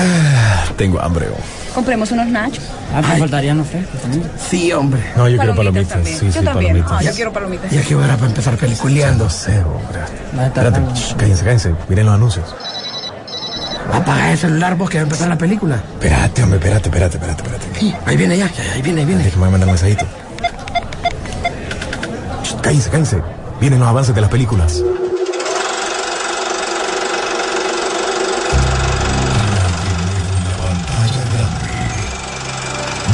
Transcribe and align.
Ah, 0.00 0.64
tengo 0.76 1.00
hambre. 1.00 1.26
Compremos 1.74 2.10
unos 2.12 2.26
nachos. 2.28 2.62
Ah, 2.94 3.02
me 3.02 3.18
faltarían 3.18 3.58
los 3.58 3.66
frescos 3.66 4.00
también. 4.00 4.30
Sí, 4.48 4.72
hombre. 4.72 5.00
No, 5.16 5.28
yo 5.28 5.36
quiero 5.38 5.56
palomitas. 5.56 5.98
Sí, 6.06 6.26
yo 6.26 6.32
sí, 6.32 6.44
también. 6.44 6.54
palomitas. 6.84 6.92
Ah, 6.92 7.02
yo 7.02 7.12
quiero 7.12 7.32
palomitas. 7.32 7.70
Ya 7.70 7.82
que 7.82 7.94
hora 7.96 8.14
para 8.16 8.28
empezar 8.28 8.56
peliculeando. 8.56 9.24
No 9.24 9.30
sé, 9.30 9.60
hombre. 9.60 10.00
Espérate, 10.46 10.80
shh, 10.94 11.14
cállense, 11.16 11.44
cállense. 11.44 11.74
Miren 11.88 12.06
los 12.06 12.14
anuncios. 12.14 12.54
Apaga 13.92 14.32
el 14.32 14.38
celular 14.38 14.76
vos 14.76 14.88
que 14.90 14.98
va 14.98 15.02
a 15.02 15.04
empezar 15.04 15.28
la 15.28 15.38
película. 15.38 15.76
Espérate, 15.94 16.42
hombre, 16.42 16.58
espérate, 16.58 16.88
espérate, 16.88 17.16
espérate, 17.16 17.42
espérate. 17.42 17.80
Sí, 17.80 17.94
ahí 18.06 18.16
viene 18.16 18.36
ya, 18.38 18.46
ya, 18.52 18.72
ahí 18.74 18.82
viene, 18.82 19.00
ahí 19.00 19.06
viene. 19.06 19.24
Déjame 19.24 19.48
mandar 19.50 19.66
un 19.68 19.72
mensajito. 19.74 20.04
Shh, 22.44 22.54
Cállense, 22.60 22.90
cállense. 22.90 23.22
Vienen 23.60 23.80
los 23.80 23.88
avances 23.88 24.14
de 24.14 24.20
las 24.20 24.30
películas. 24.30 24.82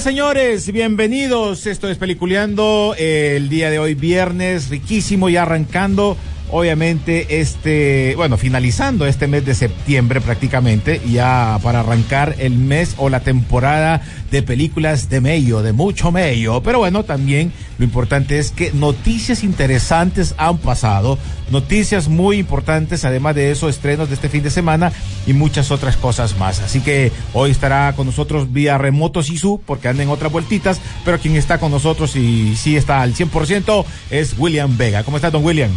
Señores. 0.00 0.70
Bienvenidos. 0.72 1.66
Esto 1.66 1.88
es 1.88 1.96
Peliculeando. 1.96 2.94
eh, 2.98 3.34
el 3.36 3.48
día 3.48 3.70
de 3.70 3.78
hoy, 3.78 3.94
viernes, 3.94 4.68
riquísimo, 4.68 5.30
ya 5.30 5.42
arrancando. 5.42 6.18
Obviamente, 6.50 7.40
este, 7.40 8.14
bueno, 8.16 8.36
finalizando 8.36 9.04
este 9.06 9.26
mes 9.26 9.44
de 9.44 9.54
septiembre 9.54 10.20
prácticamente, 10.20 11.00
ya 11.10 11.58
para 11.60 11.80
arrancar 11.80 12.36
el 12.38 12.56
mes 12.56 12.94
o 12.98 13.08
la 13.08 13.20
temporada 13.20 14.00
de 14.30 14.42
películas 14.42 15.08
de 15.08 15.20
medio, 15.20 15.62
de 15.62 15.72
mucho 15.72 16.12
medio. 16.12 16.62
Pero 16.62 16.78
bueno, 16.78 17.02
también 17.02 17.52
lo 17.78 17.84
importante 17.84 18.38
es 18.38 18.52
que 18.52 18.70
noticias 18.72 19.42
interesantes 19.42 20.36
han 20.38 20.58
pasado, 20.58 21.18
noticias 21.50 22.06
muy 22.06 22.38
importantes, 22.38 23.04
además 23.04 23.34
de 23.34 23.50
eso, 23.50 23.68
estrenos 23.68 24.08
de 24.08 24.14
este 24.14 24.28
fin 24.28 24.44
de 24.44 24.50
semana 24.50 24.92
y 25.26 25.32
muchas 25.32 25.72
otras 25.72 25.96
cosas 25.96 26.38
más. 26.38 26.60
Así 26.60 26.78
que 26.80 27.10
hoy 27.32 27.50
estará 27.50 27.92
con 27.96 28.06
nosotros 28.06 28.52
vía 28.52 28.78
remoto 28.78 29.20
Sisu, 29.20 29.60
porque 29.66 29.88
anda 29.88 30.04
en 30.04 30.10
otras 30.10 30.30
vueltitas, 30.30 30.80
pero 31.04 31.18
quien 31.18 31.34
está 31.34 31.58
con 31.58 31.72
nosotros 31.72 32.14
y 32.14 32.54
sí 32.54 32.76
está 32.76 33.02
al 33.02 33.14
100% 33.14 33.84
es 34.10 34.36
William 34.38 34.76
Vega. 34.76 35.02
¿Cómo 35.02 35.16
está, 35.16 35.32
don 35.32 35.44
William? 35.44 35.70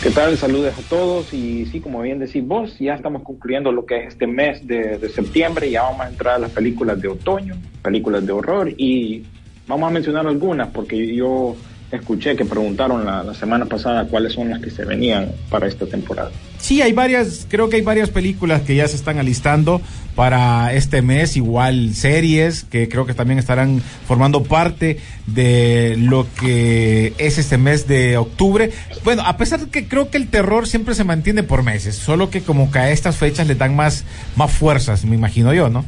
¿Qué 0.00 0.12
tal? 0.12 0.38
Saludos 0.38 0.78
a 0.78 0.82
todos 0.82 1.34
y 1.34 1.66
sí, 1.66 1.80
como 1.80 2.00
bien 2.02 2.20
decís 2.20 2.46
vos, 2.46 2.78
ya 2.78 2.94
estamos 2.94 3.24
concluyendo 3.24 3.72
lo 3.72 3.84
que 3.84 3.96
es 3.96 4.08
este 4.08 4.28
mes 4.28 4.64
de, 4.64 4.96
de 4.96 5.08
septiembre, 5.08 5.68
ya 5.72 5.82
vamos 5.82 6.02
a 6.02 6.08
entrar 6.08 6.36
a 6.36 6.38
las 6.38 6.52
películas 6.52 7.00
de 7.00 7.08
otoño, 7.08 7.56
películas 7.82 8.24
de 8.24 8.30
horror 8.30 8.72
y 8.76 9.24
vamos 9.66 9.90
a 9.90 9.92
mencionar 9.92 10.28
algunas 10.28 10.68
porque 10.68 11.16
yo 11.16 11.56
escuché 11.90 12.36
que 12.36 12.44
preguntaron 12.44 13.04
la, 13.04 13.22
la 13.22 13.34
semana 13.34 13.64
pasada 13.64 14.04
cuáles 14.04 14.34
son 14.34 14.50
las 14.50 14.60
que 14.60 14.70
se 14.70 14.84
venían 14.84 15.32
para 15.50 15.66
esta 15.66 15.86
temporada. 15.86 16.30
Sí, 16.58 16.82
hay 16.82 16.92
varias, 16.92 17.46
creo 17.48 17.68
que 17.68 17.76
hay 17.76 17.82
varias 17.82 18.10
películas 18.10 18.62
que 18.62 18.74
ya 18.74 18.86
se 18.88 18.96
están 18.96 19.18
alistando 19.18 19.80
para 20.14 20.74
este 20.74 21.00
mes, 21.00 21.36
igual 21.36 21.94
series 21.94 22.64
que 22.64 22.88
creo 22.88 23.06
que 23.06 23.14
también 23.14 23.38
estarán 23.38 23.80
formando 24.06 24.42
parte 24.42 24.98
de 25.26 25.94
lo 25.96 26.26
que 26.40 27.12
es 27.18 27.38
este 27.38 27.56
mes 27.56 27.86
de 27.86 28.16
octubre. 28.16 28.72
Bueno, 29.04 29.22
a 29.24 29.36
pesar 29.36 29.60
de 29.60 29.70
que 29.70 29.86
creo 29.86 30.10
que 30.10 30.18
el 30.18 30.28
terror 30.28 30.66
siempre 30.66 30.94
se 30.94 31.04
mantiene 31.04 31.44
por 31.44 31.62
meses, 31.62 31.94
solo 31.94 32.30
que 32.30 32.42
como 32.42 32.70
que 32.70 32.80
a 32.80 32.90
estas 32.90 33.16
fechas 33.16 33.46
le 33.46 33.54
dan 33.54 33.76
más, 33.76 34.04
más 34.36 34.50
fuerzas, 34.50 35.04
me 35.04 35.14
imagino 35.14 35.54
yo, 35.54 35.68
¿no? 35.68 35.84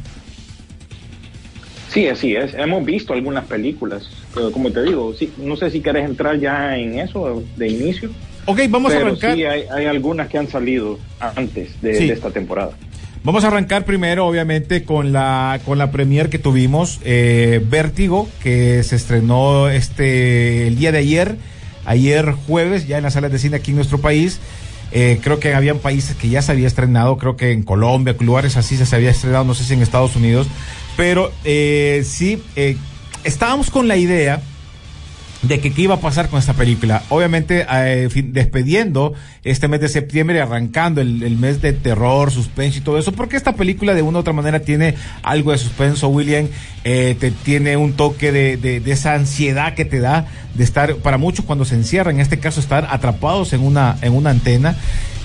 Sí, 1.89 2.07
así 2.07 2.35
es. 2.35 2.53
Hemos 2.53 2.85
visto 2.85 3.11
algunas 3.11 3.43
películas, 3.45 4.07
pero 4.33 4.51
como 4.51 4.71
te 4.71 4.83
digo, 4.83 5.13
sí, 5.13 5.31
no 5.37 5.55
sé 5.55 5.69
si 5.71 5.81
querés 5.81 6.05
entrar 6.05 6.39
ya 6.39 6.77
en 6.77 6.99
eso 6.99 7.43
de 7.57 7.67
inicio. 7.69 8.09
Ok, 8.45 8.61
vamos 8.69 8.91
a 8.91 8.95
pero 8.95 9.07
arrancar. 9.09 9.35
sí, 9.35 9.43
hay, 9.45 9.63
hay 9.71 9.85
algunas 9.85 10.27
que 10.27 10.37
han 10.37 10.47
salido 10.47 10.97
antes 11.19 11.79
de, 11.81 11.95
Sí. 11.95 12.07
de 12.07 12.13
esta 12.13 12.31
temporada. 12.31 12.71
Vamos 13.23 13.43
a 13.43 13.47
arrancar 13.49 13.85
primero, 13.85 14.25
obviamente, 14.25 14.83
con 14.83 15.13
la 15.13 15.59
con 15.63 15.77
la 15.77 15.91
premier 15.91 16.29
que 16.29 16.39
tuvimos, 16.39 16.99
eh, 17.03 17.61
Vértigo, 17.69 18.27
que 18.41 18.81
se 18.81 18.95
estrenó 18.95 19.69
este 19.69 20.65
el 20.67 20.75
día 20.75 20.91
de 20.91 20.97
ayer, 20.97 21.35
ayer 21.85 22.31
jueves, 22.47 22.87
ya 22.87 22.97
en 22.97 23.03
las 23.03 23.13
salas 23.13 23.31
de 23.31 23.37
cine 23.37 23.57
aquí 23.57 23.69
en 23.71 23.75
nuestro 23.75 23.99
país. 23.99 24.39
Eh, 24.91 25.19
creo 25.23 25.39
que 25.39 25.53
habían 25.53 25.77
países 25.77 26.15
que 26.15 26.29
ya 26.29 26.41
se 26.41 26.51
había 26.51 26.67
estrenado, 26.67 27.17
creo 27.17 27.37
que 27.37 27.51
en 27.51 27.61
Colombia, 27.63 28.15
lugares 28.19 28.57
así 28.57 28.75
se 28.75 28.95
había 28.95 29.11
estrenado, 29.11 29.43
no 29.45 29.53
sé 29.53 29.63
si 29.63 29.73
en 29.75 29.81
Estados 29.83 30.15
Unidos, 30.15 30.47
pero 30.97 31.31
eh, 31.45 32.01
sí, 32.03 32.41
eh, 32.55 32.75
estábamos 33.23 33.69
con 33.69 33.87
la 33.87 33.97
idea 33.97 34.41
de 35.41 35.59
que 35.59 35.73
qué 35.73 35.83
iba 35.83 35.95
a 35.95 35.99
pasar 35.99 36.29
con 36.29 36.39
esta 36.39 36.53
película. 36.53 37.01
Obviamente, 37.09 37.65
eh, 37.71 38.07
despediendo 38.25 39.13
este 39.43 39.67
mes 39.67 39.81
de 39.81 39.89
septiembre 39.89 40.39
arrancando 40.39 41.01
el, 41.01 41.37
mes 41.37 41.61
de 41.61 41.73
terror, 41.73 42.31
suspenso 42.31 42.77
y 42.77 42.81
todo 42.81 42.99
eso, 42.99 43.11
porque 43.11 43.37
esta 43.37 43.53
película 43.53 43.95
de 43.95 44.03
una 44.03 44.19
u 44.19 44.21
otra 44.21 44.33
manera 44.33 44.59
tiene 44.59 44.95
algo 45.23 45.51
de 45.51 45.57
suspenso, 45.57 46.09
William, 46.09 46.47
eh, 46.83 47.15
te 47.19 47.31
tiene 47.31 47.75
un 47.75 47.93
toque 47.93 48.31
de, 48.31 48.57
de, 48.57 48.91
esa 48.91 49.15
ansiedad 49.15 49.73
que 49.73 49.85
te 49.85 49.99
da 49.99 50.27
de 50.53 50.63
estar, 50.63 50.95
para 50.97 51.17
muchos 51.17 51.45
cuando 51.45 51.65
se 51.65 51.75
encierran, 51.75 52.15
en 52.15 52.21
este 52.21 52.39
caso 52.39 52.59
estar 52.59 52.87
atrapados 52.91 53.53
en 53.53 53.61
una, 53.61 53.97
en 54.01 54.13
una 54.13 54.29
antena. 54.29 54.75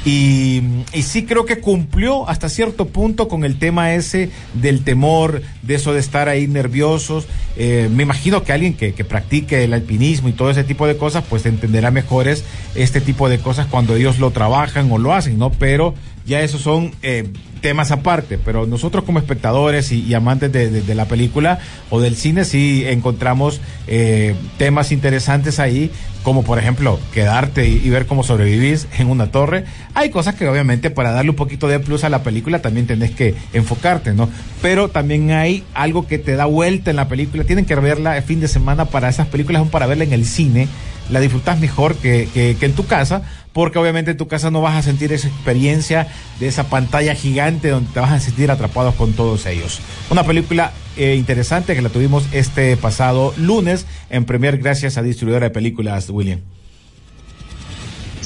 Y, 0.07 0.63
sí 1.03 1.25
creo 1.25 1.47
que 1.47 1.59
cumplió 1.59 2.29
hasta 2.29 2.49
cierto 2.49 2.87
punto 2.87 3.27
con 3.27 3.45
el 3.45 3.59
tema 3.59 3.93
ese 3.95 4.31
del 4.55 4.85
temor, 4.85 5.43
de 5.63 5.75
eso 5.75 5.93
de 5.93 5.99
estar 5.99 6.29
ahí 6.29 6.47
nerviosos. 6.47 7.27
Eh, 7.57 7.91
me 7.93 8.05
imagino 8.05 8.45
que 8.45 8.53
alguien 8.53 8.75
que, 8.75 8.95
que 8.95 9.05
practique 9.05 9.65
el 9.65 9.75
alpinismo 9.75 10.29
y 10.29 10.33
todo 10.33 10.51
ese 10.51 10.63
tipo 10.63 10.87
de 10.87 10.97
cosas, 10.97 11.25
pues 11.29 11.45
entenderá 11.45 11.91
mejores 11.91 12.45
este 12.77 13.01
tipo 13.01 13.29
de 13.29 13.41
cosas 13.41 13.67
cuando 13.67 13.97
ellos 13.97 14.21
lo 14.21 14.31
trabajan 14.31 14.93
o 14.93 14.99
lo 14.99 15.13
hacen, 15.13 15.39
¿no? 15.39 15.51
Pero 15.51 15.93
ya 16.27 16.41
esos 16.41 16.61
son 16.61 16.93
eh, 17.03 17.33
temas 17.61 17.91
aparte, 17.91 18.39
pero 18.39 18.67
nosotros 18.67 19.05
como 19.05 19.19
espectadores 19.19 19.93
y, 19.93 20.13
amantes 20.15 20.53
de 20.53 20.95
la 20.95 21.07
película 21.07 21.59
o 21.91 22.01
del 22.01 22.17
cine 22.17 22.45
sí 22.45 22.85
encontramos 22.87 23.61
eh, 23.87 24.35
temas 24.59 24.93
interesantes 24.93 25.59
ahí, 25.59 25.91
como 26.23 26.43
por 26.43 26.59
ejemplo 26.59 26.99
quedarte 27.15 27.69
y, 27.69 27.81
y 27.85 27.91
ver 27.91 28.07
cómo 28.07 28.23
sobrevivís 28.23 28.89
en 28.99 29.09
una 29.09 29.31
torre. 29.31 29.65
Hay 29.95 30.11
cosas 30.11 30.35
que 30.35 30.49
obviamente 30.49 30.91
para 30.91 31.13
darle 31.13 31.31
un 31.31 31.37
poquito 31.37 31.69
de 31.69 31.81
plus 31.81 32.05
a 32.05 32.09
la 32.09 32.23
película 32.23 32.61
también 32.61 32.87
tenés 32.87 33.13
que 33.13 33.35
enfocarte, 33.53 34.13
¿no? 34.13 34.29
Pero 34.63 34.89
también 34.89 35.31
hay 35.31 35.65
algo 35.75 36.07
que 36.07 36.19
te 36.19 36.37
da 36.37 36.47
vuelta 36.47 36.91
en 36.91 36.97
la 36.97 37.09
película, 37.09 37.45
tienen 37.45 37.65
que 37.65 37.75
verla 37.77 38.17
el 38.17 38.23
fin 38.23 38.41
de 38.41 38.49
semana 38.49 38.87
para 38.87 39.09
esas 39.09 39.29
películas, 39.29 39.61
son 39.63 39.71
para 39.71 39.87
verla 39.87 40.05
en 40.05 40.13
el 40.13 40.25
cine, 40.25 40.69
la 41.11 41.21
disfrutas 41.21 41.59
mejor 41.61 41.97
que, 41.97 42.29
que, 42.33 42.57
en 42.61 42.73
tu 42.73 42.87
casa, 42.87 43.23
porque 43.53 43.79
obviamente 43.79 44.13
en 44.13 44.17
tu 44.17 44.29
casa 44.29 44.51
no 44.51 44.61
vas 44.61 44.77
a 44.77 44.83
sentir 44.83 45.13
esa 45.13 45.29
experiencia 45.29 46.09
de 46.41 46.49
esa 46.49 46.69
pantalla 46.69 47.15
gigante 47.15 47.69
donde 47.69 47.93
te 47.93 48.01
vas 48.01 48.13
a 48.13 48.21
sentir 48.21 48.51
atrapados 48.51 48.95
con 48.95 49.13
todos 49.13 49.47
ellos. 49.47 49.81
Una 50.11 50.25
película 50.25 50.73
eh, 50.97 51.15
interesante 51.15 51.75
que 51.75 51.83
la 51.83 51.89
tuvimos 51.89 52.27
este 52.33 52.77
pasado 52.77 53.33
lunes 53.37 53.87
en 54.11 54.25
premier 54.25 54.59
gracias 54.59 54.99
a 54.99 55.03
distribuidora 55.03 55.47
de 55.47 55.51
películas 55.51 56.11
William. 56.11 56.41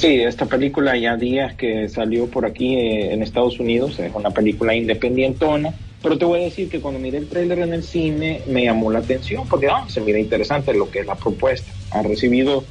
Sí, 0.00 0.20
esta 0.20 0.46
película 0.46 0.96
ya 0.96 1.16
días 1.16 1.54
que 1.56 1.88
salió 1.90 2.26
por 2.26 2.46
aquí 2.46 2.74
eh, 2.74 3.12
en 3.12 3.22
Estados 3.22 3.60
Unidos, 3.60 3.98
es 3.98 4.10
una 4.14 4.30
película 4.30 4.74
independientona, 4.74 5.74
pero 6.02 6.18
te 6.18 6.24
voy 6.24 6.40
a 6.40 6.44
decir 6.44 6.68
que 6.68 6.80
cuando 6.80 7.00
miré 7.00 7.18
el 7.18 7.28
tráiler 7.28 7.60
en 7.60 7.72
el 7.74 7.82
cine 7.82 8.44
me 8.46 8.64
llamó 8.64 8.90
la 8.90 9.00
atención 9.00 9.48
porque 9.48 9.68
ah, 9.68 9.84
se 9.88 10.00
mira 10.00 10.18
interesante 10.18 10.74
lo 10.74 10.90
que 10.90 11.00
es 11.00 11.06
la 11.06 11.18
propuesta. 11.18 11.76
Ha 11.90 12.02
recibido 12.02 12.68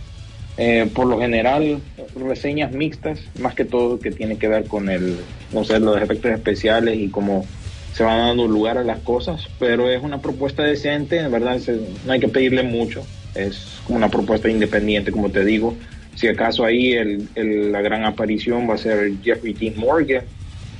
eh, 0.58 0.88
por 0.94 1.08
lo 1.08 1.20
general 1.20 1.84
reseñas 2.16 2.72
mixtas, 2.72 3.32
más 3.36 3.56
que 3.56 3.66
todo 3.66 4.02
que 4.02 4.12
tiene 4.12 4.38
que 4.38 4.48
ver 4.48 4.68
con 4.68 4.90
el 4.90 5.30
no 5.50 5.64
sé, 5.64 5.80
los 5.80 6.02
efectos 6.02 6.32
especiales 6.32 6.98
y 6.98 7.10
cómo 7.12 7.52
se 7.92 8.04
van 8.04 8.18
dando 8.20 8.48
lugar 8.48 8.78
a 8.78 8.84
las 8.84 9.02
cosas, 9.02 9.52
pero 9.58 9.90
es 9.90 10.02
una 10.04 10.22
propuesta 10.22 10.64
decente, 10.64 11.18
en 11.20 11.32
verdad 11.32 11.60
no 12.04 12.14
hay 12.14 12.20
que 12.20 12.28
pedirle 12.30 12.64
mucho, 12.64 13.12
es 13.34 13.82
como 13.84 13.98
una 13.98 14.10
propuesta 14.12 14.50
independiente, 14.50 15.12
como 15.12 15.32
te 15.32 15.44
digo. 15.44 15.80
Si 16.14 16.28
acaso 16.28 16.66
ahí 16.66 16.94
el, 16.94 17.32
el- 17.36 17.72
la 17.72 17.82
gran 17.82 18.04
aparición 18.06 18.70
va 18.70 18.76
a 18.76 18.78
ser 18.78 19.20
Jeffrey 19.22 19.54
Dean 19.54 19.76
Morgan, 19.78 20.30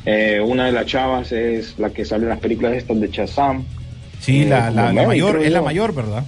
eh, 0.06 0.40
una 0.44 0.66
de 0.66 0.72
las 0.72 0.86
chavas 0.86 1.32
es 1.32 1.78
la 1.78 1.90
que 1.90 2.06
sale 2.06 2.24
en 2.24 2.30
las 2.30 2.40
películas 2.40 2.74
estas 2.74 3.00
de 3.00 3.08
Shazam. 3.10 3.64
Sí, 4.20 4.44
Eh, 4.44 4.46
la, 4.50 4.70
la- 4.72 4.92
la 4.94 5.04
mayor, 5.08 5.42
es 5.44 5.52
la 5.52 5.60
yo. 5.60 5.66
mayor, 5.66 5.94
¿verdad? 5.96 6.24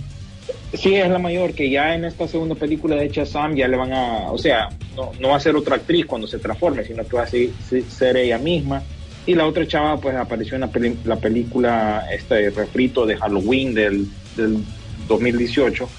Sí, 0.74 0.96
es 0.96 1.10
la 1.10 1.20
mayor, 1.20 1.54
que 1.54 1.70
ya 1.70 1.96
en 1.96 2.06
esta 2.06 2.28
segunda 2.28 2.56
película 2.56 2.96
de 2.96 3.10
Shazam 3.10 3.56
ya 3.56 3.68
le 3.68 3.76
van 3.76 3.92
a, 3.92 4.32
o 4.32 4.38
sea, 4.38 4.70
no, 4.96 5.12
no 5.20 5.30
va 5.30 5.36
a 5.36 5.40
ser 5.40 5.56
otra 5.56 5.76
actriz 5.76 6.06
cuando 6.06 6.28
se 6.28 6.40
transforme, 6.40 6.86
sino 6.86 7.06
que 7.06 7.16
va 7.18 7.24
a 7.24 7.28
ser, 7.28 7.50
ser 7.90 8.16
ella 8.18 8.38
misma. 8.38 8.82
Y 9.26 9.36
la 9.36 9.46
otra 9.46 9.68
chava 9.68 9.98
pues 10.00 10.16
apareció 10.16 10.56
en 10.56 10.62
la, 10.62 10.68
peli- 10.68 10.98
la 11.06 11.18
película, 11.18 12.06
este 12.12 12.50
refrito 12.50 13.06
de 13.06 13.18
Halloween 13.18 13.74
del, 13.74 14.08
del 14.38 14.58
2018. 15.08 15.90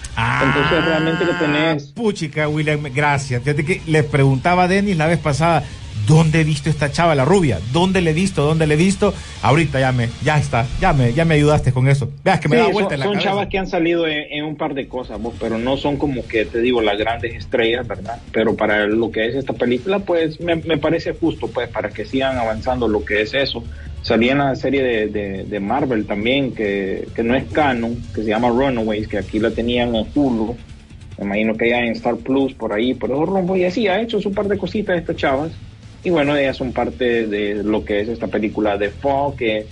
Entonces 0.43 0.85
realmente 0.85 1.25
que 1.27 1.33
tenés... 1.35 1.89
Ah, 1.89 1.93
Puchica, 1.95 2.49
William, 2.49 2.83
gracias. 2.95 3.43
Fíjate 3.43 3.65
que 3.65 3.81
le 3.87 4.03
preguntaba 4.03 4.65
a 4.65 4.69
Denis 4.69 4.97
la 4.97 5.07
vez 5.07 5.19
pasada, 5.19 5.63
¿dónde 6.07 6.41
he 6.41 6.45
visto 6.45 6.69
esta 6.71 6.91
chava, 6.91 7.15
la 7.15 7.25
rubia? 7.25 7.59
¿Dónde 7.73 8.01
le 8.01 8.11
he 8.11 8.15
visto? 8.15 8.43
¿Dónde 8.45 8.67
le 8.67 8.75
he 8.75 8.77
visto? 8.77 9.15
Ahorita 9.43 9.81
ya 9.81 9.93
me, 9.93 10.09
ya 10.25 10.39
está, 10.39 10.67
ya 10.81 10.93
me, 10.93 11.13
ya 11.13 11.25
me 11.25 11.35
ayudaste 11.35 11.73
con 11.73 11.89
eso. 11.89 12.11
Veas 12.25 12.41
que 12.41 12.49
me 12.49 12.57
Sí, 12.57 12.63
da 12.63 12.69
vuelta 12.69 12.91
son, 12.91 12.95
en 12.95 12.99
la 13.01 13.05
son 13.07 13.13
cabeza. 13.15 13.29
chavas 13.31 13.49
que 13.49 13.59
han 13.59 13.67
salido 13.67 14.07
en, 14.07 14.25
en 14.31 14.45
un 14.45 14.57
par 14.57 14.75
de 14.75 14.89
cosas, 14.89 15.21
vos, 15.21 15.35
pero 15.41 15.59
no 15.59 15.77
son 15.77 15.97
como 15.97 16.27
que 16.27 16.45
te 16.45 16.61
digo 16.61 16.81
las 16.83 16.99
grandes 16.99 17.35
estrellas, 17.35 17.87
¿verdad? 17.87 18.21
Pero 18.33 18.57
para 18.57 18.87
lo 18.87 19.11
que 19.11 19.27
es 19.29 19.35
esta 19.35 19.53
película, 19.53 20.01
pues 20.01 20.41
me, 20.41 20.57
me 20.57 20.79
parece 20.79 21.13
justo, 21.15 21.49
pues, 21.49 21.69
para 21.69 21.91
que 21.91 22.05
sigan 22.05 22.39
avanzando 22.39 22.89
lo 22.89 23.05
que 23.05 23.23
es 23.23 23.35
eso. 23.35 23.63
Salía 24.03 24.33
en 24.33 24.39
la 24.39 24.57
serie 24.57 24.83
de, 24.83 25.07
de, 25.07 25.45
de 25.45 25.61
Marvel 25.61 26.07
también, 26.07 26.53
que, 26.55 27.07
que 27.15 27.23
no 27.23 27.37
es 27.37 27.45
canon, 27.53 27.97
que 28.13 28.23
se 28.23 28.29
llama 28.31 28.49
Runaways, 28.49 29.07
que 29.07 29.19
aquí 29.19 29.39
la 29.39 29.53
tenían 29.53 29.95
en 29.95 30.07
Hulu. 30.13 30.57
Me 31.19 31.25
imagino 31.27 31.57
que 31.57 31.71
ya 31.71 31.79
en 31.81 31.93
Star 31.93 32.17
Plus, 32.17 32.53
por 32.55 32.73
ahí, 32.73 32.95
por 32.95 33.11
esos 33.13 33.29
rumbos. 33.29 33.59
Y 33.59 33.65
así 33.65 33.87
ha 33.87 34.01
hecho 34.01 34.21
su 34.21 34.33
par 34.33 34.49
de 34.49 34.59
cositas 34.59 34.99
estas 34.99 35.15
chavas. 35.15 35.53
Y 36.05 36.11
bueno, 36.11 36.37
ellas 36.37 36.57
son 36.57 36.73
parte 36.73 37.27
de 37.27 37.63
lo 37.63 37.85
que 37.85 38.01
es 38.01 38.09
esta 38.09 38.27
película 38.27 38.77
de 38.77 38.91
Fall, 38.91 39.37
que 39.37 39.67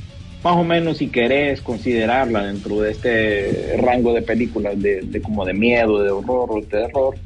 más 0.45 0.57
o 0.57 0.65
menos 0.65 0.99
si 0.99 1.09
querés 1.09 1.61
considerarla 1.61 2.45
dentro 2.45 2.81
de 2.81 2.93
este 2.93 3.77
rango 3.79 4.13
de 4.15 4.23
películas 4.23 4.81
de, 4.81 5.03
de 5.03 5.21
como 5.21 5.45
de 5.45 5.53
miedo, 5.53 6.03
de 6.03 6.11
horror 6.11 6.51
o 6.53 6.61
de 6.61 6.67
terror, 6.67 7.17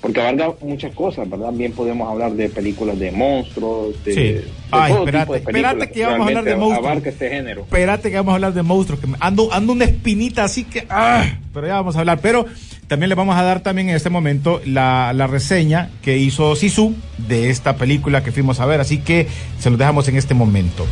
porque 0.00 0.20
abarca 0.20 0.52
muchas 0.62 0.94
cosas, 0.94 1.28
¿verdad? 1.28 1.52
Bien 1.52 1.72
podemos 1.72 2.08
hablar 2.08 2.32
de 2.32 2.48
películas 2.48 2.98
de 2.98 3.10
monstruos, 3.10 3.94
de, 4.04 4.14
Sí. 4.14 4.20
de 4.20 4.44
Ay, 4.70 4.92
todo 4.92 5.04
espérate, 5.04 5.24
tipo 5.24 5.32
de 5.32 5.38
espérate 5.38 5.90
que 5.90 5.98
ya 5.98 6.08
vamos 6.10 6.26
a 6.26 6.28
hablar 6.28 6.44
de 6.44 6.56
monstruos. 6.56 6.86
Abarca 6.90 7.08
este 7.08 7.28
género. 7.30 7.60
Espérate 7.62 8.10
que 8.10 8.16
vamos 8.16 8.32
a 8.32 8.34
hablar 8.34 8.54
de 8.54 8.62
monstruos, 8.62 9.00
que 9.00 9.08
ando, 9.20 9.52
ando 9.52 9.72
una 9.72 9.84
espinita 9.84 10.44
así 10.44 10.64
que, 10.64 10.86
ah, 10.90 11.24
pero 11.52 11.66
ya 11.66 11.74
vamos 11.74 11.96
a 11.96 12.00
hablar. 12.00 12.20
Pero 12.20 12.46
también 12.86 13.08
le 13.08 13.14
vamos 13.16 13.36
a 13.36 13.42
dar 13.42 13.60
también 13.60 13.88
en 13.88 13.96
este 13.96 14.10
momento 14.10 14.60
la, 14.64 15.12
la 15.12 15.26
reseña 15.26 15.90
que 16.02 16.18
hizo 16.18 16.54
Sisu 16.54 16.94
de 17.26 17.50
esta 17.50 17.76
película 17.76 18.22
que 18.22 18.30
fuimos 18.32 18.60
a 18.60 18.66
ver, 18.66 18.80
así 18.80 18.98
que 18.98 19.26
se 19.58 19.70
los 19.70 19.78
dejamos 19.78 20.06
en 20.08 20.16
este 20.16 20.34
momento. 20.34 20.86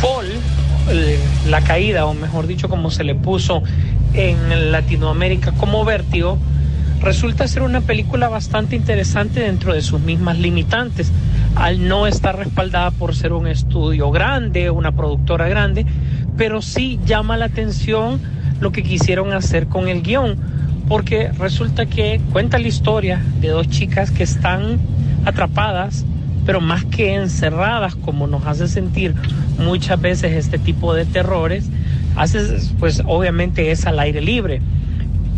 Fall, 0.00 0.32
eh, 0.90 1.18
la 1.48 1.60
caída, 1.60 2.06
o 2.06 2.14
mejor 2.14 2.46
dicho, 2.46 2.68
como 2.68 2.90
se 2.90 3.04
le 3.04 3.14
puso 3.14 3.62
en 4.14 4.72
Latinoamérica 4.72 5.52
como 5.52 5.84
vértigo, 5.84 6.38
resulta 7.02 7.48
ser 7.48 7.62
una 7.62 7.80
película 7.80 8.28
bastante 8.28 8.76
interesante 8.76 9.40
dentro 9.40 9.74
de 9.74 9.82
sus 9.82 10.00
mismas 10.00 10.38
limitantes, 10.38 11.10
al 11.56 11.86
no 11.86 12.06
estar 12.06 12.36
respaldada 12.38 12.90
por 12.92 13.14
ser 13.14 13.32
un 13.32 13.46
estudio 13.46 14.10
grande, 14.10 14.70
una 14.70 14.92
productora 14.92 15.48
grande, 15.48 15.84
pero 16.36 16.62
sí 16.62 16.98
llama 17.04 17.36
la 17.36 17.46
atención 17.46 18.20
lo 18.60 18.72
que 18.72 18.82
quisieron 18.82 19.32
hacer 19.32 19.66
con 19.66 19.88
el 19.88 20.02
guion, 20.02 20.36
porque 20.88 21.30
resulta 21.32 21.86
que 21.86 22.20
cuenta 22.30 22.58
la 22.58 22.68
historia 22.68 23.22
de 23.40 23.48
dos 23.48 23.68
chicas 23.68 24.10
que 24.10 24.22
están 24.22 24.78
atrapadas 25.24 26.04
pero 26.44 26.60
más 26.60 26.84
que 26.84 27.14
encerradas 27.14 27.94
como 27.94 28.26
nos 28.26 28.44
hace 28.46 28.68
sentir 28.68 29.14
muchas 29.58 30.00
veces 30.00 30.32
este 30.32 30.58
tipo 30.58 30.94
de 30.94 31.04
terrores, 31.04 31.70
pues 32.78 33.02
obviamente 33.06 33.70
es 33.70 33.86
al 33.86 34.00
aire 34.00 34.20
libre. 34.20 34.60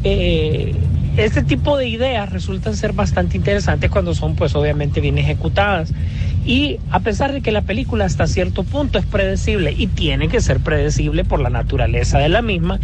Eh, 0.03 0.75
este 1.17 1.45
tipo 1.45 1.77
de 1.77 1.89
ideas 1.89 2.31
resultan 2.31 2.77
ser 2.77 2.93
bastante 2.93 3.37
interesantes 3.37 3.91
cuando 3.91 4.15
son 4.15 4.35
pues 4.35 4.55
obviamente 4.55 5.01
bien 5.01 5.19
ejecutadas. 5.19 5.93
Y 6.45 6.79
a 6.91 7.01
pesar 7.01 7.33
de 7.33 7.41
que 7.41 7.53
la 7.53 7.63
película 7.63 8.05
hasta 8.05 8.27
cierto 8.27 8.65
punto 8.65 8.99
es 8.99 9.07
predecible 9.07 9.73
y 9.77 9.87
tiene 9.87 10.29
que 10.29 10.41
ser 10.41 10.61
predecible 10.61 11.25
por 11.25 11.41
la 11.41 11.51
naturaleza 11.51 12.19
de 12.19 12.29
la 12.29 12.43
misma, 12.43 12.81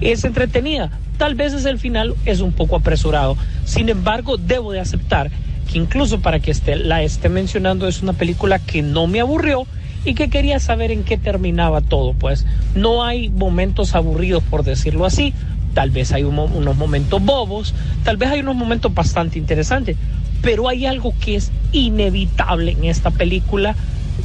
es 0.00 0.24
entretenida. 0.24 0.90
Tal 1.16 1.34
vez 1.34 1.52
es 1.52 1.64
el 1.64 1.78
final 1.78 2.14
es 2.26 2.40
un 2.40 2.52
poco 2.52 2.76
apresurado. 2.76 3.36
Sin 3.64 3.88
embargo, 3.88 4.36
debo 4.36 4.72
de 4.72 4.80
aceptar 4.80 5.30
que 5.70 5.78
incluso 5.78 6.20
para 6.20 6.40
que 6.40 6.50
esté, 6.50 6.76
la 6.76 7.02
esté 7.02 7.28
mencionando 7.28 7.88
es 7.88 8.02
una 8.02 8.12
película 8.12 8.58
que 8.58 8.82
no 8.82 9.06
me 9.06 9.20
aburrió 9.20 9.66
y 10.04 10.14
que 10.14 10.28
quería 10.28 10.58
saber 10.58 10.90
en 10.90 11.04
qué 11.04 11.16
terminaba 11.16 11.80
todo. 11.80 12.12
Pues 12.12 12.44
no 12.74 13.04
hay 13.04 13.30
momentos 13.30 13.94
aburridos, 13.94 14.42
por 14.44 14.64
decirlo 14.64 15.06
así. 15.06 15.32
Tal 15.74 15.90
vez 15.90 16.12
hay 16.12 16.24
unos 16.24 16.76
momentos 16.76 17.22
bobos, 17.22 17.74
tal 18.04 18.16
vez 18.16 18.30
hay 18.30 18.40
unos 18.40 18.56
momentos 18.56 18.92
bastante 18.92 19.38
interesantes, 19.38 19.96
pero 20.42 20.68
hay 20.68 20.86
algo 20.86 21.14
que 21.18 21.36
es 21.36 21.50
inevitable 21.72 22.72
en 22.72 22.84
esta 22.84 23.10
película 23.10 23.74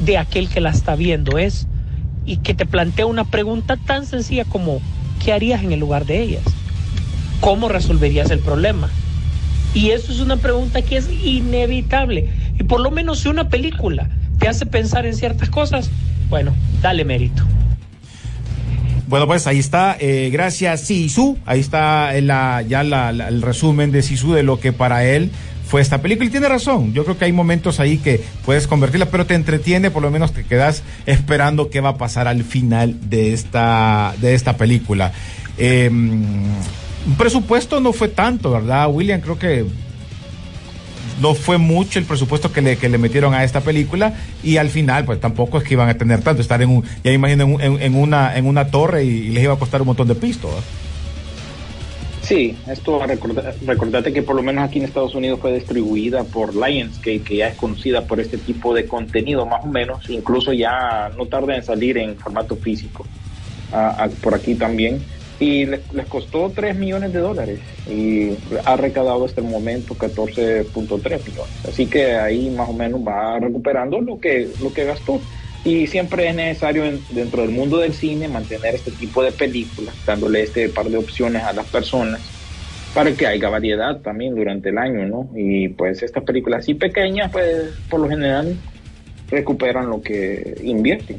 de 0.04 0.18
aquel 0.18 0.50
que 0.50 0.62
la 0.62 0.72
está 0.72 0.96
viendo 0.96 1.38
es 1.38 1.68
y 2.26 2.38
que 2.38 2.54
te 2.54 2.66
plantea 2.66 3.06
una 3.06 3.24
pregunta 3.24 3.78
tan 3.78 4.06
sencilla 4.06 4.44
como 4.44 4.82
¿qué 5.24 5.32
harías 5.32 5.64
en 5.64 5.72
el 5.72 5.80
lugar 5.80 6.06
de 6.06 6.22
ellas? 6.22 6.44
¿Cómo 7.40 7.70
resolverías 7.70 8.30
el 8.32 8.40
problema? 8.40 8.90
Y 9.74 9.92
eso 9.92 10.12
es 10.12 10.20
una 10.20 10.38
pregunta 10.38 10.82
que 10.82 10.98
es 10.98 11.10
inevitable. 11.24 12.30
Y 12.60 12.64
por 12.64 12.82
lo 12.82 12.92
menos 12.92 13.20
si 13.20 13.30
una 13.30 13.48
película 13.48 14.10
te 14.40 14.48
hace 14.48 14.66
pensar 14.66 15.06
en 15.06 15.16
ciertas 15.16 15.50
cosas, 15.50 15.90
bueno, 16.30 16.54
dale 16.82 17.06
mérito. 17.06 17.44
Bueno, 19.08 19.26
pues 19.26 19.48
ahí 19.48 19.58
está, 19.58 19.96
eh, 20.00 20.30
gracias 20.32 20.82
Sisu, 20.82 21.38
ahí 21.46 21.62
está 21.62 22.12
la, 22.20 22.62
ya 22.62 22.82
el 22.82 23.42
resumen 23.42 23.92
de 23.92 24.02
Sisu 24.02 24.34
de 24.34 24.44
lo 24.44 24.60
que 24.60 24.74
para 24.74 25.06
él 25.06 25.32
fue 25.66 25.80
esta 25.80 26.02
película 26.02 26.28
y 26.28 26.30
tiene 26.30 26.50
razón, 26.50 26.94
yo 26.94 27.06
creo 27.06 27.18
que 27.18 27.24
hay 27.24 27.32
momentos 27.32 27.80
ahí 27.80 28.00
que 28.00 28.22
puedes 28.46 28.68
convertirla, 28.68 29.06
pero 29.06 29.26
te 29.26 29.34
entretiene, 29.34 29.92
por 29.92 30.02
lo 30.02 30.12
menos 30.12 30.34
te 30.34 30.44
quedas 30.44 30.84
esperando 31.06 31.70
qué 31.70 31.80
va 31.80 31.90
a 31.90 31.98
pasar 31.98 32.28
al 32.28 32.44
final 32.44 33.10
de 33.10 33.32
esta, 33.32 34.14
de 34.20 34.34
esta 34.34 34.58
película. 34.58 35.14
Eh, 35.58 35.90
un 35.90 37.16
presupuesto 37.18 37.80
no 37.80 37.94
fue 37.94 38.10
tanto, 38.10 38.52
¿verdad, 38.52 38.90
William? 38.92 39.22
Creo 39.22 39.40
que 39.40 39.66
no 41.22 41.34
fue 41.34 41.58
mucho 41.58 42.00
el 42.00 42.06
presupuesto 42.06 42.52
que 42.52 42.62
le, 42.62 42.78
que 42.78 42.90
le 42.90 42.98
metieron 42.98 43.34
a 43.34 43.44
esta 43.44 43.62
película 43.62 44.14
y 44.44 44.58
al 44.58 44.70
final 44.70 45.06
pues 45.06 45.20
tampoco 45.20 45.58
es 45.58 45.64
que 45.64 45.74
iban 45.74 45.90
a 45.90 45.94
tener 45.96 46.22
tanto, 46.22 46.42
estar 46.42 46.62
en 46.62 46.70
un, 46.70 46.84
ya 47.04 47.12
imagino 47.12 47.44
en, 47.44 47.54
un- 47.72 47.82
en- 47.82 47.96
una, 47.96 48.38
en 48.38 48.46
una 48.46 48.68
torre 48.68 49.04
y, 49.04 49.30
les 49.30 49.44
iba 49.44 49.54
a 49.54 49.58
costar 49.60 49.82
un 49.82 49.88
montón 49.88 50.08
de 50.08 50.16
pisto. 50.16 50.48
¿verdad? 50.48 50.64
Sí, 52.22 52.58
esto 52.70 53.00
recorda- 53.06 53.54
recordate 53.66 54.12
que 54.12 54.22
por 54.22 54.36
lo 54.36 54.44
menos 54.44 54.66
aquí 54.66 54.80
en 54.80 54.86
Estados 54.86 55.16
Unidos 55.16 55.40
fue 55.40 55.54
distribuida 55.54 56.26
por 56.26 56.54
Lionsgate, 56.56 57.22
que 57.22 57.38
ya 57.38 57.48
es 57.48 57.56
conocida 57.56 58.02
por 58.06 58.20
este 58.20 58.38
tipo 58.38 58.74
de 58.74 58.86
contenido 58.86 59.46
más 59.46 59.64
o 59.64 59.68
menos, 59.68 60.10
incluso 60.10 60.52
ya 60.52 61.10
no 61.18 61.26
tarda 61.28 61.56
en 61.56 61.64
salir 61.64 61.98
en 61.98 62.18
formato 62.18 62.58
físico 62.58 63.06
ah, 63.72 63.96
ah, 64.00 64.10
por 64.22 64.36
aquí 64.36 64.56
también. 64.56 65.02
Y 65.40 65.66
les, 65.68 65.82
les 65.94 66.06
costó 66.08 66.52
3 66.56 66.76
millones 66.76 67.14
de 67.14 67.20
dólares 67.20 67.60
y 67.90 68.30
ha 68.66 68.76
recaudado 68.76 69.24
hasta 69.26 69.42
el 69.42 69.48
momento 69.48 69.94
14.3 69.96 71.26
millones. 71.26 71.66
Así 71.68 71.86
que 71.86 72.16
ahí 72.16 72.50
más 72.50 72.70
o 72.70 72.74
menos 72.74 73.02
va 73.02 73.40
recuperando 73.40 74.02
lo 74.02 74.20
que, 74.20 74.50
lo 74.62 74.74
que 74.74 74.86
gastó. 74.86 75.20
Y 75.64 75.86
siempre 75.88 76.30
es 76.30 76.36
necesario 76.36 76.86
en- 76.86 77.02
dentro 77.12 77.42
del 77.42 77.52
mundo 77.52 77.78
del 77.78 77.94
cine 77.94 78.28
mantener 78.28 78.76
este 78.76 78.92
tipo 78.92 79.22
de 79.24 79.32
películas, 79.32 79.94
dándole 80.06 80.42
este 80.44 80.70
par 80.70 80.90
de 80.90 80.98
opciones 80.98 81.44
a 81.44 81.54
las 81.54 81.66
personas 81.68 82.22
para 82.96 83.12
que 83.14 83.28
haya 83.28 83.50
variedad 83.50 83.98
también 84.02 84.34
durante 84.34 84.70
el 84.70 84.78
año, 84.80 85.06
¿no? 85.06 85.30
Y 85.36 85.68
pues 85.70 86.02
estas 86.02 86.24
películas 86.24 86.60
así 86.62 86.74
pequeñas, 86.74 87.32
pues 87.32 87.74
por 87.90 88.00
lo 88.00 88.10
general 88.10 88.56
recuperan 89.30 89.90
lo 89.90 90.02
que 90.02 90.56
invierten. 90.64 91.18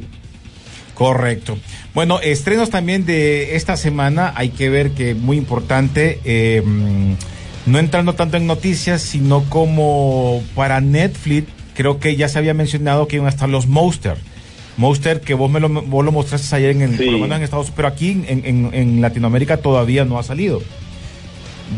Correcto. 0.99 1.57
Bueno, 1.95 2.19
estrenos 2.21 2.71
también 2.71 3.07
de 3.07 3.55
esta 3.55 3.77
semana, 3.77 4.33
hay 4.35 4.49
que 4.49 4.69
ver 4.69 4.91
que 4.91 5.15
muy 5.15 5.37
importante, 5.37 6.19
eh, 6.25 6.61
mm, 6.65 7.13
no 7.67 7.79
entrando 7.79 8.15
tanto 8.15 8.37
en 8.37 8.49
noticias, 8.49 9.01
sino 9.01 9.45
como 9.49 10.43
para 10.57 10.81
Netflix, 10.81 11.47
creo 11.75 12.01
que 12.01 12.17
ya 12.17 12.29
se 12.29 12.39
había 12.39 12.53
mencionado 12.53 13.07
que 13.07 13.15
iban 13.15 13.27
a 13.27 13.31
estar 13.31 13.49
los 13.49 13.69
Monster. 13.69 14.17
Monster 14.77 15.21
que 15.21 15.35
vos 15.35 15.49
me 15.49 15.61
lo, 15.61 15.69
vos 15.69 16.05
lo 16.05 16.11
mostraste 16.11 16.57
ayer 16.57 16.71
en, 16.71 16.83
el, 16.83 16.97
Sí. 16.99 17.05
por 17.05 17.13
lo 17.13 17.19
menos 17.21 17.37
en 17.39 17.45
Estados 17.45 17.67
Unidos, 17.67 17.77
pero 17.77 17.89
aquí 17.89 18.11
en, 18.27 18.43
en- 18.45 18.71
en 18.75 19.01
Latinoamérica 19.01 19.59
todavía 19.59 20.05
no 20.05 20.19
ha 20.19 20.25
salido. 20.25 20.61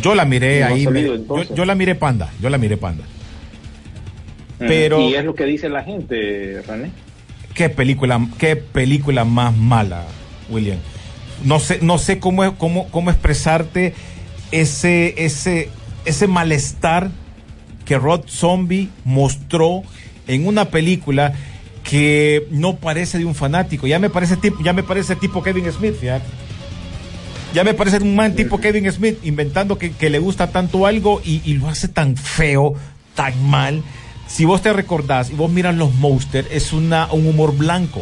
Yo 0.02 0.14
la 0.14 0.24
miré 0.24 0.60
No 0.60 0.66
ahí, 0.66 0.84
salido, 0.84 1.16
yo, 1.16 1.54
yo 1.54 1.64
la 1.66 1.74
miré 1.74 1.94
panda, 1.94 2.30
yo 2.40 2.48
la 2.48 2.56
miré 2.56 2.78
panda. 2.78 3.04
Pero 4.58 5.00
Y 5.00 5.14
es 5.14 5.24
lo 5.24 5.34
que 5.34 5.44
dice 5.44 5.68
la 5.68 5.82
gente, 5.82 6.62
René. 6.66 6.90
Qué 7.54 7.68
película, 7.68 8.20
qué 8.38 8.56
película 8.56 9.24
más 9.24 9.56
mala, 9.56 10.04
William. 10.48 10.78
No 11.44 11.58
sé, 11.58 11.78
no 11.82 11.98
sé 11.98 12.18
cómo, 12.18 12.56
cómo, 12.56 12.88
cómo 12.90 13.10
expresarte 13.10 13.94
ese, 14.50 15.14
ese, 15.24 15.70
ese 16.04 16.26
malestar 16.26 17.10
que 17.84 17.98
Rod 17.98 18.24
Zombie 18.28 18.90
mostró 19.04 19.82
en 20.26 20.46
una 20.46 20.66
película 20.66 21.32
que 21.82 22.46
no 22.50 22.76
parece 22.76 23.18
de 23.18 23.24
un 23.24 23.34
fanático. 23.34 23.86
Ya 23.86 23.98
me 23.98 24.10
parece 24.10 24.36
tipo, 24.36 24.62
ya 24.62 24.72
me 24.72 24.82
parece 24.82 25.16
tipo 25.16 25.42
Kevin 25.42 25.70
Smith. 25.72 25.96
Ya 27.52 27.64
me 27.64 27.74
parece 27.74 27.98
un 27.98 28.14
man 28.14 28.36
tipo 28.36 28.60
Kevin 28.60 28.90
Smith 28.92 29.18
inventando 29.24 29.76
que, 29.76 30.10
le 30.10 30.18
gusta 30.18 30.52
tanto 30.52 30.86
algo 30.86 31.20
y 31.24 31.54
lo 31.54 31.68
hace 31.68 31.88
tan 31.88 32.16
feo, 32.16 32.74
tan 33.14 33.42
mal. 33.48 33.82
Si 34.30 34.44
vos 34.44 34.62
te 34.62 34.72
recordás 34.72 35.30
y 35.30 35.34
vos 35.34 35.50
miras 35.50 35.74
los 35.74 35.92
Monsters, 35.96 36.48
es 36.52 36.72
una, 36.72 37.12
un 37.12 37.26
humor 37.26 37.56
blanco. 37.56 38.00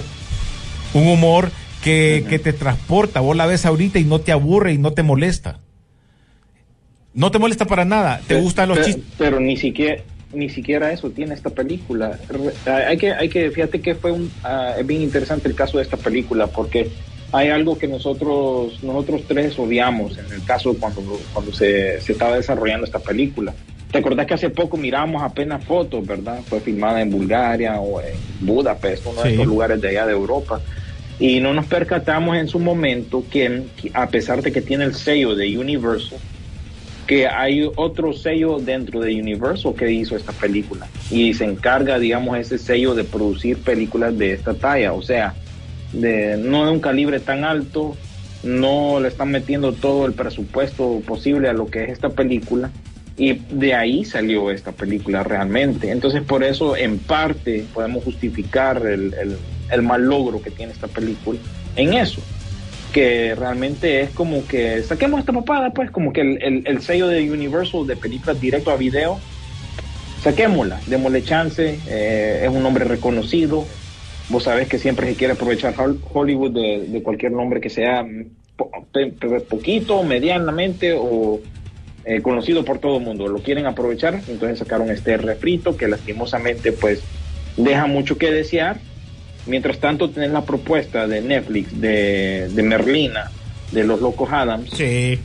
Un 0.93 1.09
humor 1.09 1.51
que, 1.83 2.25
que 2.29 2.39
te 2.39 2.53
transporta. 2.53 3.21
Vos 3.21 3.35
la 3.35 3.47
ves 3.47 3.65
ahorita 3.65 3.99
y 3.99 4.05
no 4.05 4.21
te 4.21 4.33
aburre 4.33 4.75
y 4.75 4.79
no 4.79 4.93
te 4.93 5.03
molesta. 5.03 5.61
No 7.15 7.31
te 7.31 7.39
molesta 7.39 7.65
para 7.65 7.87
nada. 7.87 8.21
Te 8.29 8.39
gustan 8.39 8.69
los 8.69 8.83
chistes. 8.83 9.05
Pero 9.17 9.41
ni 9.41 9.57
siquiera 9.57 10.03
ni 10.33 10.51
siquiera 10.51 10.93
eso 10.93 11.11
tiene 11.11 11.35
esta 11.35 11.49
película. 11.51 12.19
Hay 12.67 12.99
que 12.99 13.13
hay 13.13 13.31
que 13.31 13.51
fíjate 13.51 13.81
que 13.81 13.95
fue 13.95 14.13
un 14.13 14.31
es 14.79 14.87
bien 14.87 15.03
interesante 15.03 15.49
el 15.49 15.55
caso 15.55 15.79
de 15.79 15.85
esta 15.85 15.97
película 15.97 16.47
porque 16.49 16.91
hay 17.33 17.49
algo 17.49 17.79
que 17.79 17.89
nosotros 17.89 18.83
nosotros 18.83 19.23
tres 19.27 19.59
odiamos 19.59 20.19
en 20.19 20.31
el 20.31 20.45
caso 20.45 20.77
cuando 20.79 21.19
cuando 21.33 21.53
se, 21.53 22.01
se 22.03 22.13
estaba 22.13 22.37
desarrollando 22.37 22.85
esta 22.85 22.99
película. 22.99 23.55
¿Te 23.91 23.99
acordás 23.99 24.27
que 24.27 24.35
hace 24.35 24.51
poco 24.51 24.77
mirábamos 24.77 25.23
apenas 25.23 25.65
fotos, 25.65 26.07
verdad? 26.07 26.41
Fue 26.47 26.61
filmada 26.61 27.01
en 27.01 27.11
Bulgaria 27.11 27.81
o 27.81 28.01
en 28.01 28.15
Budapest, 28.41 29.07
uno 29.07 29.23
de 29.23 29.29
Sí. 29.29 29.35
estos 29.35 29.47
lugares 29.47 29.81
de 29.81 29.89
allá 29.89 30.07
de 30.07 30.13
Europa. 30.13 30.61
Y 31.19 31.41
no 31.41 31.55
nos 31.55 31.67
percatamos 31.67 32.37
en 32.37 32.49
su 32.49 32.59
momento 32.59 33.25
que 33.31 33.63
a 33.95 34.09
pesar 34.09 34.43
de 34.43 34.53
que 34.53 34.61
tiene 34.61 34.85
el 34.85 34.95
sello 34.95 35.35
de 35.35 35.57
Universal, 35.59 36.19
que 37.07 37.27
hay 37.27 37.67
otro 37.77 38.13
sello 38.13 38.59
dentro 38.59 39.01
de 39.01 39.19
Universal 39.19 39.75
que 39.75 39.91
hizo 39.91 40.15
esta 40.15 40.33
película 40.33 40.87
y 41.11 41.33
se 41.33 41.45
encarga, 41.47 41.99
digamos, 41.99 42.37
ese 42.39 42.59
sello 42.59 42.95
de 42.95 43.05
producir 43.05 43.57
películas 43.57 44.17
de 44.19 44.33
esta 44.35 44.53
talla, 44.53 44.93
o 44.93 45.01
sea, 45.01 45.35
de 45.95 46.37
no 46.37 46.67
de 46.67 46.73
un 46.73 46.81
calibre 46.81 47.19
tan 47.19 47.45
alto, 47.45 47.97
no 48.45 49.01
le 49.01 49.09
están 49.09 49.31
metiendo 49.31 49.73
todo 49.73 50.05
el 50.07 50.13
presupuesto 50.13 51.01
posible 51.07 51.49
a 51.49 51.55
lo 51.55 51.67
que 51.67 51.85
es 51.85 51.91
esta 51.91 52.11
película 52.11 52.71
y 53.19 53.33
de 53.51 53.75
ahí 53.75 54.05
salió 54.05 54.51
esta 54.51 54.73
película 54.73 55.23
realmente. 55.25 55.91
Entonces 55.91 56.23
por 56.23 56.45
eso 56.45 56.77
en 56.77 56.99
parte 56.99 57.65
podemos 57.75 58.05
justificar 58.05 58.79
el, 58.87 59.13
el, 59.21 59.37
el 59.71 59.83
mal 59.83 60.03
logro 60.05 60.41
que 60.41 60.51
tiene 60.51 60.73
esta 60.73 60.87
película 60.87 61.39
en 61.77 61.95
eso 61.95 62.23
que 62.93 63.35
realmente 63.35 64.01
es 64.01 64.11
como 64.11 64.47
que 64.47 64.83
saquemos 64.83 65.21
esta 65.21 65.33
papada, 65.35 65.71
pues, 65.71 65.91
como 65.91 66.11
que 66.11 66.23
el, 66.23 66.43
el- 66.43 66.63
el 66.67 66.81
sello 66.81 67.07
de 67.09 67.31
Universal 67.31 67.87
de 67.87 67.97
películas 67.97 68.41
directo 68.41 68.71
a 68.71 68.77
video, 68.79 69.19
saquémosla, 70.23 70.81
démosle 70.87 71.23
chance, 71.23 71.79
eh, 71.87 72.41
es 72.45 72.49
un 72.49 72.63
nombre 72.63 72.85
reconocido, 72.85 73.67
vos 74.31 74.43
sabés 74.45 74.69
que 74.69 74.79
siempre 74.79 75.07
se 75.07 75.17
quiere 75.17 75.35
aprovechar 75.35 75.75
Hol- 75.77 76.01
Hollywood 76.13 76.53
de, 76.53 76.87
de 76.89 77.03
cualquier 77.03 77.33
nombre 77.33 77.61
que 77.61 77.69
sea 77.71 78.07
po- 78.57 78.71
poquito, 79.51 80.03
medianamente 80.03 80.95
o 80.99 81.41
eh, 82.09 82.23
conocido 82.23 82.65
por 82.65 82.79
todo 82.79 82.97
el 82.99 83.05
mundo, 83.05 83.29
lo 83.29 83.39
quieren 83.41 83.67
aprovechar, 83.67 84.15
entonces 84.29 84.59
sacaron 84.59 84.91
este 84.91 85.17
refrito 85.17 85.77
que 85.77 85.89
lastimosamente 85.89 86.73
pues 86.73 87.03
deja 87.57 87.87
mucho 87.87 88.17
que 88.19 88.31
desear, 88.31 88.81
Mientras 89.47 89.79
tanto, 89.79 90.11
tenés 90.11 90.31
la 90.31 90.45
propuesta 90.45 91.07
de 91.07 91.23
Netflix 91.23 91.81
de, 91.81 92.49
de 92.51 92.63
Merlina, 92.63 93.31
de 93.73 93.83
los 93.83 93.99
Locos 94.03 94.29
Adams. 94.31 94.69
Sí. 94.75 95.19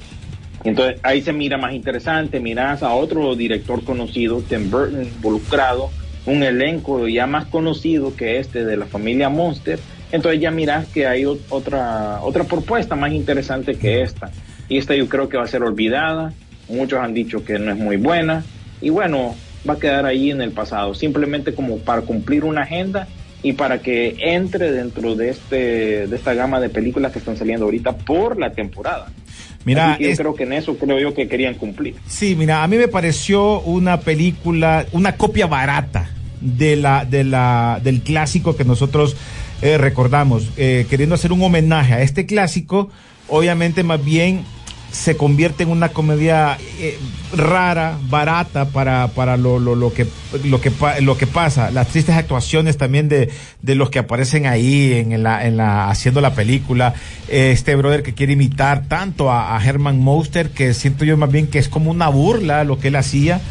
Entonces 0.63 0.97
ahí 1.03 1.21
se 1.21 1.33
mira 1.33 1.57
más 1.57 1.73
interesante, 1.73 2.39
miras 2.39 2.83
a 2.83 2.93
otro 2.93 3.35
director 3.35 3.83
conocido, 3.83 4.41
Tim 4.41 4.71
Burton, 4.71 5.03
involucrado, 5.03 5.89
un 6.25 6.41
elenco 6.41 7.05
ya 7.09 7.27
más 7.27 7.47
conocido 7.47 8.15
que 8.15 8.39
este 8.39 8.63
de 8.63 8.77
la 8.77 8.85
familia 8.85 9.27
Monster. 9.27 9.77
Entonces 10.13 10.39
ya 10.39 10.51
miras 10.51 10.87
que 10.87 11.05
hay 11.05 11.23
ot- 11.23 11.41
otra, 11.49 12.21
otra 12.21 12.45
propuesta 12.45 12.95
más 12.95 13.11
interesante 13.11 13.75
que 13.75 14.03
esta. 14.03 14.31
Y 14.69 14.77
esta 14.77 14.95
yo 14.95 15.09
creo 15.09 15.27
que 15.27 15.35
va 15.35 15.43
a 15.43 15.47
ser 15.47 15.63
olvidada. 15.63 16.31
Muchos 16.69 16.99
han 16.99 17.13
dicho 17.13 17.43
que 17.43 17.59
no 17.59 17.71
es 17.71 17.77
muy 17.77 17.97
buena. 17.97 18.43
Y 18.81 18.89
bueno, 18.89 19.35
va 19.67 19.73
a 19.75 19.79
quedar 19.79 20.05
ahí 20.05 20.31
en 20.31 20.41
el 20.41 20.51
pasado, 20.51 20.93
simplemente 20.93 21.53
como 21.53 21.77
para 21.79 22.01
cumplir 22.01 22.43
una 22.43 22.61
agenda 22.63 23.07
y 23.41 23.53
para 23.53 23.79
que 23.81 24.15
entre 24.19 24.71
dentro 24.71 25.15
de 25.15 25.29
este 25.29 26.07
de 26.07 26.15
esta 26.15 26.33
gama 26.33 26.59
de 26.59 26.69
películas 26.69 27.11
que 27.11 27.19
están 27.19 27.35
saliendo 27.37 27.65
ahorita 27.65 27.93
por 27.97 28.39
la 28.39 28.51
temporada. 28.51 29.07
Mira, 29.65 29.97
yo 29.99 30.09
es- 30.09 30.17
creo 30.17 30.35
que 30.35 30.43
en 30.43 30.53
eso 30.53 30.77
creo 30.77 30.99
yo 30.99 31.13
que 31.13 31.27
querían 31.27 31.53
cumplir. 31.55 31.95
Sí, 32.07 32.35
mira, 32.37 32.63
a 32.63 32.67
mí 32.67 32.75
me 32.77 32.87
pareció 32.89 33.61
una 33.61 33.99
película, 34.01 34.85
una 34.91 35.15
copia 35.15 35.47
barata 35.47 36.09
de 36.41 36.75
la, 36.75 37.05
de 37.05 37.23
la, 37.23 37.79
del 37.81 38.01
clásico 38.01 38.55
que 38.57 38.65
nosotros 38.65 39.15
eh, 39.61 39.77
recordamos, 39.77 40.49
Eh, 40.57 40.85
queriendo 40.89 41.15
hacer 41.15 41.31
un 41.31 41.41
homenaje 41.41 41.93
a 41.93 42.01
este 42.01 42.25
clásico, 42.25 42.89
obviamente 43.29 43.83
más 43.83 44.03
bien 44.03 44.43
se 44.93 45.17
convierte 45.17 45.63
en 45.63 45.69
una 45.69 45.89
comedia 45.89 46.55
eh, 46.79 46.99
rara, 47.35 47.97
barata 48.09 48.65
para, 48.65 49.07
para 49.07 49.37
lo, 49.37 49.57
lo, 49.57 49.75
lo 49.75 49.91
que, 49.91 50.05
lo, 50.43 50.61
que, 50.61 50.71
lo 51.01 51.17
que 51.17 51.25
pasa. 51.25 51.71
Las 51.71 51.87
tristes 51.87 52.15
actuaciones 52.15 52.77
también 52.77 53.09
de, 53.09 53.31
de 53.63 53.73
los 53.75 53.89
que 53.89 53.97
aparecen 53.97 54.45
ahí 54.45 54.93
en 54.93 55.23
la, 55.23 55.47
en 55.47 55.57
la, 55.57 55.89
haciendo 55.89 56.21
la 56.21 56.35
película. 56.35 56.93
Este 57.27 57.75
brother 57.75 58.03
que 58.03 58.13
quiere 58.13 58.33
imitar 58.33 58.87
tanto 58.87 59.31
a, 59.31 59.57
a 59.57 59.65
Herman 59.65 59.99
Monster, 59.99 60.51
que 60.51 60.75
siento 60.75 61.05
yo 61.05 61.17
más 61.17 61.31
bien 61.31 61.47
que 61.47 61.57
es 61.57 61.69
como 61.69 61.89
una 61.89 62.09
burla 62.09 62.63
lo 62.63 62.77
que 62.77 62.89
él 62.89 62.95
hacía. 62.95 63.41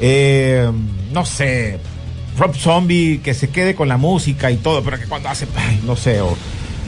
Eh, 0.00 0.66
no 1.12 1.26
sé, 1.26 1.78
Rob 2.38 2.56
Zombie 2.56 3.20
que 3.22 3.34
se 3.34 3.50
quede 3.50 3.74
con 3.74 3.88
la 3.88 3.98
música 3.98 4.50
y 4.50 4.56
todo, 4.56 4.82
pero 4.82 4.98
que 4.98 5.04
cuando 5.04 5.28
hace, 5.28 5.46
no 5.84 5.94
sé, 5.94 6.20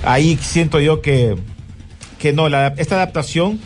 ahí 0.02 0.38
siento 0.40 0.80
yo 0.80 1.02
que, 1.02 1.36
que 2.18 2.32
no, 2.32 2.48
la, 2.48 2.68
esta 2.78 2.94
adaptación 2.94 3.60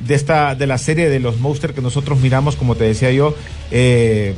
de 0.00 0.14
esta 0.14 0.54
de 0.54 0.66
la 0.66 0.78
serie 0.78 1.08
de 1.08 1.20
los 1.20 1.38
Monsters 1.38 1.74
que 1.74 1.80
nosotros 1.82 2.20
miramos, 2.20 2.56
como 2.56 2.74
te 2.74 2.84
decía 2.84 3.10
yo, 3.12 3.34
eh, 3.70 4.34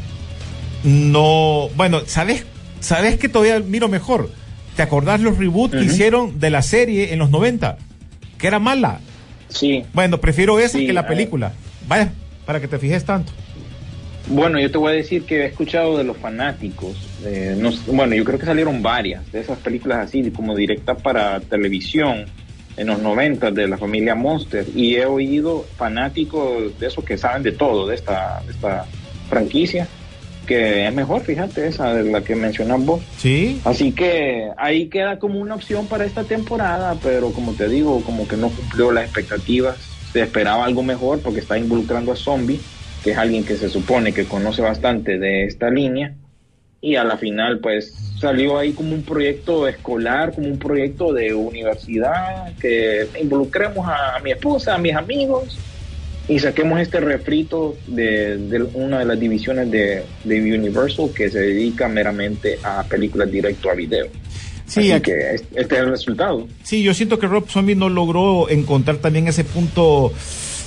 no, 0.85 1.69
bueno, 1.77 2.01
¿sabes? 2.07 2.47
¿Sabes 2.81 3.19
que 3.19 3.29
todavía 3.29 3.61
miro 3.61 3.89
mejor? 3.89 4.31
¿Te 4.77 4.83
acordás 4.83 5.21
los 5.21 5.37
reboots 5.37 5.77
que 5.77 5.85
hicieron 5.85 6.41
de 6.41 6.51
la 6.51 6.63
serie 6.63 7.13
en 7.13 7.19
los 7.19 7.31
90? 7.31 7.77
Que 8.39 8.47
era 8.47 8.59
mala. 8.59 9.01
Sí. 9.49 9.85
Bueno, 9.93 10.19
prefiero 10.19 10.59
esa 10.59 10.79
Sí, 10.79 10.87
que 10.87 10.93
la 10.93 11.07
película. 11.07 11.53
Vaya, 11.87 12.13
para 12.47 12.61
que 12.61 12.69
te 12.69 12.79
fijes 12.79 13.05
tanto. 13.05 13.33
Bueno, 14.29 14.61
yo 14.61 14.71
te 14.71 14.79
voy 14.79 14.93
a 14.93 14.97
decir 14.97 15.25
que 15.25 15.43
he 15.43 15.47
escuchado 15.47 15.99
de 15.99 16.05
los 16.05 16.17
fanáticos. 16.17 16.97
eh, 17.25 17.57
no 17.59 17.71
bueno, 17.93 18.15
yo 18.15 18.25
creo 18.25 18.39
que 18.39 18.47
salieron 18.47 18.81
varias 18.81 19.31
de 19.33 19.41
esas 19.41 19.59
películas 19.59 20.07
así, 20.07 20.31
como 20.31 20.55
directas 20.57 21.03
para 21.03 21.41
televisión 21.41 22.27
en 22.81 22.87
los 22.87 22.99
90 23.03 23.51
de 23.51 23.69
la 23.69 23.77
familia 23.77 24.15
Monster. 24.15 24.67
Y 24.75 24.97
he 24.97 25.05
oído 25.05 25.67
fanáticos 25.77 26.79
de 26.81 26.87
esos 26.87 27.05
que 27.05 27.19
saben 27.19 27.43
de 27.43 27.53
todo, 27.53 27.87
de 27.87 27.95
esta, 27.95 28.43
de 28.47 28.53
esta 28.53 28.87
franquicia, 29.29 29.87
que 30.47 30.87
es 30.87 30.95
mejor, 30.95 31.21
fíjate, 31.21 31.67
esa 31.67 31.93
de 31.93 32.11
la 32.11 32.23
que 32.23 32.35
mencionas 32.35 32.83
vos. 32.83 33.03
Sí. 33.19 33.61
Así 33.67 33.93
que 33.93 34.49
ahí 34.57 34.87
queda 34.89 35.19
como 35.19 35.41
una 35.41 35.57
opción 35.57 35.89
para 35.89 36.07
esta 36.07 36.25
temporada, 36.25 36.97
pero 37.03 37.33
como 37.33 37.53
te 37.53 37.69
digo, 37.69 38.01
como 38.03 38.27
que 38.27 38.39
no 38.39 38.49
cumplió 38.49 38.91
las 38.93 39.05
expectativas. 39.05 39.77
Se 40.15 40.23
esperaba 40.23 40.65
algo 40.65 40.83
mejor 40.83 41.21
porque 41.21 41.41
está 41.41 41.59
involucrando 41.59 42.13
a 42.13 42.17
Zombie, 42.17 42.61
que 43.05 43.11
es 43.11 43.19
alguien 43.19 43.45
que 43.45 43.57
se 43.57 43.69
supone 43.69 44.15
que 44.15 44.25
conoce 44.25 44.63
bastante 44.63 45.19
de 45.19 45.45
esta 45.45 45.69
línea. 45.69 46.15
Y 46.83 46.97
a 46.97 47.05
la 47.05 47.17
final, 47.19 47.59
pues 47.59 47.93
salió 48.19 48.59
ahí 48.59 48.73
como 48.73 48.95
un 48.95 49.03
proyecto 49.03 49.69
escolar, 49.69 50.33
como 50.35 50.47
un 50.49 50.59
proyecto 50.59 51.13
de 51.13 51.35
universidad, 51.35 52.55
que 52.59 53.07
involucremos 53.21 53.87
a, 53.87 54.19
mi 54.23 54.31
esposa, 54.33 54.75
a 54.75 54.79
mis 54.79 54.95
amigos 54.95 55.59
y 56.29 56.39
saquemos 56.39 56.81
este 56.81 57.01
refrito 57.01 57.77
de, 57.87 58.37
de 58.39 58.63
una 58.75 59.01
de 59.01 59.05
las 59.05 59.19
divisiones 59.21 59.71
de, 59.71 60.05
de 60.25 60.55
Universal 60.55 61.11
que 61.15 61.29
se 61.29 61.41
dedica 61.41 61.89
meramente 61.89 62.59
a 62.63 62.83
películas 62.85 63.31
directo 63.31 63.71
a 63.71 63.75
video. 63.75 64.07
Sí, 64.67 64.81
Así 64.81 64.93
aquí- 64.93 65.11
que 65.11 65.35
es- 65.35 65.45
este 65.55 65.75
es 65.75 65.81
el 65.81 65.91
resultado. 65.91 66.47
Sí, 66.63 66.83
yo 66.83 66.95
siento 66.95 67.19
que 67.19 67.27
Rob 67.27 67.49
Zombie 67.49 67.75
no 67.75 67.89
logró 67.89 68.49
encontrar 68.49 68.99
también 68.99 69.27
ese 69.29 69.45
punto 69.45 70.13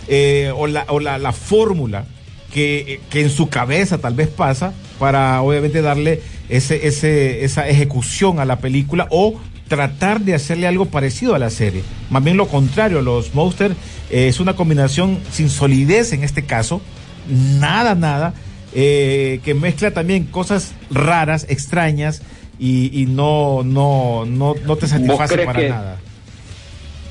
eh, 0.09 0.51
o 0.55 0.67
la, 0.67 0.85
o 0.89 0.99
la, 0.99 1.17
la 1.17 1.31
fórmula 1.31 2.05
que, 2.53 2.99
que 3.09 3.21
en 3.21 3.29
su 3.29 3.47
cabeza 3.49 3.97
tal 3.99 4.13
vez 4.15 4.27
pasa 4.27 4.73
para 4.99 5.41
obviamente 5.41 5.81
darle 5.81 6.21
ese, 6.49 6.87
ese, 6.87 7.43
esa 7.43 7.67
ejecución 7.67 8.39
a 8.39 8.45
la 8.45 8.59
película 8.59 9.07
o 9.09 9.39
tratar 9.67 10.21
de 10.21 10.35
hacerle 10.35 10.67
algo 10.67 10.85
parecido 10.85 11.33
a 11.35 11.39
la 11.39 11.49
serie. 11.49 11.83
Más 12.09 12.23
bien 12.23 12.37
lo 12.37 12.47
contrario, 12.47 13.01
los 13.01 13.33
Monsters 13.33 13.75
eh, 14.11 14.27
es 14.27 14.39
una 14.39 14.55
combinación 14.55 15.19
sin 15.31 15.49
solidez 15.49 16.13
en 16.13 16.23
este 16.23 16.43
caso, 16.43 16.81
nada, 17.27 17.95
nada, 17.95 18.33
eh, 18.75 19.39
que 19.43 19.53
mezcla 19.53 19.91
también 19.91 20.25
cosas 20.25 20.73
raras, 20.91 21.45
extrañas 21.49 22.21
y, 22.59 22.89
y 23.01 23.05
no, 23.05 23.63
no, 23.63 24.25
no, 24.25 24.53
no 24.65 24.75
te 24.75 24.87
satisface 24.87 25.37
para 25.39 25.59
que- 25.59 25.69
nada. 25.69 25.97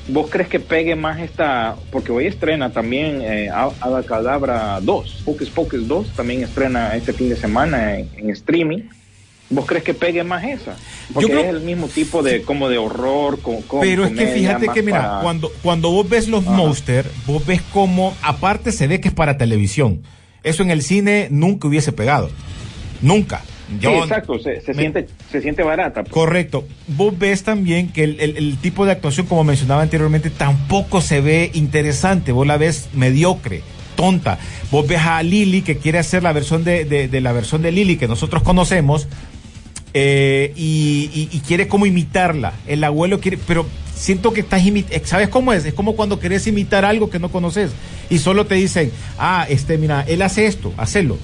¿Vos 0.07 0.29
crees 0.29 0.49
que 0.49 0.59
pegue 0.59 0.95
más 0.95 1.19
esta? 1.21 1.75
Porque 1.91 2.11
hoy 2.11 2.27
estrena 2.27 2.71
también 2.71 3.21
eh, 3.21 3.49
Ada 3.49 4.03
Cadabra 4.03 4.79
2, 4.81 5.21
Focus 5.23 5.49
Focus 5.49 5.87
2, 5.87 6.07
también 6.15 6.43
estrena 6.43 6.93
este 6.95 7.13
fin 7.13 7.29
de 7.29 7.37
semana 7.37 7.97
en, 7.97 8.09
en 8.17 8.29
streaming. 8.31 8.79
¿Vos 9.49 9.65
crees 9.65 9.83
que 9.83 9.93
pegue 9.93 10.23
más 10.23 10.43
esa? 10.43 10.75
Porque 11.13 11.27
creo- 11.29 11.41
es 11.41 11.49
el 11.49 11.61
mismo 11.61 11.87
tipo 11.87 12.21
de 12.23 12.41
como 12.41 12.69
de 12.69 12.77
horror, 12.79 13.39
con, 13.39 13.61
con 13.61 13.81
Pero 13.81 14.03
es 14.05 14.11
que 14.11 14.27
fíjate 14.27 14.67
que, 14.73 14.81
mira, 14.81 15.01
para- 15.09 15.21
cuando, 15.21 15.51
cuando 15.61 15.91
vos 15.91 16.09
ves 16.09 16.27
los 16.27 16.43
Monster, 16.43 17.05
vos 17.25 17.45
ves 17.45 17.61
como, 17.71 18.13
aparte 18.23 18.71
se 18.71 18.87
ve 18.87 18.99
que 18.99 19.09
es 19.09 19.13
para 19.13 19.37
televisión. 19.37 20.01
Eso 20.43 20.63
en 20.63 20.71
el 20.71 20.81
cine 20.81 21.27
nunca 21.31 21.67
hubiese 21.67 21.91
pegado. 21.93 22.29
Nunca. 23.01 23.41
Sí, 23.79 23.87
exacto, 23.87 24.37
se, 24.39 24.61
se 24.61 24.73
me- 24.73 24.81
siente 24.81 25.07
se 25.31 25.41
siente 25.41 25.63
barata. 25.63 26.03
pues. 26.03 26.13
Correcto. 26.13 26.65
Vos 26.87 27.17
ves 27.17 27.43
también 27.43 27.89
que 27.91 28.03
el, 28.03 28.19
el- 28.19 28.37
el 28.37 28.57
tipo 28.57 28.85
de 28.85 28.91
actuación, 28.91 29.25
como 29.25 29.43
mencionaba 29.43 29.81
anteriormente, 29.81 30.29
tampoco 30.29 31.01
se 31.01 31.21
ve 31.21 31.49
interesante. 31.53 32.31
Vos 32.31 32.45
la 32.45 32.57
ves 32.57 32.89
mediocre, 32.93 33.61
tonta. 33.95 34.37
Vos 34.69 34.87
ves 34.87 34.99
a 34.99 35.23
Lily 35.23 35.61
que 35.61 35.77
quiere 35.77 35.97
hacer 35.99 36.23
la 36.23 36.33
versión 36.33 36.63
de, 36.63 36.85
de- 36.85 37.07
de 37.07 37.21
la 37.21 37.31
versión 37.31 37.61
de 37.61 37.71
Lily 37.71 37.95
que 37.97 38.07
nosotros 38.07 38.43
conocemos 38.43 39.07
eh, 39.93 40.51
y, 40.55 41.09
y- 41.13 41.29
y 41.31 41.39
quiere 41.41 41.67
como 41.67 41.85
imitarla. 41.85 42.53
El 42.67 42.83
abuelo 42.83 43.19
quiere, 43.19 43.37
pero 43.47 43.65
siento 43.95 44.33
que 44.33 44.41
estás 44.41 44.65
imitando. 44.65 45.05
¿Sabes 45.05 45.29
cómo 45.29 45.53
es? 45.53 45.65
Es 45.65 45.73
como 45.73 45.95
cuando 45.95 46.19
querés 46.19 46.47
imitar 46.47 46.83
algo 46.85 47.09
que 47.09 47.19
no 47.19 47.29
conoces 47.29 47.71
y 48.09 48.17
solo 48.17 48.45
te 48.45 48.55
dicen, 48.55 48.91
ah, 49.19 49.45
este, 49.49 49.77
mira, 49.77 50.03
él 50.07 50.21
hace 50.21 50.47
esto, 50.47 50.73
hacelo. 50.77 51.17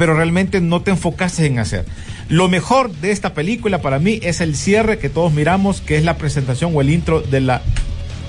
Pero 0.00 0.14
realmente 0.14 0.62
no 0.62 0.80
te 0.80 0.92
enfocaste 0.92 1.44
en 1.44 1.58
hacer. 1.58 1.84
Lo 2.30 2.48
mejor 2.48 2.90
de 2.90 3.10
esta 3.10 3.34
película 3.34 3.82
para 3.82 3.98
mí 3.98 4.18
es 4.22 4.40
el 4.40 4.56
cierre 4.56 4.98
que 4.98 5.10
todos 5.10 5.30
miramos, 5.30 5.82
que 5.82 5.98
es 5.98 6.04
la 6.04 6.16
presentación 6.16 6.72
o 6.74 6.80
el 6.80 6.88
intro 6.88 7.20
de 7.20 7.42
la 7.42 7.60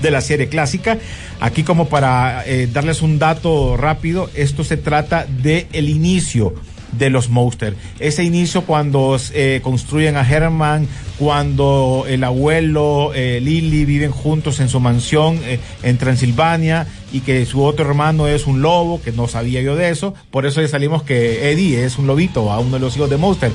de 0.02 0.10
la 0.10 0.20
serie 0.20 0.48
clásica. 0.48 0.98
Aquí 1.40 1.62
como 1.62 1.88
para 1.88 2.44
eh, 2.44 2.68
darles 2.70 3.00
un 3.00 3.18
dato 3.18 3.78
rápido, 3.78 4.28
esto 4.34 4.64
se 4.64 4.76
trata 4.76 5.24
de 5.24 5.66
el 5.72 5.88
inicio 5.88 6.52
de 6.92 7.10
los 7.10 7.30
Monster. 7.30 7.74
Ese 7.98 8.22
inicio 8.22 8.62
cuando 8.62 9.18
eh, 9.32 9.60
construyen 9.62 10.16
a 10.16 10.28
Herman, 10.28 10.86
cuando 11.18 12.04
el 12.08 12.24
abuelo, 12.24 13.12
eh, 13.14 13.40
Lily 13.40 13.84
viven 13.84 14.10
juntos 14.10 14.60
en 14.60 14.68
su 14.68 14.80
mansión 14.80 15.40
eh, 15.44 15.58
en 15.82 15.98
Transilvania 15.98 16.86
y 17.12 17.20
que 17.20 17.44
su 17.46 17.62
otro 17.62 17.86
hermano 17.86 18.26
es 18.26 18.46
un 18.46 18.62
lobo, 18.62 19.00
que 19.02 19.12
no 19.12 19.28
sabía 19.28 19.60
yo 19.60 19.76
de 19.76 19.90
eso. 19.90 20.14
Por 20.30 20.46
eso 20.46 20.60
ya 20.60 20.68
salimos 20.68 21.02
que 21.02 21.50
Eddie 21.52 21.84
es 21.84 21.98
un 21.98 22.06
lobito, 22.06 22.50
a 22.50 22.58
uno 22.58 22.72
de 22.72 22.80
los 22.80 22.96
hijos 22.96 23.10
de 23.10 23.18
Monster. 23.18 23.52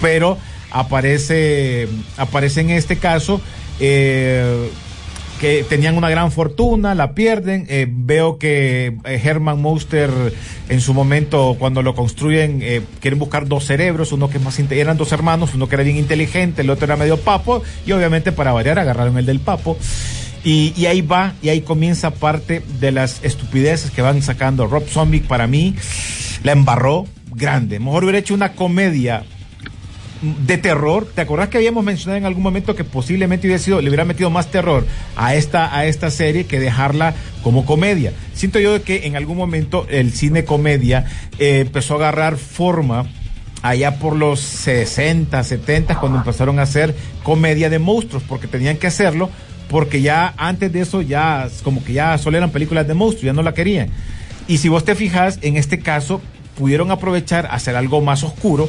Pero 0.00 0.38
aparece, 0.70 1.88
aparece 2.16 2.62
en 2.62 2.70
este 2.70 2.96
caso 2.96 3.40
eh, 3.80 4.70
que 5.40 5.64
tenían 5.68 5.96
una 5.96 6.08
gran 6.08 6.32
fortuna, 6.32 6.94
la 6.94 7.14
pierden. 7.14 7.66
Eh, 7.68 7.86
veo 7.88 8.38
que 8.38 8.96
eh, 9.04 9.20
Herman 9.22 9.60
Monster 9.60 10.10
en 10.68 10.80
su 10.80 10.94
momento, 10.94 11.56
cuando 11.58 11.82
lo 11.82 11.94
construyen, 11.94 12.60
eh, 12.62 12.82
quieren 13.00 13.18
buscar 13.18 13.46
dos 13.46 13.64
cerebros, 13.64 14.12
uno 14.12 14.28
que 14.28 14.38
es 14.38 14.44
más 14.44 14.58
eran 14.58 14.96
dos 14.96 15.12
hermanos, 15.12 15.54
uno 15.54 15.68
que 15.68 15.74
era 15.74 15.84
bien 15.84 15.96
inteligente, 15.96 16.62
el 16.62 16.70
otro 16.70 16.86
era 16.86 16.96
medio 16.96 17.18
papo, 17.18 17.62
y 17.86 17.92
obviamente 17.92 18.32
para 18.32 18.52
variar 18.52 18.78
agarraron 18.78 19.18
el 19.18 19.26
del 19.26 19.40
papo. 19.40 19.76
Y, 20.48 20.86
ahí 20.86 21.00
va, 21.00 21.32
y 21.42 21.48
ahí 21.48 21.62
comienza 21.62 22.12
parte 22.12 22.62
de 22.78 22.92
las 22.92 23.18
estupideces 23.24 23.90
que 23.90 24.00
van 24.00 24.22
sacando. 24.22 24.68
Rob 24.68 24.86
Zombie 24.86 25.18
para 25.18 25.48
mí 25.48 25.74
la 26.44 26.52
embarró 26.52 27.04
grande. 27.34 27.80
Mejor 27.80 28.04
hubiera 28.04 28.20
hecho 28.20 28.32
una 28.32 28.52
comedia 28.52 29.24
de 30.22 30.56
terror. 30.56 31.04
¿Te 31.12 31.22
acordás 31.22 31.48
que 31.48 31.56
habíamos 31.56 31.82
mencionado 31.82 32.18
en 32.18 32.26
algún 32.26 32.44
momento 32.44 32.76
que 32.76 32.84
posiblemente 32.84 33.48
hubiera 33.48 33.60
sido, 33.60 33.80
le 33.80 33.88
hubiera 33.88 34.04
metido 34.04 34.30
más 34.30 34.48
terror 34.52 34.86
a 35.16 35.34
esta, 35.34 35.76
a 35.76 35.84
esta 35.86 36.12
serie 36.12 36.46
que 36.46 36.60
dejarla 36.60 37.12
como 37.42 37.66
comedia? 37.66 38.12
Siento 38.32 38.60
yo 38.60 38.80
que 38.84 39.08
en 39.08 39.16
algún 39.16 39.36
momento 39.36 39.84
el 39.90 40.12
cine 40.12 40.44
comedia 40.44 41.06
eh, 41.40 41.62
empezó 41.66 41.94
a 41.94 41.96
agarrar 41.96 42.36
forma 42.36 43.06
allá 43.62 43.98
por 43.98 44.14
los 44.14 44.38
60, 44.38 45.42
70, 45.42 45.98
cuando 45.98 46.18
empezaron 46.18 46.60
a 46.60 46.62
hacer 46.62 46.94
comedia 47.24 47.68
de 47.68 47.80
monstruos, 47.80 48.22
porque 48.22 48.46
tenían 48.46 48.76
que 48.76 48.86
hacerlo, 48.86 49.28
porque 49.68 50.00
ya 50.02 50.34
antes 50.36 50.72
de 50.72 50.80
eso 50.80 51.02
ya 51.02 51.48
como 51.64 51.82
que 51.84 51.92
ya 51.92 52.16
solo 52.18 52.36
eran 52.36 52.50
películas 52.50 52.86
de 52.86 52.94
monstruos, 52.94 53.24
ya 53.24 53.32
no 53.32 53.42
la 53.42 53.54
querían. 53.54 53.90
Y 54.48 54.58
si 54.58 54.68
vos 54.68 54.84
te 54.84 54.94
fijas, 54.94 55.38
en 55.42 55.56
este 55.56 55.80
caso 55.80 56.20
pudieron 56.56 56.90
aprovechar 56.90 57.48
hacer 57.50 57.76
algo 57.76 58.00
más 58.00 58.22
oscuro 58.24 58.68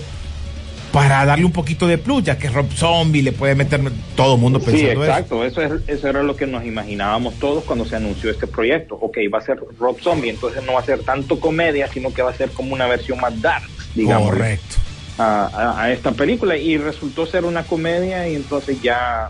para 0.91 1.25
darle 1.25 1.45
un 1.45 1.51
poquito 1.51 1.85
de 1.85 1.97
plus, 1.97 2.23
ya 2.23 2.37
que 2.37 2.49
Rob 2.49 2.71
Zombie 2.73 3.21
le 3.21 3.31
puede 3.33 3.53
meter 3.55 3.81
todo 4.15 4.35
el 4.35 4.41
mundo 4.41 4.59
Sí, 4.59 4.65
pensando 4.65 5.03
eso. 5.03 5.11
exacto. 5.11 5.45
Eso, 5.45 5.61
es, 5.61 5.71
eso 5.87 6.07
era 6.07 6.23
lo 6.23 6.35
que 6.35 6.47
nos 6.47 6.65
imaginábamos 6.65 7.35
todos 7.35 7.63
cuando 7.65 7.85
se 7.85 7.95
anunció 7.97 8.31
este 8.31 8.47
proyecto. 8.47 8.95
Ok, 8.99 9.17
va 9.31 9.37
a 9.39 9.41
ser 9.41 9.59
Rob 9.77 9.99
Zombie, 10.01 10.29
entonces 10.29 10.63
no 10.65 10.73
va 10.73 10.79
a 10.79 10.85
ser 10.85 10.99
tanto 11.03 11.39
comedia, 11.39 11.87
sino 11.93 12.11
que 12.13 12.21
va 12.23 12.31
a 12.31 12.33
ser 12.33 12.49
como 12.51 12.73
una 12.73 12.87
versión 12.87 13.19
más 13.19 13.39
dark, 13.41 13.67
digamos. 13.93 14.29
Correcto. 14.29 14.75
A, 15.19 15.45
a- 15.53 15.81
a 15.83 15.91
esta 15.91 16.11
película 16.13 16.57
y 16.57 16.77
resultó 16.77 17.25
ser 17.25 17.43
una 17.45 17.63
comedia 17.63 18.27
y 18.29 18.35
entonces 18.35 18.81
ya 18.81 19.29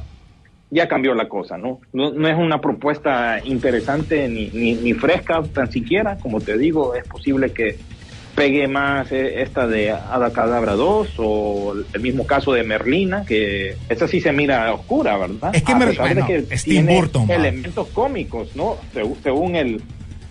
ya 0.70 0.88
cambió 0.88 1.14
la 1.14 1.28
cosa, 1.30 1.58
¿no? 1.58 1.80
No, 1.94 2.12
no 2.12 2.28
es 2.28 2.38
una 2.38 2.60
propuesta 2.60 3.40
interesante 3.44 4.28
ni, 4.28 4.48
ni, 4.50 4.74
ni 4.76 4.94
fresca 4.94 5.42
tan 5.54 5.72
siquiera, 5.72 6.18
como 6.18 6.42
te 6.42 6.58
digo, 6.58 6.94
es 6.96 7.04
posible 7.08 7.52
que 7.52 7.78
pegue 8.36 8.68
más 8.68 9.12
eh, 9.12 9.42
esta 9.42 9.66
de 9.66 9.90
Ada 9.92 10.32
Cadabra 10.32 10.74
2 10.74 11.14
o 11.18 11.74
el 11.94 12.02
mismo 12.02 12.28
caso 12.28 12.54
de 12.54 12.64
Merlina, 12.64 13.26
que 13.26 13.76
esta 13.90 14.08
sí 14.08 14.22
se 14.22 14.32
mira 14.32 14.72
oscura, 14.74 15.18
¿verdad? 15.18 15.56
Es 15.56 15.64
que 15.64 15.72
A 15.72 15.76
Mer- 15.76 15.90
pesar 15.90 16.14
de 16.16 16.22
bueno, 16.22 16.46
tiene 16.64 16.96
Burton, 16.96 17.32
elementos 17.32 17.88
cómicos, 17.88 18.56
¿no? 18.56 18.76
Según, 18.94 19.18
según 19.24 19.56
el 19.56 19.82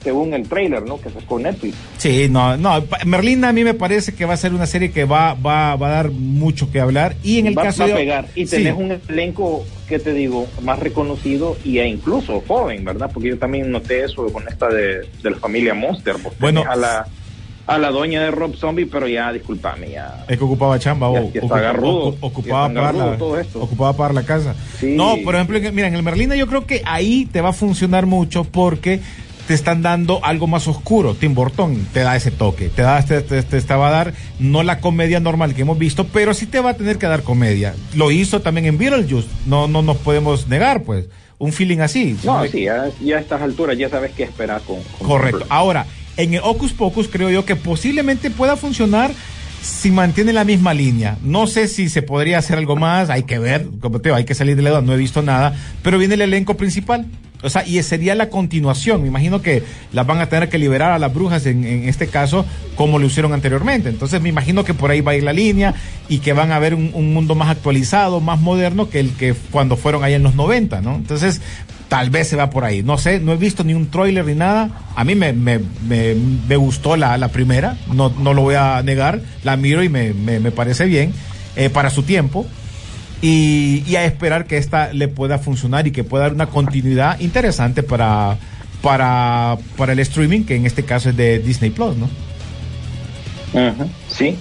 según 0.07 0.33
el 0.35 0.49
trailer, 0.49 0.85
¿no? 0.85 1.01
Que 1.01 1.11
sacó 1.11 1.41
Netflix. 1.41 1.75
Sí, 1.99 2.29
no, 2.31 2.57
no, 2.57 2.81
Merlina 3.05 3.49
a 3.49 3.53
mí 3.53 3.65
me 3.65 3.75
parece 3.75 4.15
que 4.15 4.25
va 4.25 4.35
a 4.35 4.37
ser 4.37 4.55
una 4.55 4.67
serie 4.67 4.93
que 4.93 5.05
va, 5.05 5.35
va, 5.35 5.75
va 5.75 5.89
a 5.89 5.91
dar 5.91 6.11
mucho 6.13 6.71
que 6.71 6.79
hablar 6.79 7.17
y 7.25 7.41
en 7.41 7.49
el 7.49 7.59
va, 7.59 7.65
caso 7.65 7.81
va 7.81 7.87
a 7.87 7.89
de... 7.89 7.95
pegar. 7.95 8.27
Y 8.37 8.47
Sí. 8.47 8.57
tenés 8.59 8.75
un 8.77 9.01
elenco, 9.09 9.65
que 9.89 9.99
te 9.99 10.13
digo, 10.13 10.47
más 10.63 10.79
reconocido 10.79 11.57
y 11.65 11.79
e 11.79 11.89
incluso 11.89 12.41
joven, 12.47 12.85
¿verdad? 12.85 13.11
Porque 13.13 13.31
yo 13.31 13.39
también 13.39 13.69
noté 13.73 14.05
eso 14.05 14.25
con 14.33 14.47
esta 14.47 14.69
de, 14.69 15.01
de 15.25 15.31
la 15.31 15.37
familia 15.39 15.75
Monster. 15.75 16.15
Bueno. 16.39 16.63
a 16.69 16.77
la, 16.77 17.09
a 17.67 17.79
la 17.79 17.91
doña 17.91 18.23
de 18.23 18.31
Rob 18.31 18.55
Zombie, 18.55 18.87
pero 18.87 19.09
ya, 19.09 19.33
discúlpame, 19.33 19.91
ya. 19.91 20.25
Es 20.29 20.39
que 20.39 20.45
ocupaba 20.45 20.79
chamba, 20.79 21.09
o, 21.09 21.19
ocupaba, 21.19 21.49
pagar 21.49 21.75
la, 21.75 23.01
agarrudo 23.01 23.17
todo 23.19 23.41
esto. 23.41 23.61
ocupaba 23.61 23.93
pagar 23.97 24.15
la 24.15 24.23
casa. 24.23 24.55
Sí. 24.79 24.95
No, 24.97 25.17
por 25.25 25.35
ejemplo, 25.35 25.59
mira, 25.73 25.89
en 25.89 25.97
el 25.97 26.05
Merlina 26.05 26.37
yo 26.37 26.47
creo 26.47 26.65
que 26.65 26.83
ahí 26.85 27.27
te 27.27 27.41
va 27.41 27.49
a 27.49 27.53
funcionar 27.53 28.07
mucho 28.07 28.45
porque 28.45 29.01
te 29.47 29.55
están 29.55 29.83
dando 29.83 30.25
algo 30.25 30.47
más 30.47 30.67
oscuro. 30.69 31.15
Tim 31.15 31.35
Burton 31.35 31.87
te 31.93 32.01
da 32.01 32.17
ese 32.17 32.31
toque, 32.31 32.69
te 32.69 32.83
da 32.83 32.99
este, 32.99 33.21
te, 33.21 33.43
te- 33.43 33.61
te 33.63 33.75
va 33.75 33.89
a 33.89 33.91
dar 33.93 34.15
no 34.39 34.63
la 34.63 34.81
comedia 34.81 35.21
normal 35.21 35.55
que 35.55 35.63
hemos 35.63 35.79
visto, 35.79 36.07
pero 36.09 36.35
sí 36.35 36.47
te 36.47 36.61
va 36.61 36.71
a 36.71 36.75
tener 36.75 36.99
que 36.99 37.07
dar 37.07 37.23
comedia. 37.23 37.75
Lo 37.95 38.11
hizo 38.11 38.41
también 38.41 38.67
en 38.67 38.79
Beetlejuice, 38.79 39.29
no, 39.47 39.69
no 39.69 39.83
nos 39.83 39.97
podemos 39.99 40.49
negar, 40.49 40.83
pues, 40.83 41.07
un 41.39 41.53
feeling 41.53 41.79
así. 41.79 42.17
No, 42.25 42.45
sí, 42.47 42.63
ya, 42.65 42.87
ya 43.03 43.17
a 43.17 43.21
estas 43.21 43.43
alturas 43.43 43.77
ya 43.79 43.89
sabes 43.89 44.13
qué 44.17 44.23
esperar 44.25 44.63
con, 44.63 44.79
con 44.99 45.07
Correcto. 45.07 45.45
Ahora, 45.49 45.87
en 46.17 46.35
el 46.35 46.41
Ocus 46.43 46.73
Pocus 46.73 47.09
creo 47.09 47.29
yo 47.31 47.45
que 47.45 47.57
posiblemente 47.57 48.31
pueda 48.31 48.57
funcionar 48.57 49.11
si 49.63 49.91
mantiene 49.91 50.33
la 50.33 50.45
misma 50.45 50.73
línea. 50.75 51.19
No 51.23 51.47
sé 51.47 51.69
si 51.69 51.89
se 51.89 52.01
podría 52.03 52.39
hacer 52.39 52.57
algo 52.59 52.77
más, 52.77 53.11
hay 53.11 53.25
que 53.25 53.39
ver, 53.39 53.67
como 53.81 54.01
te 54.01 54.09
digo, 54.09 54.17
hay 54.17 54.25
que 54.25 54.35
salir 54.35 54.57
de 54.57 54.63
la 54.63 54.71
duda, 54.71 54.81
no 54.83 54.95
he 54.95 54.97
visto 54.97 55.23
nada, 55.23 55.55
pero 55.83 55.99
viene 55.99 56.15
el 56.15 56.23
elenco 56.23 56.57
principal. 56.57 57.07
O 57.43 57.51
sea, 57.51 57.67
y 57.67 57.83
sería 57.83 58.15
la 58.15 58.31
continuación. 58.31 59.03
Me 59.03 59.09
imagino 59.09 59.43
que 59.43 59.63
las 59.93 60.07
van 60.07 60.19
a 60.21 60.29
tener 60.29 60.49
que 60.49 60.59
liberar 60.59 60.93
a 60.93 60.99
las 60.99 61.13
brujas 61.13 61.47
en, 61.47 61.65
este 61.89 62.09
caso, 62.09 62.47
como 62.77 62.99
lo 62.99 63.07
hicieron 63.07 63.33
anteriormente. 63.33 63.89
Entonces 63.89 64.21
me 64.21 64.29
imagino 64.29 64.65
que 64.65 64.75
por 64.75 64.91
ahí 64.91 65.01
va 65.01 65.13
a 65.13 65.17
ir 65.17 65.23
la 65.23 65.33
línea 65.33 65.75
y 66.09 66.19
que 66.19 66.33
van 66.33 66.53
a 66.53 66.59
ver 66.59 66.75
un, 66.75 66.91
un 66.95 67.13
mundo 67.13 67.35
más 67.35 67.49
actualizado, 67.49 68.21
más 68.21 68.41
moderno 68.41 68.89
que 68.89 69.01
el 69.01 69.11
que 69.13 69.35
cuando 69.51 69.77
fueron 69.77 70.03
ahí 70.05 70.15
en 70.15 70.23
los 70.23 70.35
90, 70.35 70.81
¿no? 70.81 70.97
Entonces, 70.97 71.41
tal 71.89 72.11
vez 72.11 72.29
se 72.29 72.37
va 72.37 72.51
por 72.51 72.65
ahí. 72.65 72.83
No 72.83 72.99
sé, 72.99 73.21
no 73.21 73.33
he 73.33 73.37
visto 73.37 73.65
ni 73.65 73.75
un 73.75 73.91
tráiler 73.91 74.25
ni 74.25 74.35
nada. 74.35 74.71
A 74.95 75.05
mí 75.05 75.15
me, 75.15 75.33
me, 75.33 75.61
me, 75.87 76.15
me 76.49 76.57
gustó 76.57 76.97
la, 76.97 77.17
la 77.19 77.29
primera, 77.29 77.77
no, 77.93 78.13
no 78.19 78.35
lo 78.35 78.43
voy 78.43 78.55
a 78.55 78.83
negar. 78.83 79.21
La 79.45 79.57
miro 79.57 79.83
y 79.83 79.89
me 79.89 80.51
parece 80.53 80.87
bien 80.87 81.13
eh, 81.57 81.71
para 81.71 81.91
su 81.91 82.03
tiempo. 82.03 82.47
Y, 83.23 83.97
a 83.97 84.05
esperar 84.05 84.47
que 84.47 84.59
esta 84.59 84.93
le 84.93 85.09
pueda 85.09 85.39
funcionar 85.39 85.87
y 85.87 85.91
que 85.91 86.05
pueda 86.05 86.25
dar 86.25 86.35
una 86.35 86.47
continuidad 86.47 87.19
interesante 87.21 87.83
para, 87.83 88.37
para, 88.83 89.57
para 89.77 89.93
el 89.93 89.99
streaming, 90.01 90.45
que 90.45 90.57
en 90.57 90.67
este 90.67 90.85
caso 90.85 91.11
es 91.11 91.17
de 91.17 91.39
Disney 91.39 91.71
Plus, 91.71 91.97
¿no? 91.97 92.09
Ujú, 93.53 93.89
Sí. 94.09 94.37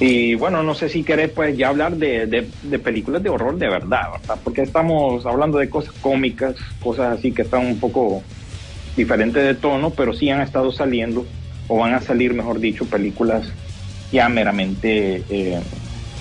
Y 0.00 0.34
bueno, 0.34 0.62
no 0.64 0.74
sé 0.74 0.88
si 0.88 1.04
querés 1.04 1.30
pues 1.30 1.56
ya 1.56 1.68
hablar 1.68 1.96
de, 1.96 2.26
de, 2.26 2.48
de 2.62 2.78
películas 2.80 3.22
de 3.22 3.30
horror 3.30 3.56
de 3.56 3.68
verdad, 3.68 4.10
¿verdad? 4.12 4.38
Porque 4.42 4.62
estamos 4.62 5.24
hablando 5.24 5.58
de 5.58 5.70
cosas 5.70 5.94
cómicas, 6.00 6.56
cosas 6.82 7.16
así 7.18 7.30
que 7.30 7.42
están 7.42 7.64
un 7.64 7.78
poco 7.78 8.22
diferentes 8.96 9.42
de 9.42 9.54
tono, 9.54 9.90
pero 9.90 10.12
sí 10.12 10.30
han 10.30 10.40
estado 10.40 10.72
saliendo, 10.72 11.24
o 11.68 11.78
van 11.78 11.94
a 11.94 12.00
salir, 12.00 12.34
mejor 12.34 12.60
dicho, 12.60 12.84
películas 12.86 13.46
ya 14.12 14.28
meramente 14.28 15.22
eh, 15.30 15.60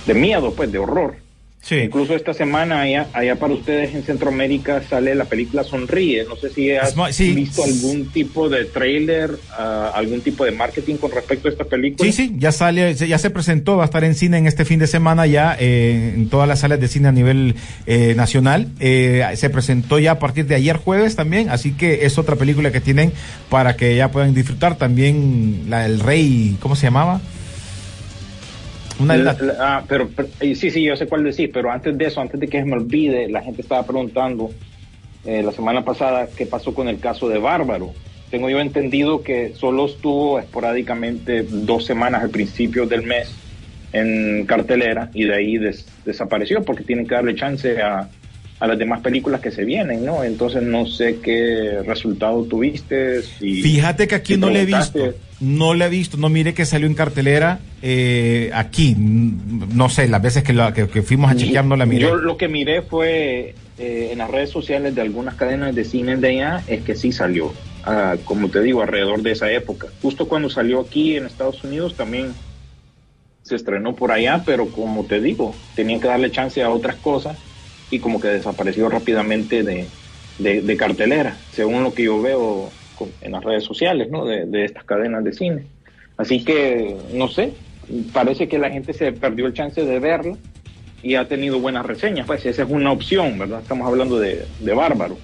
de 0.06 0.14
miedo, 0.14 0.54
pues 0.54 0.72
de 0.72 0.80
horror. 0.80 1.23
Sí. 1.64 1.76
Incluso 1.76 2.14
esta 2.14 2.34
semana 2.34 2.82
allá, 2.82 3.08
allá 3.14 3.38
para 3.38 3.54
ustedes 3.54 3.96
en 3.96 4.04
Centroamérica 4.04 4.84
sale 4.84 5.16
la 5.16 5.24
película 5.24 5.64
Sonríe. 5.64 6.26
No 6.26 6.36
sé 6.36 6.50
si 6.50 6.72
has 6.72 6.94
sí. 7.12 7.32
visto 7.32 7.64
algún 7.64 8.10
tipo 8.10 8.50
de 8.50 8.66
trailer, 8.66 9.32
ah, 9.58 9.94
algún 9.96 10.20
tipo 10.20 10.44
de 10.44 10.52
marketing 10.52 10.98
con 10.98 11.12
respecto 11.12 11.48
a 11.48 11.52
esta 11.52 11.64
película. 11.64 12.12
Sí, 12.12 12.12
sí, 12.12 12.36
ya 12.38 12.52
sale, 12.52 12.94
ya 12.96 13.18
se 13.18 13.30
presentó, 13.30 13.78
va 13.78 13.84
a 13.84 13.86
estar 13.86 14.04
en 14.04 14.14
cine 14.14 14.40
en 14.40 14.46
este 14.46 14.66
fin 14.66 14.78
de 14.78 14.88
semana 14.88 15.26
ya 15.26 15.56
eh, 15.58 16.12
en 16.16 16.28
todas 16.28 16.50
las 16.50 16.60
salas 16.60 16.82
de 16.82 16.90
cine 16.90 17.08
a 17.08 17.14
nivel 17.14 17.56
eh, 17.86 18.14
nacional. 18.14 18.68
Eh, 18.82 19.26
se 19.36 19.50
presentó 19.50 20.00
ya 20.00 20.12
a 20.12 20.20
partir 20.20 20.46
de 20.46 20.56
ayer 20.56 20.76
jueves 20.76 21.16
también, 21.16 21.50
así 21.50 21.72
que 21.72 22.06
es 22.06 22.18
otra 22.18 22.36
película 22.36 22.74
que 22.74 22.82
tienen 22.82 23.14
para 23.50 23.78
que 23.78 23.96
ya 23.96 24.12
puedan 24.12 24.34
disfrutar. 24.34 24.78
También 24.78 25.68
la 25.70 25.84
del 25.84 26.02
Rey, 26.02 26.58
¿cómo 26.60 26.76
se 26.76 26.88
llamaba? 26.88 27.22
Una 29.00 29.14
de 29.18 29.24
La- 29.24 29.34
las- 29.34 29.42
la- 29.42 29.56
ah, 29.60 29.86
pero, 29.88 30.10
pero- 30.16 30.30
sí, 30.40 30.56
sí, 30.56 30.84
yo 30.84 30.96
sé 30.96 31.08
cuál 31.08 31.24
decir, 31.24 31.52
pero 31.54 31.72
antes 31.72 31.98
de 31.98 32.06
eso, 32.06 32.22
antes 32.22 32.40
de 32.40 32.48
que 32.48 32.60
se 32.60 32.66
me 32.66 32.74
olvide, 32.74 33.28
la 33.30 33.42
gente 33.42 33.62
estaba 33.62 33.86
preguntando 33.86 34.52
eh, 35.26 35.42
la 35.42 35.52
semana 35.54 35.84
pasada 35.86 36.28
qué 36.36 36.46
pasó 36.46 36.74
con 36.74 36.88
el 36.90 37.00
caso 37.00 37.30
de 37.30 37.40
Bárbaro. 37.40 37.92
Tengo 38.30 38.50
yo 38.50 38.60
entendido 38.60 39.22
que 39.24 39.54
solo 39.54 39.86
estuvo 39.86 40.38
esporádicamente 40.40 41.44
dos 41.44 41.86
semanas 41.86 42.24
al 42.24 42.30
principio 42.30 42.86
del 42.88 43.04
mes 43.04 43.34
en 43.94 44.46
cartelera 44.46 45.10
y 45.14 45.24
de 45.26 45.36
ahí 45.36 45.58
des- 45.58 45.88
desapareció 46.04 46.64
porque 46.64 46.84
tienen 46.84 47.08
que 47.08 47.16
darle 47.16 47.36
chance 47.36 47.82
a, 47.82 48.10
a 48.64 48.68
las 48.68 48.80
demás 48.80 49.02
películas 49.02 49.42
que 49.42 49.52
se 49.52 49.66
vienen, 49.66 50.06
¿no? 50.06 50.24
Entonces 50.24 50.64
no 50.64 50.86
sé 50.86 51.20
qué 51.22 51.82
resultado 51.86 52.46
tuviste. 52.46 53.22
Si, 53.22 53.62
Fíjate 53.62 54.08
que 54.08 54.16
aquí 54.16 54.36
si 54.36 54.40
no 54.40 54.50
le 54.50 54.62
he 54.62 54.66
visto, 54.66 55.14
no 55.42 55.74
le 55.74 55.84
he 55.84 55.90
visto, 55.90 56.16
no 56.16 56.30
mire 56.30 56.54
que 56.54 56.64
salió 56.66 56.88
en 56.88 56.94
cartelera 56.94 57.60
eh, 57.82 58.52
aquí, 58.54 58.96
mm, 58.98 59.76
no 59.76 59.90
sé, 59.90 60.08
las 60.08 60.22
veces 60.22 60.44
que, 60.44 60.54
la- 60.54 60.74
que, 60.74 60.88
que 60.88 61.02
fuimos 61.02 61.30
a 61.30 61.36
chequear 61.36 61.66
no 61.66 61.76
la 61.76 61.86
miré. 61.86 62.04
Yo 62.04 62.16
lo 62.16 62.38
que 62.38 62.48
miré 62.48 62.84
fue 62.84 63.54
eh, 63.78 64.10
en 64.14 64.20
las 64.20 64.32
redes 64.32 64.52
sociales 64.52 64.96
de 64.96 65.02
algunas 65.02 65.36
cadenas 65.36 65.76
de 65.76 65.84
cine 65.84 66.16
de 66.16 66.30
allá, 66.30 66.64
es 66.68 66.84
que 66.84 66.96
sí 66.96 67.12
salió, 67.12 67.52
ah, 67.84 68.16
como 68.24 68.48
te 68.48 68.62
digo, 68.62 68.82
alrededor 68.82 69.24
de 69.24 69.34
esa 69.34 69.52
época. 69.52 69.88
Justo 70.02 70.30
cuando 70.30 70.50
salió 70.50 70.80
aquí 70.80 71.18
en 71.18 71.26
Estados 71.26 71.62
Unidos 71.66 71.96
también 71.98 72.28
se 73.42 73.58
estrenó 73.58 73.94
por 73.94 74.14
allá, 74.14 74.42
pero 74.46 74.68
como 74.68 75.04
te 75.04 75.20
digo, 75.20 75.54
tenían 75.76 76.00
que 76.00 76.08
darle 76.08 76.32
chance 76.32 76.64
a 76.64 76.70
otras 76.70 76.96
cosas 76.96 77.38
y 77.96 78.00
como 78.00 78.20
que 78.20 78.28
desapareció 78.30 78.90
rápidamente 78.90 79.64
de, 79.64 79.88
de- 80.40 80.78
cartelera, 80.78 81.38
según 81.54 81.84
lo 81.84 81.94
que 81.94 82.04
yo 82.04 82.22
veo 82.22 82.70
en 83.22 83.32
las 83.32 83.44
redes 83.44 83.64
sociales, 83.64 84.10
¿no? 84.10 84.26
De, 84.26 84.46
de 84.46 84.66
estas 84.66 84.84
cadenas 84.84 85.24
de 85.24 85.34
cine. 85.34 85.64
Así 86.18 86.44
que, 86.44 86.96
no 87.14 87.28
sé, 87.28 87.54
parece 88.14 88.48
que 88.48 88.58
la 88.58 88.70
gente 88.72 88.94
se 88.94 89.12
perdió 89.12 89.46
el 89.48 89.54
chance 89.54 89.84
de 89.84 90.00
verla 90.00 90.36
y 91.02 91.16
ha 91.16 91.28
tenido 91.28 91.60
buenas 91.60 91.86
reseñas. 91.86 92.26
Pues 92.26 92.46
esa 92.46 92.64
es 92.64 92.70
una 92.70 92.92
opción, 92.92 93.38
¿verdad? 93.38 93.60
Estamos 93.62 93.88
hablando 93.88 94.20
de, 94.20 94.46
de 94.60 94.74
Bárbaro 94.74 95.18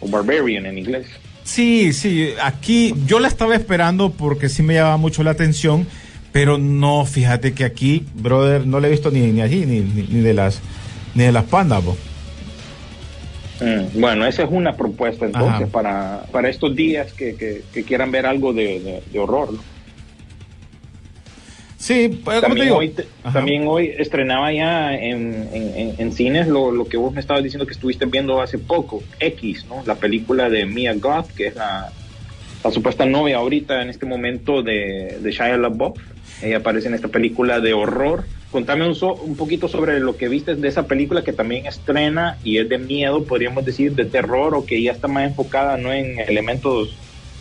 o 0.00 0.08
Barbarian 0.08 0.66
en 0.66 0.78
inglés. 0.78 1.06
Sí, 1.44 1.92
sí, 1.92 2.30
aquí 2.42 2.94
yo 3.06 3.20
la 3.20 3.28
estaba 3.28 3.54
esperando 3.54 4.10
porque 4.10 4.48
sí 4.48 4.62
me 4.62 4.74
llamaba 4.74 4.96
mucho 4.96 5.22
la 5.22 5.30
atención, 5.32 5.86
pero 6.32 6.56
no, 6.58 7.04
fíjate 7.04 7.52
que 7.52 7.64
aquí, 7.64 8.04
brother, 8.14 8.66
no 8.66 8.80
le 8.80 8.88
he 8.88 8.90
visto 8.90 9.10
ni, 9.10 9.20
ni 9.30 9.42
allí, 9.42 9.66
ni, 9.66 9.80
ni 9.80 10.20
de 10.20 10.34
las 10.34 10.60
ni 11.14 11.24
de 11.24 11.32
las 11.32 11.44
pandas. 11.44 11.82
Mm, 13.60 14.00
bueno, 14.00 14.26
esa 14.26 14.42
es 14.42 14.48
una 14.50 14.76
propuesta 14.76 15.24
entonces 15.26 15.52
Ajá. 15.62 15.66
para, 15.66 16.22
para 16.32 16.48
estos 16.48 16.74
días 16.74 17.12
que, 17.12 17.36
que- 17.36 17.62
que 17.72 17.84
quieran 17.84 18.10
ver 18.10 18.26
algo 18.26 18.52
de, 18.52 18.80
de- 18.80 19.02
de 19.12 19.18
horror. 19.18 19.52
¿no? 19.52 19.60
Sí, 21.78 22.08
pues, 22.24 22.36
te 22.40 22.46
También 22.46 22.66
digo. 22.66 22.78
hoy, 22.78 22.88
te- 22.88 23.06
Ajá. 23.22 23.34
también 23.34 23.64
hoy 23.68 23.92
estrenaba 23.98 24.50
ya 24.52 24.94
en, 24.94 25.48
en- 25.52 25.72
en- 25.76 25.94
en 25.98 26.12
cines 26.12 26.48
lo, 26.48 26.70
lo 26.72 26.86
que 26.86 26.96
vos 26.96 27.12
me 27.12 27.20
estabas 27.20 27.44
diciendo 27.44 27.66
que 27.66 27.74
estuviste 27.74 28.06
viendo 28.06 28.40
hace 28.40 28.58
poco, 28.58 29.02
X, 29.20 29.66
¿no? 29.68 29.82
La 29.86 29.94
película 29.96 30.48
de 30.48 30.64
Mia 30.66 30.94
Goth, 30.94 31.30
que 31.32 31.48
es 31.48 31.54
la, 31.56 31.92
la 32.64 32.70
supuesta 32.70 33.04
novia 33.04 33.36
ahorita 33.36 33.82
en 33.82 33.90
este 33.90 34.06
momento 34.06 34.62
de, 34.62 35.18
de 35.20 35.30
Shia 35.30 35.56
LaBeouf. 35.58 35.98
Ella 36.42 36.56
aparece 36.58 36.88
en 36.88 36.94
esta 36.94 37.08
película 37.08 37.60
de 37.60 37.74
horror. 37.74 38.24
Contame 38.54 38.86
un, 38.86 38.94
so- 38.94 39.14
un 39.16 39.34
poquito 39.34 39.66
sobre 39.66 39.98
lo 39.98 40.16
que 40.16 40.28
viste 40.28 40.54
de 40.54 40.68
esa 40.68 40.86
película 40.86 41.24
que 41.24 41.32
también 41.32 41.66
estrena 41.66 42.38
y 42.44 42.58
es 42.58 42.68
de 42.68 42.78
miedo, 42.78 43.24
podríamos 43.24 43.64
decir, 43.64 43.96
de 43.96 44.04
terror 44.04 44.54
o 44.54 44.64
que 44.64 44.80
ya 44.80 44.92
está 44.92 45.08
más 45.08 45.24
enfocada 45.24 45.76
no 45.76 45.92
en 45.92 46.20
elementos 46.20 46.96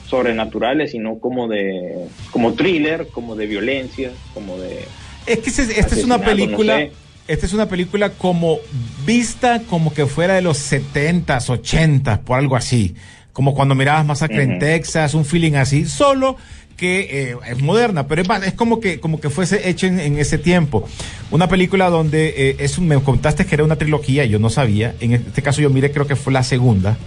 sobrenaturales, 0.10 0.90
sino 0.90 1.20
como 1.20 1.48
de 1.48 2.08
como 2.32 2.54
thriller, 2.54 3.10
como 3.12 3.36
de 3.36 3.46
violencia, 3.46 4.10
como 4.34 4.58
de 4.58 4.86
Es 5.28 5.38
que 5.38 5.50
esta 5.52 5.96
es 5.96 6.04
una 6.04 6.18
no 6.18 6.24
película, 6.24 6.78
sé. 6.78 6.92
esta 7.28 7.46
es 7.46 7.54
una 7.54 7.68
película 7.70 8.10
como 8.10 8.58
vista 9.06 9.62
como 9.70 9.94
que 9.94 10.08
fuera 10.08 10.34
de 10.34 10.42
los 10.42 10.58
70s, 10.72 11.26
80s, 11.48 12.20
por 12.24 12.40
algo 12.40 12.56
así. 12.56 12.96
Como 13.34 13.54
cuando 13.56 13.74
mirabas 13.76 14.04
Masacre 14.06 14.44
en. 14.44 14.60
Texas, 14.60 15.14
un 15.16 15.26
feeling 15.26 15.54
así, 15.54 15.86
solo 15.86 16.38
que 16.78 17.32
eh, 17.32 17.36
es 17.50 17.62
moderna, 17.62 18.08
pero 18.08 18.22
es, 18.44 18.54
como 18.54 18.80
que 18.80 19.00
como 19.00 19.20
que 19.20 19.30
fuese 19.30 19.70
hecho 19.70 19.88
en, 19.88 20.00
en 20.00 20.18
ese 20.18 20.38
tiempo. 20.38 20.88
Una 21.32 21.48
película 21.48 21.90
donde 21.90 22.34
eh, 22.36 22.56
es 22.60 22.78
un- 22.78 22.88
me 22.88 23.00
contaste 23.02 23.46
que 23.46 23.56
era 23.56 23.64
una 23.64 23.78
trilogía, 23.78 24.26
yo 24.26 24.40
no 24.40 24.50
sabía. 24.50 24.96
En 25.00 25.14
este 25.14 25.42
caso 25.42 25.62
yo 25.62 25.70
miré, 25.70 25.92
creo 25.92 26.08
que 26.08 26.16
fue 26.16 26.34
la 26.34 26.44
segunda. 26.44 26.98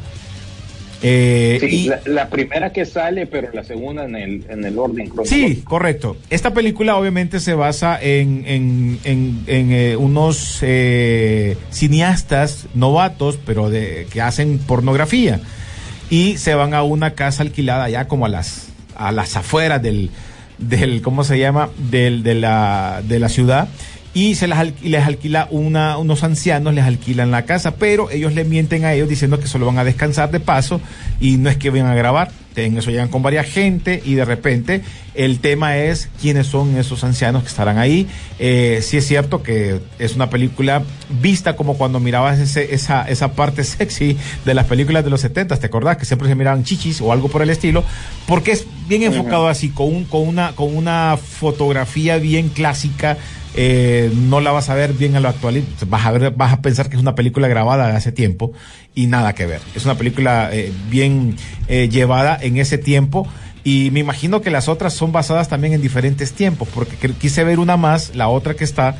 Eh, 1.02 1.58
Sí, 1.60 1.66
y- 1.66 1.88
la, 1.88 2.00
la 2.06 2.28
primera 2.30 2.72
que 2.72 2.86
sale, 2.86 3.26
pero 3.26 3.48
la 3.52 3.62
segunda 3.64 4.04
en 4.06 4.16
el, 4.16 4.44
en 4.48 4.64
el 4.64 4.78
orden 4.78 5.08
cronológico. 5.08 5.48
Sí, 5.48 5.62
correcto. 5.62 6.16
Esta 6.30 6.54
película 6.54 6.96
obviamente 6.96 7.38
se 7.38 7.52
basa 7.54 7.98
en, 8.00 8.44
en, 8.46 8.98
en, 9.04 9.42
en, 9.46 9.72
eh, 9.72 9.96
unos 9.96 10.58
eh, 10.62 11.56
cineastas 11.70 12.66
novatos, 12.74 13.38
pero 13.44 13.68
de 13.68 14.06
que 14.10 14.22
hacen 14.22 14.58
pornografía. 14.58 15.40
Y 16.08 16.38
se 16.38 16.54
van 16.54 16.72
a 16.72 16.82
una 16.82 17.10
casa 17.12 17.42
alquilada 17.42 17.88
ya 17.90 18.08
como 18.08 18.24
a 18.26 18.28
las, 18.30 18.68
a 18.98 19.12
las 19.12 19.36
afueras 19.36 19.82
del, 19.82 20.10
del 20.58 21.02
¿cómo 21.02 21.24
se 21.24 21.38
llama? 21.38 21.70
Del, 21.90 22.22
de, 22.22 22.34
la, 22.34 23.02
de 23.06 23.18
la 23.18 23.28
ciudad. 23.28 23.68
Y 24.14 24.34
se 24.34 24.46
las, 24.46 24.66
les 24.82 25.06
alquila 25.06 25.46
una, 25.50 25.98
unos 25.98 26.24
ancianos, 26.24 26.72
les 26.72 26.84
alquilan 26.84 27.30
la 27.30 27.44
casa, 27.44 27.76
pero 27.76 28.10
ellos 28.10 28.32
le 28.32 28.44
mienten 28.44 28.84
a 28.86 28.94
ellos 28.94 29.08
diciendo 29.10 29.38
que 29.38 29.46
solo 29.46 29.66
van 29.66 29.78
a 29.78 29.84
descansar 29.84 30.30
de 30.30 30.40
paso 30.40 30.80
y 31.20 31.36
no 31.36 31.50
es 31.50 31.58
que 31.58 31.68
vayan 31.68 31.86
a 31.86 31.94
grabar. 31.94 32.30
En 32.64 32.78
eso 32.78 32.90
llegan 32.90 33.08
con 33.08 33.22
varias 33.22 33.46
gente 33.46 34.02
y 34.04 34.14
de 34.14 34.24
repente 34.24 34.82
el 35.14 35.40
tema 35.40 35.76
es 35.76 36.08
quiénes 36.20 36.46
son 36.46 36.76
esos 36.76 37.04
ancianos 37.04 37.42
que 37.42 37.48
estarán 37.48 37.78
ahí. 37.78 38.06
Eh, 38.38 38.80
sí 38.82 38.96
es 38.96 39.06
cierto 39.06 39.42
que 39.42 39.80
es 39.98 40.14
una 40.14 40.30
película 40.30 40.82
vista 41.20 41.56
como 41.56 41.76
cuando 41.76 42.00
mirabas 42.00 42.38
ese, 42.38 42.74
esa, 42.74 43.08
esa 43.08 43.32
parte 43.32 43.64
sexy 43.64 44.16
de 44.44 44.54
las 44.54 44.66
películas 44.66 45.04
de 45.04 45.10
los 45.10 45.20
70, 45.20 45.56
¿te 45.56 45.66
acordás? 45.66 45.96
Que 45.96 46.04
siempre 46.04 46.28
se 46.28 46.34
miraban 46.34 46.64
chichis 46.64 47.00
o 47.00 47.12
algo 47.12 47.28
por 47.28 47.42
el 47.42 47.50
estilo, 47.50 47.84
porque 48.26 48.52
es 48.52 48.66
bien 48.88 49.02
enfocado 49.02 49.48
así, 49.48 49.70
con, 49.70 49.94
un, 49.94 50.04
con, 50.04 50.26
una, 50.26 50.52
con 50.52 50.74
una 50.74 51.16
fotografía 51.16 52.18
bien 52.18 52.48
clásica. 52.48 53.16
Eh, 53.56 54.10
no 54.14 54.40
la 54.40 54.52
vas 54.52 54.68
a 54.68 54.74
ver 54.74 54.92
bien 54.92 55.16
a 55.16 55.20
lo 55.20 55.28
actual, 55.28 55.62
vas 55.88 56.04
a 56.06 56.12
ver, 56.12 56.30
vas 56.32 56.52
a 56.52 56.60
pensar 56.62 56.88
que 56.88 56.96
es 56.96 57.02
una 57.02 57.14
película 57.14 57.48
grabada 57.48 57.88
de 57.88 57.96
hace 57.96 58.12
tiempo 58.12 58.52
y 58.94 59.06
nada 59.06 59.34
que 59.34 59.46
ver. 59.46 59.60
Es 59.74 59.84
una 59.84 59.96
película 59.96 60.50
eh, 60.52 60.72
bien 60.90 61.36
eh, 61.68 61.88
llevada 61.88 62.38
en 62.40 62.58
ese 62.58 62.78
tiempo 62.78 63.26
y 63.64 63.90
me 63.92 64.00
imagino 64.00 64.42
que 64.42 64.50
las 64.50 64.68
otras 64.68 64.94
son 64.94 65.10
basadas 65.12 65.48
también 65.48 65.72
en 65.72 65.82
diferentes 65.82 66.32
tiempos, 66.32 66.68
porque 66.72 66.96
que- 66.96 67.12
quise 67.14 67.42
ver 67.44 67.58
una 67.58 67.76
más, 67.76 68.14
la 68.14 68.28
otra 68.28 68.54
que 68.54 68.64
está 68.64 68.96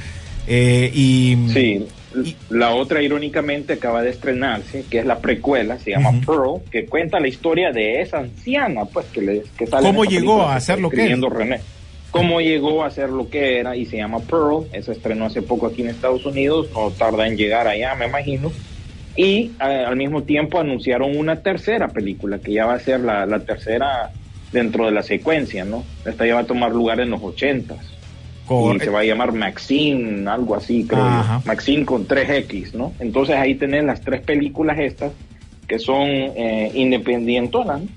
eh, 0.49 0.91
y 0.95 1.37
Sí, 1.53 1.87
Y- 2.25 2.35
la 2.49 2.71
otra 2.71 3.03
irónicamente 3.03 3.75
acaba 3.75 4.01
de 4.03 4.09
estrenarse, 4.11 4.85
que 4.89 5.01
es 5.01 5.05
la 5.07 5.19
precuela, 5.19 5.79
se 5.79 5.91
llama 5.91 6.13
Pearl, 6.25 6.63
que 6.71 6.87
cuenta 6.87 7.21
la 7.21 7.29
historia 7.29 7.73
de 7.73 8.01
esa 8.01 8.19
anciana, 8.19 8.87
pues 8.87 9.05
que, 9.13 9.21
le, 9.21 9.43
que 9.59 9.67
sale 9.67 9.87
¿Cómo 9.87 10.05
llegó 10.05 10.43
a 10.43 10.57
hacer 10.57 10.77
está 10.77 10.83
lo 10.83 10.89
que 10.89 10.97
René. 11.29 11.61
Cómo 12.17 12.41
llegó 12.41 12.85
a 12.85 12.91
ser 12.91 13.11
lo 13.11 13.29
que 13.29 13.59
era 13.59 13.77
y 13.77 13.87
se 13.87 13.99
llama 13.99 14.21
Pearl, 14.21 14.67
eso 14.73 14.93
estrenó 14.93 15.27
hace 15.27 15.43
poco 15.43 15.67
aquí 15.67 15.83
en 15.83 15.89
Estados 15.89 16.25
Unidos, 16.25 16.69
no 16.75 16.91
tarda 16.91 17.27
en 17.27 17.37
llegar 17.37 17.67
allá, 17.69 17.95
me 17.95 18.07
imagino. 18.07 18.53
Y 19.17 19.53
eh, 19.61 19.85
al 19.87 19.97
mismo 19.97 20.23
tiempo 20.23 20.59
anunciaron 20.59 21.17
una 21.17 21.37
tercera 21.37 21.89
película, 21.89 22.39
que 22.39 22.53
ya 22.53 22.67
va 22.67 22.75
a 22.75 22.81
ser 22.81 23.01
la, 23.01 23.27
la 23.27 23.41
tercera 23.41 24.11
dentro 24.53 24.87
de 24.87 24.93
la 24.93 25.03
secuencia, 25.03 25.65
¿no? 25.65 25.85
Esta 26.05 26.27
ya 26.27 26.35
va 26.35 26.41
a 26.41 26.47
tomar 26.47 26.73
lugar 26.73 27.01
en 27.01 27.11
los 27.11 27.23
ochentas. 27.23 27.79
Y 28.49 28.79
se 28.79 28.91
va 28.91 29.01
a 29.01 29.05
llamar 29.05 29.33
Maxine, 29.33 30.29
algo 30.31 30.55
así, 30.55 30.85
creo 30.85 31.03
Ajá. 31.03 31.43
Maxine 31.45 31.85
con 31.85 32.07
3X, 32.07 32.75
¿no? 32.75 32.93
Entonces 33.01 33.35
ahí 33.37 33.57
tenés 33.57 33.83
las 33.85 34.03
tres 34.03 34.21
películas 34.21 34.79
estas, 34.79 35.13
que 35.67 35.81
son 35.81 36.07
eh, 36.07 36.71
independientonas, 36.75 37.83
¿no? 37.83 37.89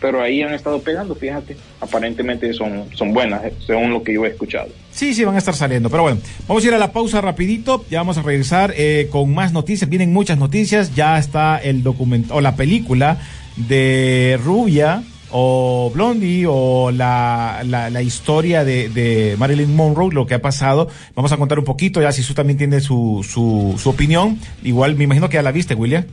Pero 0.00 0.22
ahí 0.22 0.42
han 0.42 0.54
estado 0.54 0.80
pegando, 0.80 1.14
fíjate. 1.14 1.56
Aparentemente 1.80 2.52
son, 2.52 2.84
son 2.94 3.12
buenas, 3.12 3.44
eh, 3.44 3.52
según 3.66 3.92
lo 3.92 4.02
que 4.02 4.14
yo 4.14 4.24
he 4.24 4.28
escuchado. 4.28 4.68
Sí, 4.90 5.14
sí, 5.14 5.24
van 5.24 5.34
a 5.34 5.38
estar 5.38 5.54
saliendo. 5.54 5.90
Pero 5.90 6.02
bueno, 6.02 6.18
vamos 6.48 6.64
a 6.64 6.66
ir 6.68 6.74
a 6.74 6.78
la 6.78 6.92
pausa 6.92 7.20
rapidito. 7.20 7.84
Ya 7.90 7.98
vamos 7.98 8.18
a 8.18 8.22
regresar 8.22 8.72
eh, 8.76 9.08
con 9.10 9.32
más 9.34 9.52
noticias. 9.52 9.88
Vienen 9.88 10.12
muchas 10.12 10.38
noticias. 10.38 10.94
Ya 10.94 11.18
está 11.18 11.58
el 11.58 11.82
documento 11.82 12.34
o 12.34 12.40
la 12.40 12.56
película 12.56 13.18
de 13.56 14.38
Rubia, 14.42 15.02
o 15.30 15.90
Blondie 15.94 16.46
o 16.48 16.90
la, 16.90 17.62
la, 17.64 17.90
la 17.90 18.02
historia 18.02 18.64
de, 18.64 18.88
de 18.88 19.36
Marilyn 19.38 19.74
Monroe, 19.74 20.12
lo 20.12 20.26
que 20.26 20.34
ha 20.34 20.42
pasado. 20.42 20.88
Vamos 21.14 21.30
a 21.32 21.36
contar 21.36 21.58
un 21.58 21.64
poquito, 21.64 22.00
ya 22.00 22.10
si 22.10 22.22
tú 22.22 22.34
también 22.34 22.58
tiene 22.58 22.80
su, 22.80 23.24
su, 23.28 23.76
su 23.78 23.90
opinión. 23.90 24.38
Igual 24.62 24.96
me 24.96 25.04
imagino 25.04 25.28
que 25.28 25.34
ya 25.34 25.42
la 25.42 25.52
viste, 25.52 25.74
William. 25.74 26.04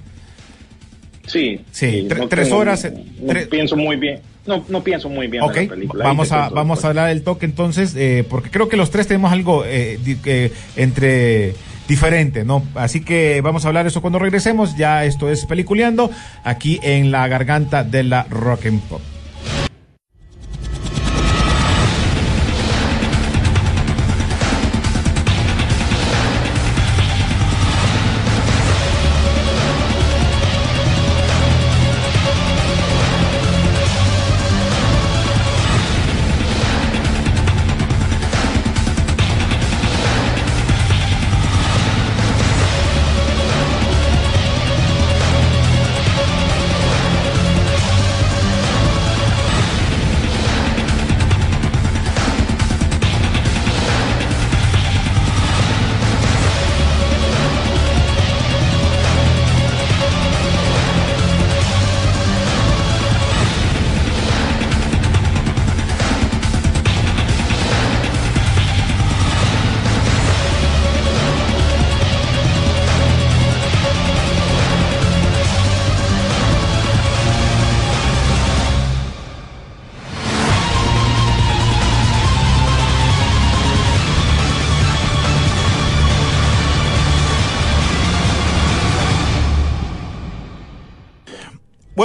Sí. 1.28 1.62
Sí, 1.72 2.08
tre- 2.10 2.18
no 2.18 2.28
tres 2.28 2.48
tengo- 2.48 2.60
horas, 2.60 2.88
No 3.22 3.34
tre- 3.34 3.48
pienso 3.48 3.76
muy 3.78 3.96
bien. 3.98 4.20
No, 4.48 4.64
no 4.70 4.82
pienso 4.82 5.10
muy 5.10 5.28
bien 5.28 5.44
de 5.44 5.50
Ok, 5.50 5.56
la 5.58 5.68
película. 5.76 6.04
vamos 6.06 6.32
a, 6.32 6.48
vamos 6.50 6.84
a 6.84 6.88
hablar 6.88 7.10
del 7.10 7.22
toque 7.22 7.46
entonces, 7.46 7.94
eh, 7.98 8.26
porque 8.30 8.50
creo 8.50 8.70
que 8.70 8.78
los 8.78 8.90
tres 8.92 9.06
tenemos 9.06 9.32
algo 9.34 9.64
eh, 9.66 10.00
di- 10.04 10.16
que 10.16 10.52
entre 10.78 11.54
diferente, 11.88 12.44
¿no? 12.46 12.64
Así 12.76 13.02
que 13.04 13.42
vamos 13.42 13.66
a 13.66 13.68
hablar 13.70 13.88
eso 13.88 14.02
cuando 14.02 14.20
regresemos. 14.20 14.76
Ya 14.78 15.04
esto 15.06 15.30
es 15.30 15.46
Peliculeando, 15.46 16.10
aquí 16.46 16.80
en 16.82 17.12
la 17.12 17.28
garganta 17.28 17.84
de 17.84 18.04
la 18.04 18.24
Rock 18.30 18.66
and 18.68 18.82
Pop. 18.84 19.02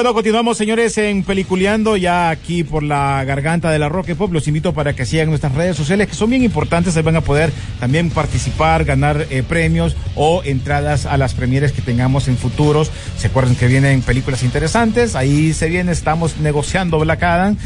Bueno, 0.02 0.14
continuamos, 0.14 0.58
señores, 0.58 0.98
en 0.98 1.22
Peliculeando, 1.22 1.96
ya 1.96 2.30
aquí 2.30 2.64
por 2.64 2.82
la 2.82 3.22
garganta 3.22 3.70
de 3.70 3.78
la 3.78 3.86
and 3.86 4.16
Pop. 4.16 4.32
Los 4.32 4.48
invito 4.48 4.74
para 4.74 4.96
que 4.96 5.06
sigan 5.06 5.28
nuestras 5.28 5.54
redes 5.54 5.76
sociales, 5.76 6.08
que 6.08 6.16
son 6.16 6.28
bien 6.28 6.42
importantes. 6.42 6.96
Ahí 6.96 7.04
van 7.04 7.14
a 7.14 7.20
poder 7.20 7.52
también 7.78 8.10
participar, 8.10 8.84
ganar 8.84 9.28
eh, 9.30 9.44
premios 9.44 9.94
o 10.16 10.42
entradas 10.44 11.06
a 11.06 11.16
las 11.18 11.34
premieres 11.34 11.70
que 11.70 11.82
tengamos 11.82 12.26
en 12.26 12.36
futuros. 12.36 12.90
Se 13.16 13.28
acuerdan 13.28 13.54
que 13.54 13.68
vienen 13.68 14.02
películas 14.02 14.42
interesantes. 14.42 15.14
Ahí 15.14 15.52
se 15.52 15.68
viene, 15.68 15.92
estamos 15.92 16.36
negociando 16.38 16.98
Black 16.98 17.22
Adam. 17.22 17.56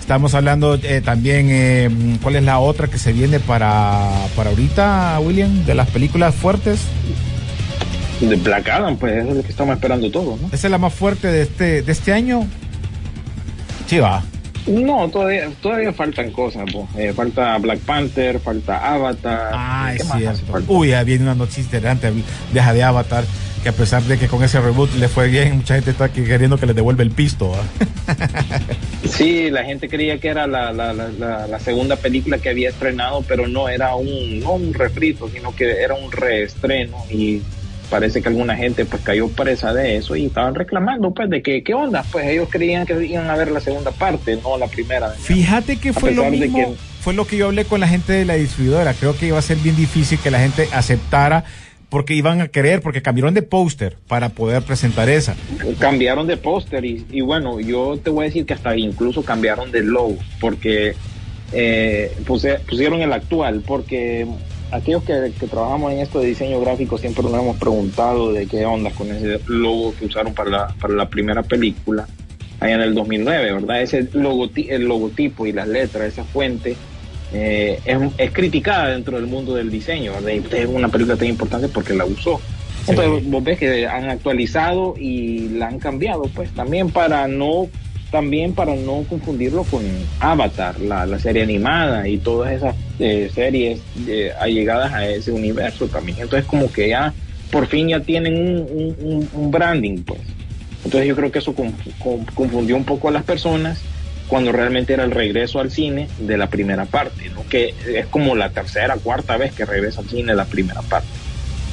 Estamos 0.00 0.32
hablando 0.34 0.76
eh, 0.76 1.02
también, 1.04 1.48
eh, 1.50 1.90
¿cuál 2.22 2.36
es 2.36 2.42
la 2.42 2.58
otra 2.58 2.88
que 2.88 2.96
se 2.96 3.12
viene 3.12 3.38
para, 3.38 4.08
para 4.34 4.48
ahorita, 4.48 5.20
William? 5.20 5.66
De 5.66 5.74
las 5.74 5.90
películas 5.90 6.34
fuertes. 6.34 6.80
Adam, 8.72 8.96
pues 8.96 9.14
eso 9.16 9.30
es 9.30 9.36
lo 9.36 9.42
que 9.42 9.48
estamos 9.50 9.74
esperando 9.74 10.10
todos, 10.10 10.40
¿no? 10.40 10.48
Esa 10.52 10.66
es 10.66 10.70
la 10.70 10.78
más 10.78 10.94
fuerte 10.94 11.28
de 11.28 11.42
este, 11.42 11.82
de 11.82 11.92
este 11.92 12.12
año. 12.12 12.46
Sí, 13.86 13.98
va. 13.98 14.22
No, 14.66 15.08
todavía, 15.08 15.50
todavía 15.60 15.92
faltan 15.92 16.30
cosas. 16.30 16.64
Eh, 16.96 17.12
falta 17.14 17.58
Black 17.58 17.80
Panther, 17.80 18.38
falta 18.38 18.94
Avatar. 18.94 19.50
Ah, 19.52 19.92
¿Qué 19.96 20.02
es 20.02 20.08
cierto. 20.08 20.62
Uy, 20.68 20.88
ya 20.90 21.02
viene 21.02 21.24
una 21.24 21.34
noticia 21.34 21.62
interesante 21.64 22.12
deja 22.52 22.72
de 22.72 22.82
Avatar, 22.84 23.24
que 23.64 23.68
a 23.70 23.72
pesar 23.72 24.02
de 24.04 24.18
que 24.18 24.28
con 24.28 24.42
ese 24.44 24.60
reboot 24.60 24.94
le 24.94 25.08
fue 25.08 25.26
bien, 25.28 25.56
mucha 25.56 25.74
gente 25.74 25.90
está 25.90 26.04
aquí 26.04 26.22
queriendo 26.22 26.58
que 26.58 26.66
le 26.66 26.74
devuelva 26.74 27.02
el 27.02 27.10
pisto. 27.10 27.52
Sí, 29.08 29.50
la 29.50 29.64
gente 29.64 29.88
creía 29.88 30.18
que 30.18 30.28
era 30.28 30.46
la, 30.46 30.72
la, 30.72 30.92
la, 30.94 31.08
la- 31.18 31.46
la 31.46 31.60
segunda 31.60 31.96
película 31.96 32.38
que 32.38 32.48
había 32.48 32.70
estrenado, 32.70 33.22
pero 33.28 33.46
no 33.46 33.68
era 33.68 33.94
un, 33.94 34.40
no 34.40 34.52
un 34.52 34.72
refrito, 34.72 35.28
sino 35.28 35.54
que 35.54 35.70
era 35.82 35.94
un 35.94 36.10
reestreno 36.10 36.96
y 37.10 37.42
parece 37.92 38.22
que 38.22 38.28
alguna 38.28 38.56
gente 38.56 38.86
pues 38.86 39.02
cayó 39.02 39.28
presa 39.28 39.74
de 39.74 39.96
eso 39.98 40.16
y 40.16 40.24
estaban 40.24 40.54
reclamando 40.54 41.12
pues 41.12 41.28
de 41.28 41.42
que 41.42 41.62
qué 41.62 41.74
onda, 41.74 42.02
pues 42.10 42.26
ellos 42.26 42.48
creían 42.50 42.86
que 42.86 43.04
iban 43.04 43.28
a 43.28 43.36
ver 43.36 43.50
la 43.50 43.60
segunda 43.60 43.90
parte, 43.90 44.38
no 44.42 44.56
la 44.56 44.66
primera. 44.66 45.10
Fíjate 45.10 45.76
que 45.76 45.92
fue 45.92 46.12
lo 46.12 46.24
mismo, 46.30 46.56
que- 46.56 46.68
fue 47.02 47.12
lo 47.12 47.26
que 47.26 47.36
yo 47.36 47.46
hablé 47.48 47.66
con 47.66 47.80
la 47.80 47.88
gente 47.88 48.14
de 48.14 48.24
la 48.24 48.34
distribuidora. 48.36 48.94
Creo 48.94 49.14
que 49.14 49.26
iba 49.26 49.38
a 49.38 49.42
ser 49.42 49.58
bien 49.58 49.76
difícil 49.76 50.18
que 50.18 50.30
la 50.30 50.38
gente 50.38 50.68
aceptara 50.72 51.44
porque 51.90 52.14
iban 52.14 52.40
a 52.40 52.48
querer, 52.48 52.80
porque 52.80 53.02
cambiaron 53.02 53.34
de 53.34 53.42
póster 53.42 53.98
para 54.08 54.30
poder 54.30 54.62
presentar 54.62 55.10
esa. 55.10 55.34
cambiaron 55.78 56.26
de 56.26 56.38
póster 56.38 56.86
y, 56.86 57.04
y 57.10 57.20
bueno, 57.20 57.60
yo 57.60 57.98
te 58.02 58.08
voy 58.08 58.24
a 58.24 58.28
decir 58.28 58.46
que 58.46 58.54
hasta 58.54 58.74
incluso 58.76 59.22
cambiaron 59.22 59.70
de 59.70 59.82
logo 59.82 60.16
porque 60.40 60.94
eh, 61.52 62.10
puse- 62.24 62.58
pusieron 62.60 63.02
el 63.02 63.12
actual 63.12 63.62
porque 63.66 64.26
aquellos 64.72 65.02
que, 65.04 65.32
que 65.38 65.46
trabajamos 65.46 65.92
en 65.92 65.98
esto 66.00 66.20
de 66.20 66.26
diseño 66.26 66.60
gráfico 66.60 66.98
siempre 66.98 67.22
nos 67.24 67.34
hemos 67.34 67.56
preguntado 67.56 68.32
de 68.32 68.46
qué 68.46 68.64
onda 68.66 68.90
con 68.90 69.10
ese 69.10 69.38
logo 69.46 69.94
que 69.98 70.06
usaron 70.06 70.34
para 70.34 70.50
la, 70.50 70.68
para 70.80 70.94
la 70.94 71.08
primera 71.08 71.42
película 71.42 72.06
allá 72.60 72.74
en 72.76 72.80
el 72.80 72.94
2009, 72.94 73.52
¿verdad? 73.54 73.82
Ese 73.82 74.10
logoti- 74.12 74.66
el 74.70 74.84
logotipo 74.84 75.46
y 75.46 75.52
las 75.52 75.68
letras, 75.68 76.04
esa 76.12 76.24
fuente 76.24 76.76
eh, 77.32 77.80
es, 77.84 77.98
es 78.18 78.30
criticada 78.32 78.88
dentro 78.88 79.16
del 79.16 79.26
mundo 79.26 79.54
del 79.54 79.70
diseño, 79.70 80.12
¿verdad? 80.12 80.30
Y 80.30 80.40
usted 80.40 80.58
es 80.58 80.68
una 80.68 80.88
película 80.88 81.16
tan 81.16 81.28
importante 81.28 81.68
porque 81.68 81.94
la 81.94 82.04
usó. 82.04 82.40
Entonces 82.86 83.30
vos 83.30 83.44
ves 83.44 83.58
que 83.58 83.86
han 83.86 84.10
actualizado 84.10 84.94
y 84.98 85.48
la 85.50 85.68
han 85.68 85.78
cambiado, 85.78 86.22
pues 86.34 86.50
también 86.52 86.90
para 86.90 87.28
no 87.28 87.68
también 88.12 88.52
para 88.54 88.76
no 88.76 89.02
confundirlo 89.08 89.64
con 89.64 89.82
Avatar, 90.20 90.78
la, 90.80 91.06
la 91.06 91.18
serie 91.18 91.42
animada 91.42 92.06
y 92.06 92.18
todas 92.18 92.52
esas 92.52 92.76
eh, 93.00 93.30
series 93.34 93.80
eh, 94.06 94.30
allegadas 94.38 94.92
a 94.92 95.06
ese 95.08 95.32
universo 95.32 95.88
también. 95.88 96.18
Entonces 96.20 96.46
como 96.46 96.70
que 96.70 96.90
ya 96.90 97.12
por 97.50 97.66
fin 97.66 97.88
ya 97.88 98.00
tienen 98.00 98.34
un, 98.36 98.94
un- 99.00 99.28
un- 99.32 99.50
branding, 99.50 100.02
pues. 100.02 100.20
Entonces 100.84 101.08
yo 101.08 101.16
creo 101.16 101.32
que 101.32 101.38
eso 101.38 101.54
conf- 101.54 101.92
con- 101.98 102.24
confundió 102.26 102.76
un 102.76 102.84
poco 102.84 103.08
a 103.08 103.12
las 103.12 103.24
personas 103.24 103.82
cuando 104.28 104.52
realmente 104.52 104.92
era 104.92 105.04
el 105.04 105.10
regreso 105.10 105.58
al 105.58 105.70
cine 105.70 106.08
de 106.18 106.36
la 106.36 106.48
primera 106.48 106.84
parte, 106.84 107.28
¿no? 107.30 107.42
que 107.48 107.74
es 107.94 108.06
como 108.06 108.34
la 108.36 108.50
tercera, 108.50 108.96
cuarta 108.96 109.36
vez 109.36 109.52
que 109.52 109.64
regresa 109.64 110.00
al 110.02 110.08
cine 110.08 110.34
la 110.34 110.44
primera 110.44 110.80
parte. 110.82 111.08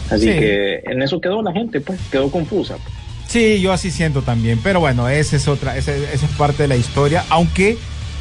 Así 0.10 0.26
Sí. 0.32 0.40
que 0.40 0.82
en 0.86 1.02
eso 1.02 1.20
quedó 1.22 1.42
la 1.42 1.52
gente, 1.54 1.82
pues, 1.82 2.00
quedó 2.12 2.32
confusa. 2.32 2.76
pues. 2.78 2.99
Sí, 3.30 3.62
yo 3.62 3.72
así 3.72 3.92
siento 3.92 4.24
también, 4.24 4.60
pero 4.64 4.80
bueno, 4.80 5.08
esa 5.08 5.36
es 5.36 5.48
otra, 5.48 5.78
esa, 5.78 5.96
esa 5.96 6.26
es 6.26 6.32
parte 6.36 6.64
de 6.64 6.68
la 6.68 6.76
historia, 6.76 7.24
aunque 7.30 7.78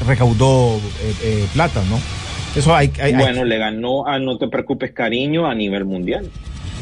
recaudó 0.07 0.77
eh, 1.03 1.15
eh, 1.23 1.47
plata, 1.55 1.83
¿no? 1.89 1.99
Eso 2.55 2.75
hay, 2.77 2.93
hay, 3.01 3.13
hay- 3.13 3.15
Bueno, 3.15 3.45
le 3.45 3.57
ganó 3.59 4.07
a 4.07 4.19
No 4.19 4.37
Te 4.37 4.49
Preocupes 4.49 4.93
Cariño 4.93 5.47
a 5.47 5.55
nivel 5.55 5.87
mundial. 5.87 6.29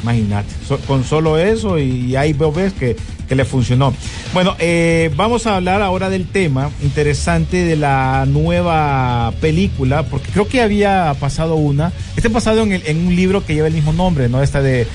Imagínate, 0.03 0.49
so- 0.67 0.79
con 0.81 1.05
solo 1.05 1.39
eso 1.39 1.79
y 1.79 2.17
ahí 2.17 2.33
veo 2.33 2.51
ves 2.53 2.73
que, 2.73 2.97
que 3.29 3.35
le 3.37 3.45
funcionó. 3.45 3.95
Bueno, 4.35 4.55
eh, 4.59 5.11
vamos 5.17 5.47
a 5.47 5.57
hablar 5.57 5.81
ahora 5.81 6.11
del 6.11 6.27
tema 6.27 6.71
interesante 6.83 7.65
de 7.65 7.77
la 7.77 8.27
nueva 8.29 9.33
película, 9.41 10.03
porque 10.03 10.31
creo 10.33 10.49
que 10.49 10.61
había 10.61 11.15
pasado 11.21 11.55
una, 11.55 11.93
este 12.17 12.29
pasado 12.29 12.63
en, 12.65 12.73
el- 12.73 12.83
en 12.87 13.07
un 13.07 13.15
libro 13.17 13.45
que 13.47 13.55
lleva 13.55 13.69
el 13.69 13.75
mismo 13.75 13.93
nombre, 13.93 14.29
¿no? 14.29 14.43
Esta 14.43 14.61
de, 14.63 14.87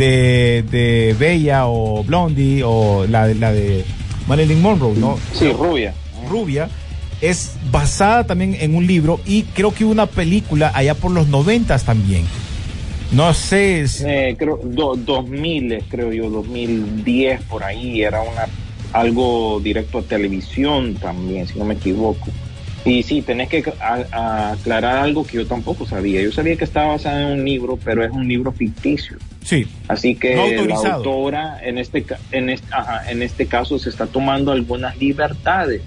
de, 0.00 0.64
de 0.70 1.14
Bella 1.18 1.66
o 1.66 2.02
Blondie 2.02 2.62
o 2.64 3.06
la, 3.08 3.26
de- 3.28 3.34
la 3.36 3.52
de 3.52 3.84
Marilyn 4.26 4.60
Monroe, 4.60 4.94
¿no? 4.96 5.18
Sí, 5.32 5.52
rubia. 5.52 5.94
Rubia 6.28 6.68
es 7.20 7.52
basada 7.70 8.24
también 8.24 8.56
en 8.60 8.74
un 8.74 8.86
libro 8.86 9.20
y 9.26 9.42
creo 9.42 9.72
que 9.74 9.84
una 9.84 10.06
película 10.06 10.72
allá 10.74 10.94
por 10.94 11.10
los 11.12 11.28
noventas 11.28 11.84
también. 11.84 12.24
No 13.12 13.34
sé 13.34 13.86
si- 13.88 14.04
Eh, 14.06 14.36
creo, 14.38 14.58
do, 14.62 14.94
2000, 14.96 15.84
creo 15.88 16.12
yo, 16.12 16.30
2010 16.30 17.42
por 17.42 17.62
ahí, 17.64 18.02
era 18.02 18.22
una 18.22 18.46
algo 18.92 19.60
directo 19.62 19.98
a 19.98 20.02
televisión 20.02 20.94
también, 20.94 21.46
si 21.46 21.58
no 21.58 21.64
me 21.64 21.74
equivoco. 21.74 22.26
Y 22.84 23.02
sí, 23.02 23.20
tenés 23.20 23.48
que 23.50 23.62
aclarar 24.10 24.96
algo 24.98 25.24
que 25.26 25.36
yo 25.36 25.46
tampoco 25.46 25.86
sabía. 25.86 26.22
Yo 26.22 26.32
sabía 26.32 26.56
que 26.56 26.64
estaba 26.64 26.88
basada 26.92 27.20
en 27.32 27.40
un 27.40 27.44
libro, 27.44 27.78
pero 27.84 28.02
es 28.04 28.10
un 28.10 28.26
libro 28.26 28.52
ficticio. 28.52 29.18
Sí. 29.44 29.66
Así 29.88 30.14
que 30.14 30.34
No 30.34 30.64
la 30.64 30.74
autora 30.94 31.58
en 31.62 31.76
este, 31.78 32.04
en, 32.32 32.48
este, 32.50 32.66
ajá, 32.72 33.10
en 33.10 33.22
este 33.22 33.46
caso 33.46 33.78
se 33.78 33.90
está 33.90 34.06
tomando 34.06 34.52
algunas 34.52 34.96
libertades 34.98 35.82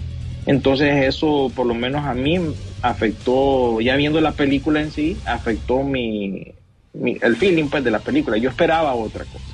Entonces 0.46 1.06
eso 1.06 1.52
por 1.56 1.66
lo 1.66 1.74
menos 1.74 2.04
a 2.06 2.14
mí 2.14 2.38
afectó, 2.82 3.80
ya 3.82 3.96
viendo 3.96 4.20
la 4.22 4.34
película 4.34 4.82
en 4.82 4.92
sí, 4.92 5.18
afectó 5.26 5.84
mi, 5.84 6.48
mi- 6.94 7.18
el 7.22 7.36
feeling 7.38 7.66
pues 7.70 7.84
de 7.84 7.92
la 7.92 8.00
película. 8.00 8.38
Yo 8.38 8.50
esperaba 8.50 8.94
otra 8.94 9.24
cosa. 9.26 9.46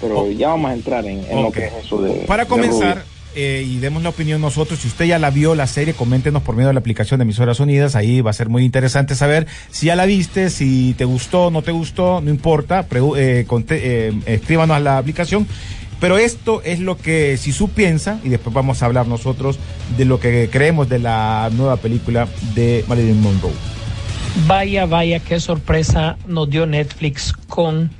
Pero 0.00 0.30
ya 0.30 0.48
vamos 0.48 0.70
a 0.70 0.74
entrar 0.74 1.04
en, 1.06 1.24
en 1.30 1.42
lo 1.42 1.50
que 1.50 1.66
es 1.66 1.72
eso 1.84 2.00
de... 2.02 2.12
Para 2.26 2.44
comenzar. 2.46 3.02
Eh, 3.36 3.62
y 3.66 3.78
demos 3.78 4.02
la 4.02 4.08
opinión 4.08 4.40
nosotros, 4.40 4.80
si 4.80 4.88
usted 4.88 5.04
ya 5.04 5.18
la 5.18 5.30
vio 5.30 5.54
la 5.54 5.66
serie, 5.66 5.92
coméntenos 5.92 6.42
por 6.42 6.56
medio 6.56 6.68
de 6.68 6.72
la 6.74 6.80
aplicación 6.80 7.18
de 7.18 7.24
Emisoras 7.24 7.60
Unidas, 7.60 7.94
ahí 7.94 8.22
va 8.22 8.30
a 8.30 8.32
ser 8.32 8.48
muy 8.48 8.64
interesante 8.64 9.14
saber 9.14 9.46
si 9.70 9.86
ya 9.86 9.96
la 9.96 10.06
viste, 10.06 10.48
si 10.48 10.94
te 10.96 11.04
gustó, 11.04 11.50
no 11.50 11.60
te 11.60 11.70
gustó, 11.70 12.22
no 12.22 12.30
importa, 12.30 12.86
eh, 13.16 13.46
eh, 13.46 14.12
escríbanos 14.24 14.76
a 14.76 14.80
la 14.80 14.98
aplicación. 14.98 15.46
Pero 16.00 16.18
esto 16.18 16.62
es 16.62 16.80
lo 16.80 16.96
que 16.96 17.36
si 17.36 17.52
su 17.52 17.68
piensa, 17.68 18.20
y 18.24 18.30
después 18.30 18.54
vamos 18.54 18.82
a 18.82 18.86
hablar 18.86 19.06
nosotros 19.06 19.58
de 19.96 20.06
lo 20.06 20.18
que 20.18 20.48
creemos 20.50 20.88
de 20.88 20.98
la 20.98 21.50
nueva 21.52 21.76
película 21.76 22.28
de 22.54 22.84
Marilyn 22.88 23.20
Monroe. 23.20 23.52
Vaya, 24.46 24.86
vaya, 24.86 25.20
qué 25.20 25.40
sorpresa 25.40 26.16
nos 26.26 26.48
dio 26.50 26.66
Netflix 26.66 27.32
con 27.32 27.90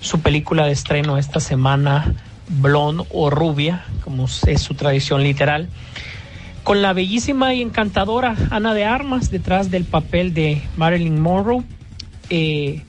su 0.00 0.20
película 0.20 0.66
de 0.66 0.72
estreno 0.72 1.16
esta 1.16 1.40
semana, 1.40 2.14
Blonde 2.60 3.04
o 3.10 3.30
Rubia, 3.30 3.84
como 4.04 4.26
es 4.46 4.62
su 4.62 4.74
tradición 4.74 5.22
literal, 5.22 5.68
con 6.62 6.82
la 6.82 6.92
bellísima 6.92 7.54
y 7.54 7.62
encantadora 7.62 8.36
Ana 8.50 8.74
de 8.74 8.84
Armas 8.84 9.30
detrás 9.30 9.70
del 9.70 9.84
papel 9.84 10.34
de 10.34 10.62
Marilyn 10.76 11.20
Monroe. 11.20 11.64
Eh, 12.30 12.82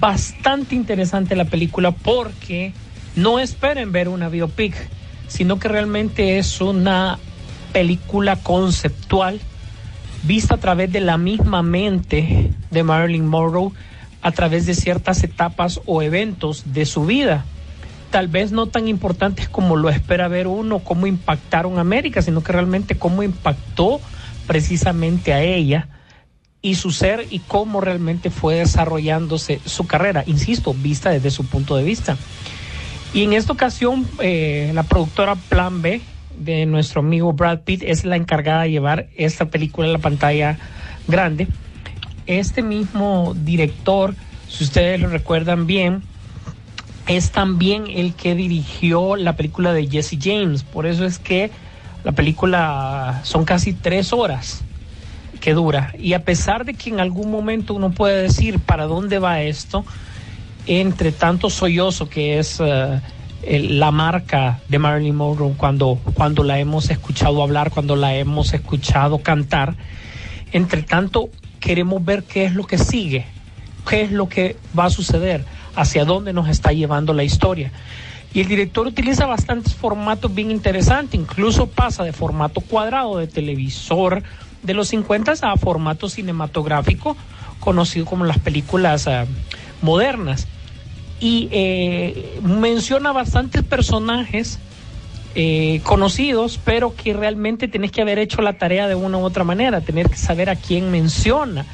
bastante 0.00 0.74
interesante 0.74 1.36
la 1.36 1.44
película 1.44 1.92
porque 1.92 2.72
no 3.16 3.38
esperen 3.38 3.92
ver 3.92 4.08
una 4.08 4.28
biopic, 4.28 4.74
sino 5.28 5.58
que 5.58 5.68
realmente 5.68 6.38
es 6.38 6.60
una 6.60 7.18
película 7.72 8.36
conceptual 8.36 9.40
vista 10.22 10.54
a 10.54 10.58
través 10.58 10.90
de 10.92 11.00
la 11.00 11.16
misma 11.16 11.62
mente 11.62 12.50
de 12.70 12.82
Marilyn 12.82 13.26
Monroe 13.26 13.72
a 14.22 14.32
través 14.32 14.66
de 14.66 14.74
ciertas 14.74 15.22
etapas 15.22 15.80
o 15.86 16.02
eventos 16.02 16.72
de 16.72 16.86
su 16.86 17.04
vida. 17.04 17.44
Tal 18.10 18.28
vez 18.28 18.52
no 18.52 18.66
tan 18.66 18.88
importantes 18.88 19.48
como 19.48 19.76
lo 19.76 19.90
espera 19.90 20.28
ver 20.28 20.46
uno, 20.46 20.78
cómo 20.80 21.06
impactaron 21.06 21.78
a 21.78 21.82
América, 21.82 22.22
sino 22.22 22.42
que 22.42 22.52
realmente 22.52 22.96
cómo 22.96 23.22
impactó 23.22 24.00
precisamente 24.46 25.34
a 25.34 25.42
ella 25.42 25.88
y 26.62 26.74
su 26.74 26.90
ser 26.90 27.26
y 27.30 27.40
cómo 27.40 27.80
realmente 27.80 28.30
fue 28.30 28.56
desarrollándose 28.56 29.60
su 29.64 29.86
carrera, 29.86 30.24
insisto, 30.26 30.74
vista 30.74 31.10
desde 31.10 31.30
su 31.30 31.46
punto 31.46 31.76
de 31.76 31.84
vista. 31.84 32.16
Y 33.12 33.22
en 33.24 33.32
esta 33.32 33.52
ocasión, 33.52 34.06
eh, 34.20 34.70
la 34.74 34.82
productora 34.82 35.34
Plan 35.34 35.80
B 35.82 36.00
de 36.38 36.66
nuestro 36.66 37.00
amigo 37.00 37.32
Brad 37.32 37.60
Pitt 37.60 37.82
es 37.82 38.04
la 38.04 38.16
encargada 38.16 38.62
de 38.62 38.70
llevar 38.70 39.08
esta 39.16 39.46
película 39.46 39.88
a 39.88 39.92
la 39.92 39.98
pantalla 39.98 40.58
grande. 41.06 41.48
Este 42.26 42.62
mismo 42.62 43.34
director, 43.34 44.14
si 44.48 44.64
ustedes 44.64 45.00
lo 45.00 45.08
recuerdan 45.08 45.66
bien, 45.66 46.02
es 47.08 47.30
también 47.30 47.86
el 47.88 48.14
que 48.14 48.34
dirigió 48.34 49.16
la 49.16 49.34
película 49.34 49.72
de 49.72 49.88
Jesse 49.88 50.18
James. 50.20 50.62
Por 50.62 50.86
eso 50.86 51.04
es 51.04 51.18
que 51.18 51.50
la 52.04 52.12
película 52.12 53.20
son 53.24 53.44
casi 53.44 53.72
tres 53.72 54.12
horas 54.12 54.62
que 55.40 55.54
dura. 55.54 55.94
Y 55.98 56.12
a 56.12 56.24
pesar 56.24 56.64
de 56.66 56.74
que 56.74 56.90
en 56.90 57.00
algún 57.00 57.30
momento 57.30 57.74
uno 57.74 57.90
puede 57.90 58.22
decir 58.22 58.60
para 58.60 58.84
dónde 58.84 59.18
va 59.18 59.40
esto, 59.40 59.84
entre 60.66 61.10
tanto 61.12 61.48
sollozo 61.48 62.10
que 62.10 62.38
es 62.38 62.60
eh, 62.60 63.00
la 63.42 63.90
marca 63.90 64.60
de 64.68 64.78
Marilyn 64.78 65.16
Monroe 65.16 65.54
cuando, 65.56 65.98
cuando 66.12 66.44
la 66.44 66.58
hemos 66.58 66.90
escuchado 66.90 67.42
hablar, 67.42 67.70
cuando 67.70 67.96
la 67.96 68.14
hemos 68.14 68.52
escuchado 68.52 69.18
cantar, 69.18 69.76
entre 70.52 70.82
tanto 70.82 71.30
queremos 71.58 72.04
ver 72.04 72.24
qué 72.24 72.44
es 72.44 72.54
lo 72.54 72.64
que 72.64 72.76
sigue, 72.76 73.24
qué 73.88 74.02
es 74.02 74.12
lo 74.12 74.28
que 74.28 74.56
va 74.78 74.86
a 74.86 74.90
suceder, 74.90 75.44
hacia 75.74 76.04
dónde 76.04 76.32
nos 76.32 76.48
está 76.48 76.72
llevando 76.72 77.12
la 77.12 77.24
historia. 77.24 77.72
Y 78.34 78.40
el 78.40 78.48
director 78.48 78.86
utiliza 78.86 79.26
bastantes 79.26 79.74
formatos 79.74 80.34
bien 80.34 80.50
interesantes, 80.50 81.18
incluso 81.18 81.66
pasa 81.66 82.04
de 82.04 82.12
formato 82.12 82.60
cuadrado 82.60 83.16
de 83.16 83.26
televisor 83.26 84.22
de 84.62 84.74
los 84.74 84.88
50 84.88 85.32
a 85.40 85.56
formato 85.56 86.08
cinematográfico 86.08 87.16
conocido 87.60 88.06
como 88.06 88.24
las 88.24 88.38
películas 88.38 89.06
ah, 89.08 89.26
modernas. 89.82 90.46
Y 91.20 91.48
eh, 91.50 92.38
menciona 92.42 93.12
bastantes 93.12 93.62
personajes 93.64 94.58
eh, 95.34 95.80
conocidos, 95.82 96.60
pero 96.64 96.94
que 96.94 97.12
realmente 97.12 97.66
tenés 97.66 97.90
que 97.90 98.02
haber 98.02 98.18
hecho 98.18 98.40
la 98.40 98.54
tarea 98.54 98.88
de 98.88 98.94
una 98.94 99.18
u 99.18 99.24
otra 99.24 99.42
manera, 99.42 99.80
tener 99.80 100.08
que 100.08 100.16
saber 100.16 100.48
a 100.48 100.56
quién 100.56 100.90
menciona, 100.90 101.66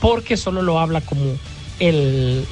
porque 0.00 0.36
solo 0.36 0.62
lo 0.62 0.78
habla 0.80 1.00
como 1.00 1.36
el, 1.78 2.44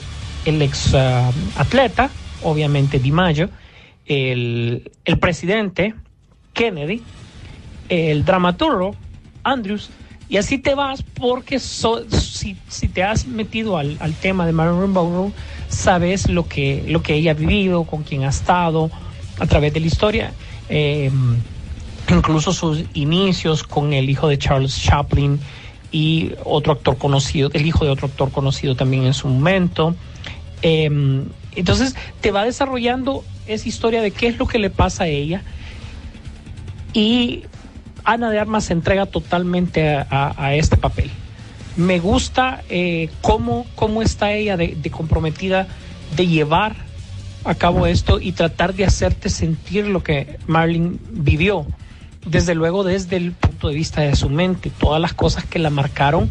el 0.47 0.63
ex 0.63 0.95
ah, 0.95 1.31
atleta, 1.57 2.11
obviamente 2.43 2.99
DiMaggio, 2.99 3.51
el, 4.07 4.91
el 5.05 5.19
presidente 5.19 5.95
Kennedy, 6.53 7.03
el 7.89 8.25
dramaturgo 8.25 8.95
Andrews, 9.45 9.91
y 10.29 10.39
así 10.39 10.59
te 10.59 10.75
vas 10.75 11.03
porque 11.03 11.59
so- 11.61 12.09
si, 12.11 12.57
si 12.69 12.89
te 12.89 13.05
has 13.05 13.27
metido 13.27 13.77
al, 13.79 13.97
al 14.01 14.15
tema 14.15 14.47
de 14.47 14.53
Marilyn 14.53 14.91
Monroe, 14.91 15.33
sabes 15.69 16.29
lo 16.29 16.49
que, 16.49 16.85
lo 16.89 17.03
que 17.03 17.15
ella 17.15 17.33
ha 17.33 17.35
vivido, 17.35 17.85
con 17.85 18.03
quién 18.03 18.25
ha 18.25 18.31
estado 18.31 18.91
a 19.39 19.47
través 19.47 19.73
de 19.73 19.81
la 19.81 19.87
historia. 19.87 20.33
Eh, 20.69 21.11
incluso 22.09 22.53
sus 22.53 22.85
inicios 22.95 23.63
con 23.63 23.93
el 23.93 24.09
hijo 24.11 24.29
de 24.29 24.39
Charles 24.39 24.81
Chaplin 24.81 25.39
y 25.93 26.33
otro 26.45 26.73
actor 26.73 26.99
conocido, 26.99 27.51
el 27.53 27.67
hijo 27.67 27.85
de 27.85 27.91
otro 27.91 28.09
actor 28.09 28.31
conocido 28.33 28.75
también 28.75 29.05
en 29.05 29.15
su 29.15 29.29
momento. 29.29 29.95
Eh, 30.63 31.25
entonces 31.55 31.95
te 32.21 32.31
va 32.31 32.45
desarrollando 32.45 33.25
esa 33.47 33.69
historia 33.69 34.03
de 34.03 34.11
qué 34.11 34.29
es 34.29 34.39
lo 34.39 34.47
que 34.47 34.59
le 34.59 34.71
pasa 34.71 35.05
a 35.05 35.09
ella 35.09 35.43
y 36.93 37.45
Ana 38.05 38.31
de 38.31 38.39
Armas 38.39 38.65
se 38.65 38.73
entrega 38.73 39.07
totalmente 39.07 39.89
a, 39.89 40.55
este 40.55 40.77
papel. 40.77 41.11
Me 41.77 41.99
gusta 41.99 42.63
eh, 42.71 43.11
cómo, 43.21 43.67
cómo 43.75 44.01
está 44.01 44.33
ella 44.33 44.57
de, 44.57 44.77
de 44.81 44.91
comprometida 44.91 45.67
de 46.17 46.27
llevar 46.27 46.77
a 47.45 47.55
cabo 47.55 47.87
esto 47.87 48.21
y 48.21 48.33
tratar 48.33 48.75
de 48.75 48.85
hacerte 48.85 49.29
sentir 49.29 49.87
lo 49.87 50.03
que 50.03 50.39
Marilyn 50.47 50.99
vivió. 51.11 51.67
Desde 52.25 52.55
luego 52.55 52.83
desde 52.83 53.17
el 53.17 53.33
punto 53.33 53.69
de 53.69 53.75
vista 53.75 54.01
de 54.03 54.17
su 54.17 54.31
mente, 54.31 54.71
todas 54.71 55.01
las 55.01 55.13
cosas 55.13 55.45
que 55.45 55.59
la 55.59 55.71
marcaron, 55.71 56.31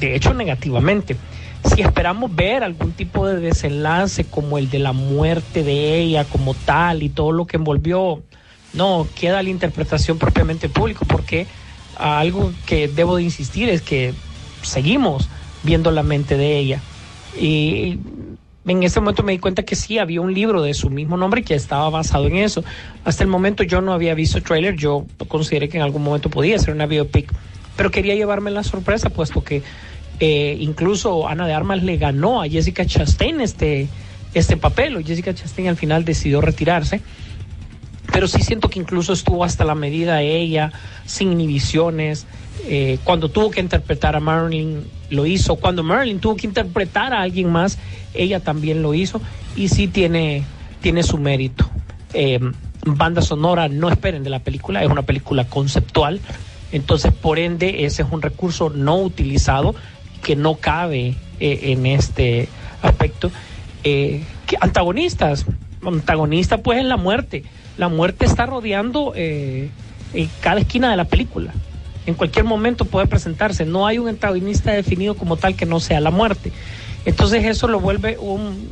de 0.00 0.16
hecho 0.16 0.32
negativamente. 0.34 1.16
Si 1.64 1.80
esperamos 1.80 2.34
ver 2.34 2.62
algún 2.62 2.92
tipo 2.92 3.26
de 3.26 3.40
desenlace 3.40 4.24
como 4.24 4.58
el 4.58 4.70
de 4.70 4.78
la 4.78 4.92
muerte 4.92 5.62
de 5.62 5.98
ella 5.98 6.24
como 6.24 6.54
tal 6.54 7.02
y 7.02 7.08
todo 7.08 7.32
lo 7.32 7.46
que 7.46 7.56
envolvió, 7.56 8.22
no, 8.74 9.06
queda 9.14 9.42
la 9.42 9.50
interpretación 9.50 10.18
propiamente 10.18 10.68
público 10.68 11.04
porque 11.06 11.46
algo 11.96 12.52
que 12.66 12.88
debo 12.88 13.16
de 13.16 13.22
insistir 13.22 13.68
es 13.68 13.82
que 13.82 14.14
seguimos 14.62 15.28
viendo 15.62 15.90
la 15.90 16.02
mente 16.02 16.36
de 16.36 16.58
ella. 16.58 16.80
Y 17.38 17.98
en 18.66 18.82
ese 18.82 19.00
momento 19.00 19.22
me 19.22 19.32
di 19.32 19.38
cuenta 19.38 19.62
que 19.62 19.76
sí, 19.76 19.98
había 19.98 20.20
un 20.20 20.32
libro 20.32 20.62
de 20.62 20.74
su 20.74 20.90
mismo 20.90 21.16
nombre 21.16 21.42
que 21.42 21.54
estaba 21.54 21.88
basado 21.90 22.26
en 22.26 22.36
eso. 22.36 22.64
Hasta 23.04 23.22
el 23.22 23.28
momento 23.28 23.62
yo 23.62 23.80
no 23.80 23.92
había 23.92 24.14
visto 24.14 24.42
trailer, 24.42 24.76
yo 24.76 25.06
consideré 25.28 25.68
que 25.68 25.76
en 25.76 25.82
algún 25.82 26.02
momento 26.02 26.30
podía 26.30 26.58
ser 26.58 26.74
una 26.74 26.86
biopic, 26.86 27.32
pero 27.76 27.90
quería 27.90 28.14
llevarme 28.14 28.50
la 28.50 28.62
sorpresa, 28.62 29.10
puesto 29.10 29.42
que 29.42 29.62
eh, 30.20 30.56
incluso 30.60 31.28
Ana 31.28 31.46
de 31.46 31.54
Armas 31.54 31.82
le 31.82 31.96
ganó 31.96 32.42
a 32.42 32.48
Jessica 32.48 32.84
Chastain 32.86 33.40
este, 33.40 33.88
este 34.34 34.56
papel, 34.56 34.96
o 34.96 35.02
Jessica 35.02 35.34
Chastain 35.34 35.68
al 35.68 35.76
final 35.76 36.04
decidió 36.04 36.40
retirarse 36.40 37.00
pero 38.14 38.28
sí 38.28 38.42
siento 38.42 38.68
que 38.68 38.78
incluso 38.78 39.12
estuvo 39.12 39.42
hasta 39.44 39.64
la 39.64 39.74
medida 39.74 40.22
ella, 40.22 40.72
sin 41.04 41.32
inhibiciones. 41.32 42.26
Eh, 42.68 42.98
cuando 43.02 43.28
tuvo 43.28 43.50
que 43.50 43.60
interpretar 43.60 44.14
a 44.14 44.20
Marilyn, 44.20 44.84
lo 45.10 45.26
hizo. 45.26 45.56
Cuando 45.56 45.82
Marilyn 45.82 46.20
tuvo 46.20 46.36
que 46.36 46.46
interpretar 46.46 47.12
a 47.12 47.22
alguien 47.22 47.50
más, 47.50 47.76
ella 48.14 48.38
también 48.38 48.82
lo 48.82 48.94
hizo. 48.94 49.20
Y 49.56 49.68
sí 49.68 49.88
tiene, 49.88 50.44
tiene 50.80 51.02
su 51.02 51.18
mérito. 51.18 51.68
Eh, 52.12 52.38
banda 52.86 53.20
sonora, 53.20 53.68
no 53.68 53.90
esperen 53.90 54.22
de 54.22 54.30
la 54.30 54.38
película, 54.38 54.84
es 54.84 54.90
una 54.90 55.02
película 55.02 55.48
conceptual. 55.48 56.20
Entonces, 56.70 57.12
por 57.12 57.40
ende, 57.40 57.84
ese 57.84 58.02
es 58.02 58.08
un 58.12 58.22
recurso 58.22 58.70
no 58.70 58.96
utilizado 58.96 59.74
que 60.24 60.34
no 60.34 60.56
cabe 60.56 61.14
eh, 61.38 61.60
en 61.62 61.86
este 61.86 62.48
aspecto. 62.82 63.30
Eh, 63.84 64.24
antagonistas, 64.60 65.46
antagonista 65.86 66.58
pues 66.58 66.80
es 66.80 66.84
la 66.84 66.96
muerte. 66.96 67.44
La 67.76 67.88
muerte 67.88 68.24
está 68.24 68.46
rodeando 68.46 69.12
eh, 69.14 69.70
en 70.14 70.30
cada 70.40 70.60
esquina 70.60 70.90
de 70.90 70.96
la 70.96 71.04
película. 71.04 71.52
En 72.06 72.14
cualquier 72.14 72.44
momento 72.44 72.86
puede 72.86 73.06
presentarse. 73.06 73.64
No 73.64 73.86
hay 73.86 73.98
un 73.98 74.08
antagonista 74.08 74.72
definido 74.72 75.14
como 75.14 75.36
tal 75.36 75.54
que 75.54 75.66
no 75.66 75.78
sea 75.78 76.00
la 76.00 76.10
muerte. 76.10 76.50
Entonces 77.04 77.44
eso 77.44 77.68
lo 77.68 77.78
vuelve 77.78 78.16
un, 78.18 78.68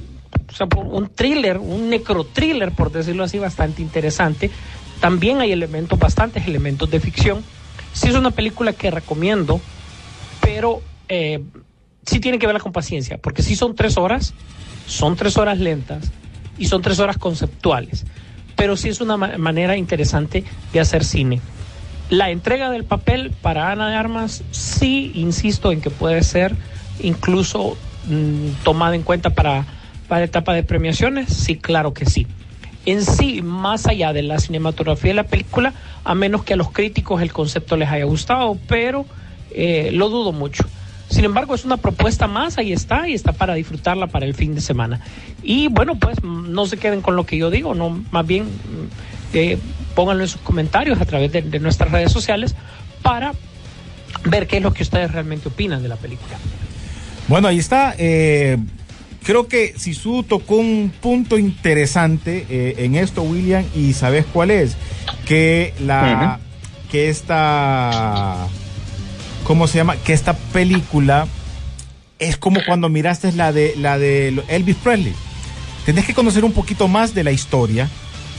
o 0.48 0.54
sea, 0.54 0.66
un 0.76 1.08
thriller, 1.08 1.58
un 1.58 1.90
necro-thriller, 1.90 2.72
por 2.72 2.90
decirlo 2.90 3.24
así, 3.24 3.38
bastante 3.38 3.82
interesante. 3.82 4.50
También 5.00 5.40
hay 5.40 5.52
elementos, 5.52 5.98
bastantes 5.98 6.46
elementos 6.46 6.90
de 6.90 7.00
ficción. 7.00 7.42
sí 7.92 8.08
es 8.08 8.14
una 8.14 8.30
película 8.30 8.72
que 8.72 8.90
recomiendo, 8.90 9.60
pero 10.40 10.80
eh, 11.14 11.40
sí 12.06 12.20
tiene 12.20 12.38
que 12.38 12.46
verla 12.46 12.60
con 12.60 12.72
paciencia, 12.72 13.18
porque 13.18 13.42
sí 13.42 13.54
son 13.54 13.74
tres 13.74 13.98
horas, 13.98 14.32
son 14.86 15.14
tres 15.14 15.36
horas 15.36 15.58
lentas 15.58 16.10
y 16.56 16.66
son 16.66 16.80
tres 16.80 16.98
horas 17.00 17.18
conceptuales, 17.18 18.06
pero 18.56 18.78
sí 18.78 18.88
es 18.88 19.02
una 19.02 19.18
ma- 19.18 19.36
manera 19.36 19.76
interesante 19.76 20.42
de 20.72 20.80
hacer 20.80 21.04
cine. 21.04 21.40
La 22.08 22.30
entrega 22.30 22.70
del 22.70 22.84
papel 22.84 23.30
para 23.42 23.70
Ana 23.70 23.90
de 23.90 23.96
Armas, 23.96 24.42
sí, 24.52 25.12
insisto 25.14 25.70
en 25.70 25.82
que 25.82 25.90
puede 25.90 26.22
ser 26.22 26.56
incluso 27.02 27.76
mm, 28.08 28.62
tomada 28.64 28.94
en 28.94 29.02
cuenta 29.02 29.30
para, 29.30 29.66
para 30.08 30.24
etapa 30.24 30.54
de 30.54 30.62
premiaciones, 30.62 31.28
sí, 31.28 31.56
claro 31.56 31.92
que 31.92 32.06
sí. 32.06 32.26
En 32.86 33.04
sí, 33.04 33.42
más 33.42 33.86
allá 33.86 34.14
de 34.14 34.22
la 34.22 34.38
cinematografía 34.38 35.10
de 35.10 35.14
la 35.14 35.24
película, 35.24 35.74
a 36.04 36.14
menos 36.14 36.42
que 36.42 36.54
a 36.54 36.56
los 36.56 36.70
críticos 36.72 37.20
el 37.20 37.32
concepto 37.34 37.76
les 37.76 37.90
haya 37.90 38.04
gustado, 38.06 38.58
pero 38.66 39.04
eh, 39.54 39.90
lo 39.92 40.08
dudo 40.08 40.32
mucho. 40.32 40.64
Sin 41.12 41.24
embargo, 41.24 41.54
es 41.54 41.64
una 41.64 41.76
propuesta 41.76 42.26
más, 42.26 42.58
ahí 42.58 42.72
está, 42.72 43.08
y 43.08 43.12
está 43.12 43.32
para 43.32 43.54
disfrutarla 43.54 44.06
para 44.06 44.24
el 44.24 44.34
fin 44.34 44.54
de 44.54 44.60
semana. 44.60 45.00
Y 45.42 45.68
bueno, 45.68 45.96
pues 45.96 46.22
mm, 46.22 46.50
no 46.52 46.66
se 46.66 46.78
queden 46.78 47.02
con 47.02 47.16
lo 47.16 47.26
que 47.26 47.36
yo 47.36 47.50
digo, 47.50 47.74
no, 47.74 48.02
más 48.10 48.26
bien 48.26 48.44
mm, 48.44 49.34
eh, 49.34 49.58
pónganlo 49.94 50.22
en 50.24 50.28
sus 50.28 50.40
comentarios 50.40 51.00
a 51.00 51.04
través 51.04 51.30
de, 51.32 51.42
de 51.42 51.58
nuestras 51.60 51.90
redes 51.90 52.10
sociales 52.12 52.54
para 53.02 53.32
ver 54.24 54.46
qué 54.46 54.56
es 54.56 54.62
lo 54.62 54.72
que 54.72 54.82
ustedes 54.82 55.10
realmente 55.10 55.48
opinan 55.48 55.82
de 55.82 55.88
la 55.88 55.96
película. 55.96 56.38
Bueno, 57.28 57.48
ahí 57.48 57.58
está. 57.58 57.94
eh, 57.98 58.58
creo 59.22 59.48
que 59.48 59.74
Sisu 59.76 60.22
tocó 60.22 60.56
un 60.56 60.92
punto 61.00 61.38
interesante 61.38 62.46
eh, 62.48 62.74
en 62.78 62.96
esto, 62.96 63.22
William, 63.22 63.64
y 63.74 63.92
sabes 63.92 64.24
cuál 64.32 64.50
es. 64.50 64.76
Que 65.26 65.74
la. 65.80 66.40
Que 66.90 67.08
esta. 67.08 68.48
¿Cómo 69.44 69.66
se 69.66 69.78
llama? 69.78 69.96
Que 69.96 70.12
esta 70.12 70.34
película 70.34 71.26
es 72.18 72.36
como 72.36 72.60
cuando 72.64 72.88
miraste 72.88 73.32
la 73.32 73.52
de 73.52 73.74
la 73.76 73.98
de 73.98 74.28
Elvis 74.48 74.76
Presley. 74.76 75.12
Tenés 75.84 76.04
que 76.06 76.14
conocer 76.14 76.44
un 76.44 76.52
poquito 76.52 76.86
más 76.88 77.12
de 77.14 77.24
la 77.24 77.32
historia 77.32 77.88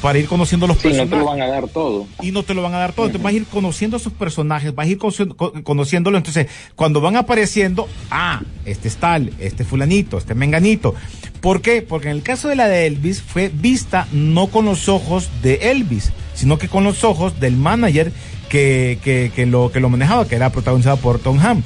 para 0.01 0.17
ir 0.19 0.27
conociendo 0.27 0.65
los 0.67 0.77
Sí, 0.77 0.87
no 0.89 0.93
te 0.93 0.97
personajes 0.99 1.19
lo 1.19 1.25
van 1.25 1.41
a 1.41 1.47
dar 1.47 1.67
todo. 1.67 2.05
y 2.21 2.31
no 2.31 2.43
te 2.43 2.53
lo 2.53 2.61
van 2.61 2.73
a 2.73 2.77
dar 2.77 2.93
todo. 2.93 3.05
Entonces 3.07 3.23
vas 3.23 3.33
a 3.33 3.37
ir 3.37 3.45
conociendo 3.45 3.97
a 3.97 3.99
sus 3.99 4.13
personajes, 4.13 4.73
vas 4.73 4.85
a 4.87 4.89
ir 4.89 4.97
conoci- 4.97 5.35
co- 5.35 5.53
conociéndolo. 5.63 6.17
Entonces, 6.17 6.47
cuando 6.75 7.01
van 7.01 7.15
apareciendo, 7.17 7.87
ah, 8.09 8.41
este 8.65 8.87
es 8.87 8.95
tal, 8.97 9.31
este 9.39 9.63
fulanito, 9.65 10.17
este 10.17 10.35
menganito. 10.35 10.95
¿Por 11.41 11.61
qué? 11.61 11.81
Porque 11.81 12.09
en 12.09 12.15
el 12.17 12.23
caso 12.23 12.47
de 12.47 12.55
la 12.55 12.67
de 12.69 12.85
Elvis 12.87 13.21
fue 13.21 13.49
vista 13.53 14.07
no 14.13 14.47
con 14.47 14.65
los 14.65 14.87
ojos 14.87 15.29
de 15.41 15.71
Elvis, 15.71 16.11
sino 16.33 16.57
que 16.57 16.69
con 16.69 16.83
los 16.85 17.03
ojos 17.03 17.39
del 17.41 17.55
manager 17.57 18.11
que, 18.53 18.99
que, 19.03 19.31
que 19.35 19.47
lo, 19.47 19.71
que 19.71 19.79
lo 19.79 19.89
manejaba, 19.89 20.27
que 20.27 20.35
era 20.35 20.51
protagonizado 20.51 20.97
por 20.97 21.17
Tom 21.17 21.39
Ham. 21.39 21.63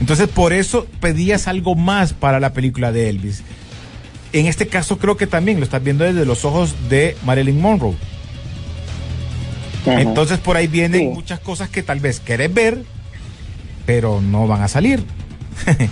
Entonces, 0.00 0.26
por 0.28 0.52
eso 0.52 0.86
pedías 1.00 1.46
algo 1.46 1.76
más 1.76 2.12
para 2.12 2.40
la 2.40 2.52
película 2.52 2.90
de 2.90 3.08
Elvis. 3.08 3.44
En 4.32 4.46
este 4.46 4.66
caso, 4.66 4.98
creo 4.98 5.16
que 5.16 5.28
también 5.28 5.58
lo 5.58 5.64
estás 5.64 5.84
viendo 5.84 6.02
desde 6.04 6.26
los 6.26 6.44
ojos 6.44 6.74
de 6.88 7.16
Marilyn 7.24 7.60
Monroe. 7.60 7.94
Ajá. 9.86 10.00
Entonces 10.00 10.38
por 10.38 10.56
ahí 10.56 10.66
vienen 10.66 11.00
Sí. 11.00 11.06
muchas 11.06 11.38
cosas 11.40 11.68
que 11.68 11.82
tal 11.84 12.00
vez 12.00 12.18
querés 12.20 12.52
ver, 12.52 12.78
pero 13.86 14.20
no 14.20 14.46
van 14.48 14.62
a 14.62 14.68
salir. 14.68 15.04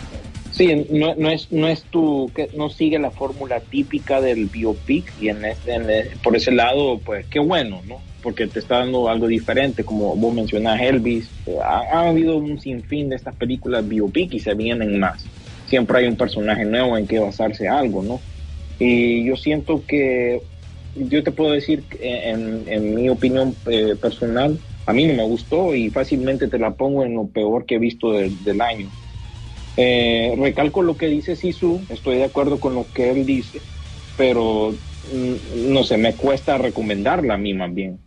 Sí, 0.53 0.85
no, 0.91 1.15
no 1.15 1.31
es 1.31 1.51
no 1.53 1.69
es 1.69 1.85
tu 1.85 2.31
que 2.35 2.51
no 2.55 2.69
sigue 2.69 2.99
la 2.99 3.11
fórmula 3.13 3.61
típica 3.61 4.21
del 4.21 4.47
biopic 4.47 5.11
y 5.19 5.29
en, 5.29 5.45
este- 5.47 5.75
en 5.75 5.87
por 6.23 6.37
ese 6.37 6.51
lado 6.51 6.99
pues 6.99 7.25
qué 7.31 7.39
bueno, 7.39 7.81
¿no? 7.89 7.97
Porque 8.23 8.47
te 8.47 8.59
está 8.59 8.79
dando 8.79 9.09
algo 9.09 9.27
diferente, 9.27 9.85
como 9.85 10.15
vos 10.17 10.35
mencionás 10.35 10.81
Elvis, 10.81 11.29
eh, 11.47 11.57
ha, 11.65 11.83
ha 11.93 12.09
habido 12.09 12.37
un 12.37 12.61
sinfín 12.61 13.09
de 13.09 13.17
estas 13.17 13.35
películas 13.35 13.87
biopic 13.89 14.35
y 14.35 14.41
se 14.41 14.55
vienen 14.55 14.99
más. 14.99 15.25
Siempre 15.67 15.99
hay 15.99 16.07
un 16.07 16.17
personaje 16.17 16.65
nuevo 16.65 16.99
en 16.99 17.07
que 17.07 17.19
basarse 17.19 17.69
algo, 17.69 18.03
¿no? 18.03 18.21
Y 18.79 19.25
yo 19.25 19.37
siento 19.37 19.85
que 19.87 20.43
yo 20.97 21.23
te 21.23 21.33
puedo 21.33 21.53
decir 21.53 21.85
en, 22.01 22.95
mi 22.95 23.09
opinión 23.09 23.55
eh, 23.67 23.95
personal, 24.01 24.59
a 24.87 24.93
mí 24.93 25.07
no 25.07 25.15
me 25.15 25.23
gustó 25.23 25.75
y 25.75 25.91
fácilmente 25.91 26.49
te 26.49 26.59
la 26.59 26.73
pongo 26.73 27.05
en 27.05 27.15
lo 27.15 27.27
peor 27.27 27.65
que 27.65 27.77
he 27.77 27.79
visto 27.79 28.13
del 28.13 28.61
año. 28.61 28.89
Eh, 29.77 30.35
recalco 30.39 30.83
lo 30.83 30.97
que 30.97 31.07
dice 31.07 31.37
Sisu, 31.37 31.81
estoy 31.89 32.17
de 32.17 32.25
acuerdo 32.25 32.59
con 32.59 32.75
lo 32.75 32.87
que 32.93 33.11
él 33.11 33.25
dice, 33.25 33.61
pero 34.17 34.73
mm, 35.13 35.73
no 35.73 35.85
sé, 35.85 35.97
me 35.97 36.15
cuesta 36.15 36.59
recomendarla 36.59 37.35
a 37.35 37.39
mí 37.39 37.55
más 37.55 37.73
bien. 37.73 37.99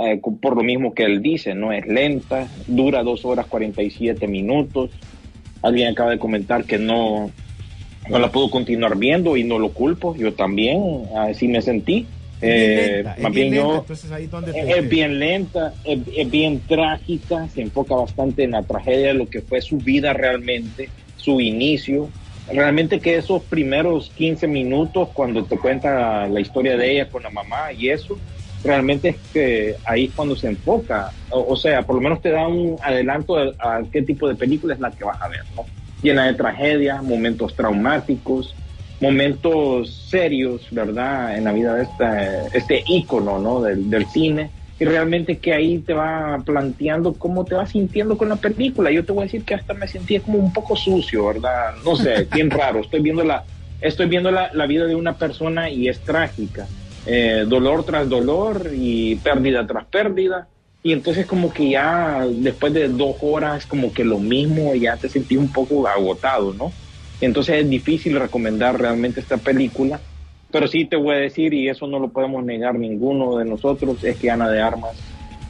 Eh, 0.00 0.20
por 0.40 0.56
lo 0.56 0.62
mismo 0.62 0.94
que 0.94 1.04
él 1.04 1.22
dice, 1.22 1.54
no 1.54 1.72
es 1.72 1.86
lenta, 1.86 2.46
dura 2.66 3.02
dos 3.02 3.24
horas 3.24 3.46
47 3.46 4.28
minutos. 4.28 4.90
Alguien 5.62 5.88
acaba 5.88 6.10
de 6.10 6.18
comentar 6.18 6.64
que 6.64 6.78
no, 6.78 7.30
no 8.08 8.18
la 8.18 8.30
puedo 8.30 8.50
continuar 8.50 8.96
viendo 8.96 9.36
y 9.36 9.44
no 9.44 9.58
lo 9.58 9.70
culpo, 9.70 10.14
yo 10.14 10.34
también, 10.34 11.04
así 11.16 11.48
me 11.48 11.62
sentí. 11.62 12.06
Eh, 12.40 13.02
lenta, 13.02 13.16
más 13.20 13.32
bien 13.32 13.52
yo, 13.52 13.84
es, 13.88 14.04
es 14.54 14.88
bien 14.88 15.18
lenta, 15.18 15.74
es, 15.84 15.98
es 16.16 16.30
bien 16.30 16.60
trágica, 16.68 17.48
se 17.48 17.62
enfoca 17.62 17.96
bastante 17.96 18.44
en 18.44 18.52
la 18.52 18.62
tragedia 18.62 19.08
de 19.08 19.14
lo 19.14 19.26
que 19.26 19.40
fue 19.40 19.60
su 19.60 19.78
vida 19.78 20.12
realmente, 20.12 20.88
su 21.16 21.40
inicio. 21.40 22.08
Realmente 22.50 23.00
que 23.00 23.16
esos 23.16 23.42
primeros 23.42 24.10
15 24.16 24.46
minutos 24.46 25.08
cuando 25.12 25.44
te 25.44 25.58
cuenta 25.58 26.26
la 26.28 26.40
historia 26.40 26.76
de 26.76 26.92
ella 26.92 27.08
con 27.08 27.22
la 27.22 27.30
mamá 27.30 27.72
y 27.72 27.90
eso, 27.90 28.16
realmente 28.64 29.10
es 29.10 29.16
que 29.32 29.76
ahí 29.84 30.06
es 30.06 30.12
cuando 30.14 30.36
se 30.36 30.48
enfoca. 30.48 31.10
O, 31.30 31.52
o 31.52 31.56
sea, 31.56 31.82
por 31.82 31.96
lo 31.96 32.02
menos 32.02 32.20
te 32.20 32.30
da 32.30 32.46
un 32.46 32.76
adelanto 32.82 33.36
a, 33.36 33.52
a 33.58 33.82
qué 33.90 34.02
tipo 34.02 34.28
de 34.28 34.34
película 34.34 34.74
es 34.74 34.80
la 34.80 34.90
que 34.90 35.04
vas 35.04 35.20
a 35.20 35.28
ver, 35.28 35.42
¿no? 35.56 35.64
Llena 36.02 36.26
de 36.26 36.34
tragedia, 36.34 37.02
momentos 37.02 37.54
traumáticos, 37.54 38.54
momentos 39.00 40.08
serios, 40.08 40.66
¿verdad? 40.70 41.36
En 41.36 41.44
la 41.44 41.52
vida 41.52 41.74
de 41.74 41.82
esta, 41.84 42.46
este 42.48 42.84
ícono, 42.86 43.38
¿no? 43.38 43.60
Del, 43.60 43.88
del 43.90 44.06
cine. 44.06 44.50
Y 44.80 44.84
realmente 44.84 45.38
que 45.38 45.52
ahí 45.52 45.78
te 45.78 45.92
va 45.92 46.40
planteando 46.44 47.14
cómo 47.14 47.44
te 47.44 47.56
vas 47.56 47.70
sintiendo 47.70 48.16
con 48.16 48.28
la 48.28 48.36
película. 48.36 48.92
Yo 48.92 49.04
te 49.04 49.12
voy 49.12 49.22
a 49.22 49.24
decir 49.24 49.44
que 49.44 49.54
hasta 49.54 49.74
me 49.74 49.88
sentía 49.88 50.20
como 50.20 50.38
un 50.38 50.52
poco 50.52 50.76
sucio, 50.76 51.26
¿verdad? 51.26 51.74
No 51.84 51.96
sé, 51.96 52.28
bien 52.32 52.48
raro. 52.50 52.80
Estoy 52.80 53.00
viendo 53.00 53.24
la, 53.24 53.42
estoy 53.80 54.06
viendo 54.06 54.30
la, 54.30 54.50
la 54.52 54.66
vida 54.66 54.86
de 54.86 54.94
una 54.94 55.16
persona 55.16 55.68
y 55.68 55.88
es 55.88 55.98
trágica. 56.00 56.66
Eh, 57.10 57.46
dolor 57.48 57.84
tras 57.84 58.06
dolor 58.06 58.70
y 58.74 59.16
pérdida 59.16 59.66
tras 59.66 59.86
pérdida. 59.86 60.46
Y 60.82 60.92
entonces 60.92 61.24
como 61.24 61.52
que 61.52 61.70
ya 61.70 62.26
después 62.28 62.74
de 62.74 62.88
dos 62.88 63.16
horas 63.22 63.64
como 63.66 63.92
que 63.92 64.04
lo 64.04 64.18
mismo, 64.18 64.74
ya 64.74 64.96
te 64.96 65.08
sentí 65.08 65.36
un 65.36 65.50
poco 65.50 65.88
agotado, 65.88 66.52
¿no? 66.52 66.70
Entonces 67.20 67.62
es 67.62 67.68
difícil 67.68 68.18
recomendar 68.20 68.78
realmente 68.78 69.20
esta 69.20 69.38
película, 69.38 70.00
pero 70.52 70.68
sí 70.68 70.84
te 70.84 70.96
voy 70.96 71.16
a 71.16 71.18
decir, 71.18 71.52
y 71.54 71.68
eso 71.68 71.86
no 71.86 71.98
lo 71.98 72.10
podemos 72.10 72.44
negar 72.44 72.78
ninguno 72.78 73.38
de 73.38 73.44
nosotros, 73.46 74.04
es 74.04 74.16
que 74.18 74.30
Ana 74.30 74.48
de 74.50 74.60
Armas 74.60 74.96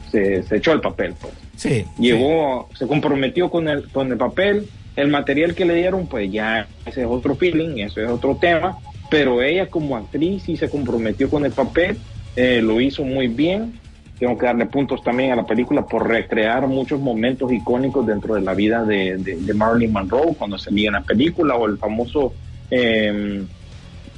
se, 0.09 0.41
se 0.43 0.57
echó 0.57 0.71
el 0.71 0.81
papel. 0.81 1.13
Pues. 1.19 1.33
Sí. 1.55 1.85
Llegó, 1.99 2.69
se 2.73 2.87
comprometió 2.87 3.49
con 3.49 3.67
el, 3.67 3.89
con 3.89 4.11
el 4.11 4.17
papel, 4.17 4.67
el 4.95 5.09
material 5.09 5.55
que 5.55 5.65
le 5.65 5.75
dieron, 5.75 6.07
pues 6.07 6.31
ya 6.31 6.67
ese 6.85 7.01
es 7.01 7.07
otro 7.07 7.35
feeling, 7.35 7.79
eso 7.79 8.01
es 8.01 8.09
otro 8.09 8.37
tema, 8.37 8.77
pero 9.09 9.41
ella 9.41 9.67
como 9.67 9.97
actriz 9.97 10.43
sí 10.43 10.57
se 10.57 10.69
comprometió 10.69 11.29
con 11.29 11.45
el 11.45 11.51
papel, 11.51 11.97
eh, 12.35 12.61
lo 12.61 12.79
hizo 12.79 13.03
muy 13.03 13.27
bien. 13.27 13.79
Tengo 14.19 14.37
que 14.37 14.45
darle 14.45 14.65
puntos 14.65 15.01
también 15.01 15.31
a 15.31 15.35
la 15.37 15.45
película 15.45 15.85
por 15.85 16.07
recrear 16.07 16.67
muchos 16.67 16.99
momentos 16.99 17.51
icónicos 17.53 18.05
dentro 18.05 18.35
de 18.35 18.41
la 18.41 18.53
vida 18.53 18.83
de, 18.83 19.17
de, 19.17 19.37
de 19.37 19.53
Marilyn 19.53 19.93
Monroe 19.93 20.35
cuando 20.37 20.57
salía 20.57 20.87
en 20.87 20.93
la 20.93 21.01
película 21.03 21.55
o 21.55 21.65
el 21.65 21.77
famoso 21.77 22.33
eh, 22.69 23.45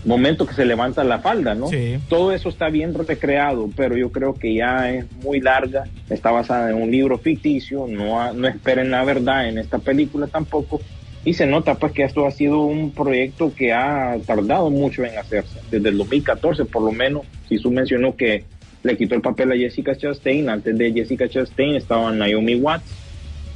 momento 0.06 0.46
que 0.46 0.54
se 0.54 0.66
levanta 0.66 1.04
la 1.04 1.20
falda, 1.20 1.54
¿no? 1.54 1.68
Sí. 1.68 2.00
Todo 2.10 2.32
eso 2.32 2.50
está 2.50 2.70
bien 2.70 2.94
recreado, 2.94 3.70
pero 3.76 3.96
yo 3.96 4.12
creo 4.12 4.34
que 4.34 4.54
ya 4.54 4.92
es 4.92 5.06
muy 5.24 5.40
larga, 5.40 5.86
está 6.10 6.32
basada 6.32 6.72
en 6.72 6.82
un 6.82 6.90
libro 6.90 7.18
ficticio, 7.18 7.86
no, 7.88 8.34
no 8.34 8.48
esperen 8.48 8.92
la 8.92 9.04
verdad 9.04 9.48
en 9.48 9.58
esta 9.58 9.80
película 9.80 10.28
tampoco, 10.28 10.82
y 11.24 11.34
se 11.34 11.46
nota 11.46 11.76
pues 11.76 11.92
que 11.94 12.04
esto 12.04 12.26
ha 12.26 12.32
sido 12.32 12.62
un 12.62 12.92
proyecto 12.92 13.54
que 13.54 13.74
ha 13.74 14.18
tardado 14.26 14.70
mucho 14.70 15.04
en 15.04 15.18
hacerse, 15.18 15.60
desde 15.70 15.90
el 15.90 15.98
2014 15.98 16.66
por 16.66 16.82
lo 16.82 16.92
menos, 16.92 17.24
Sisu 17.48 17.72
mencionó 17.72 18.16
que 18.16 18.44
le 18.84 18.98
quitó 18.98 19.16
el 19.16 19.22
papel 19.22 19.52
a 19.52 19.56
Jessica 19.56 19.96
Chastain, 19.96 20.50
antes 20.50 20.78
de 20.78 20.92
Jessica 20.92 21.30
Chastain 21.30 21.76
estaba 21.76 22.12
Naomi 22.12 22.56
Watts, 22.56 22.92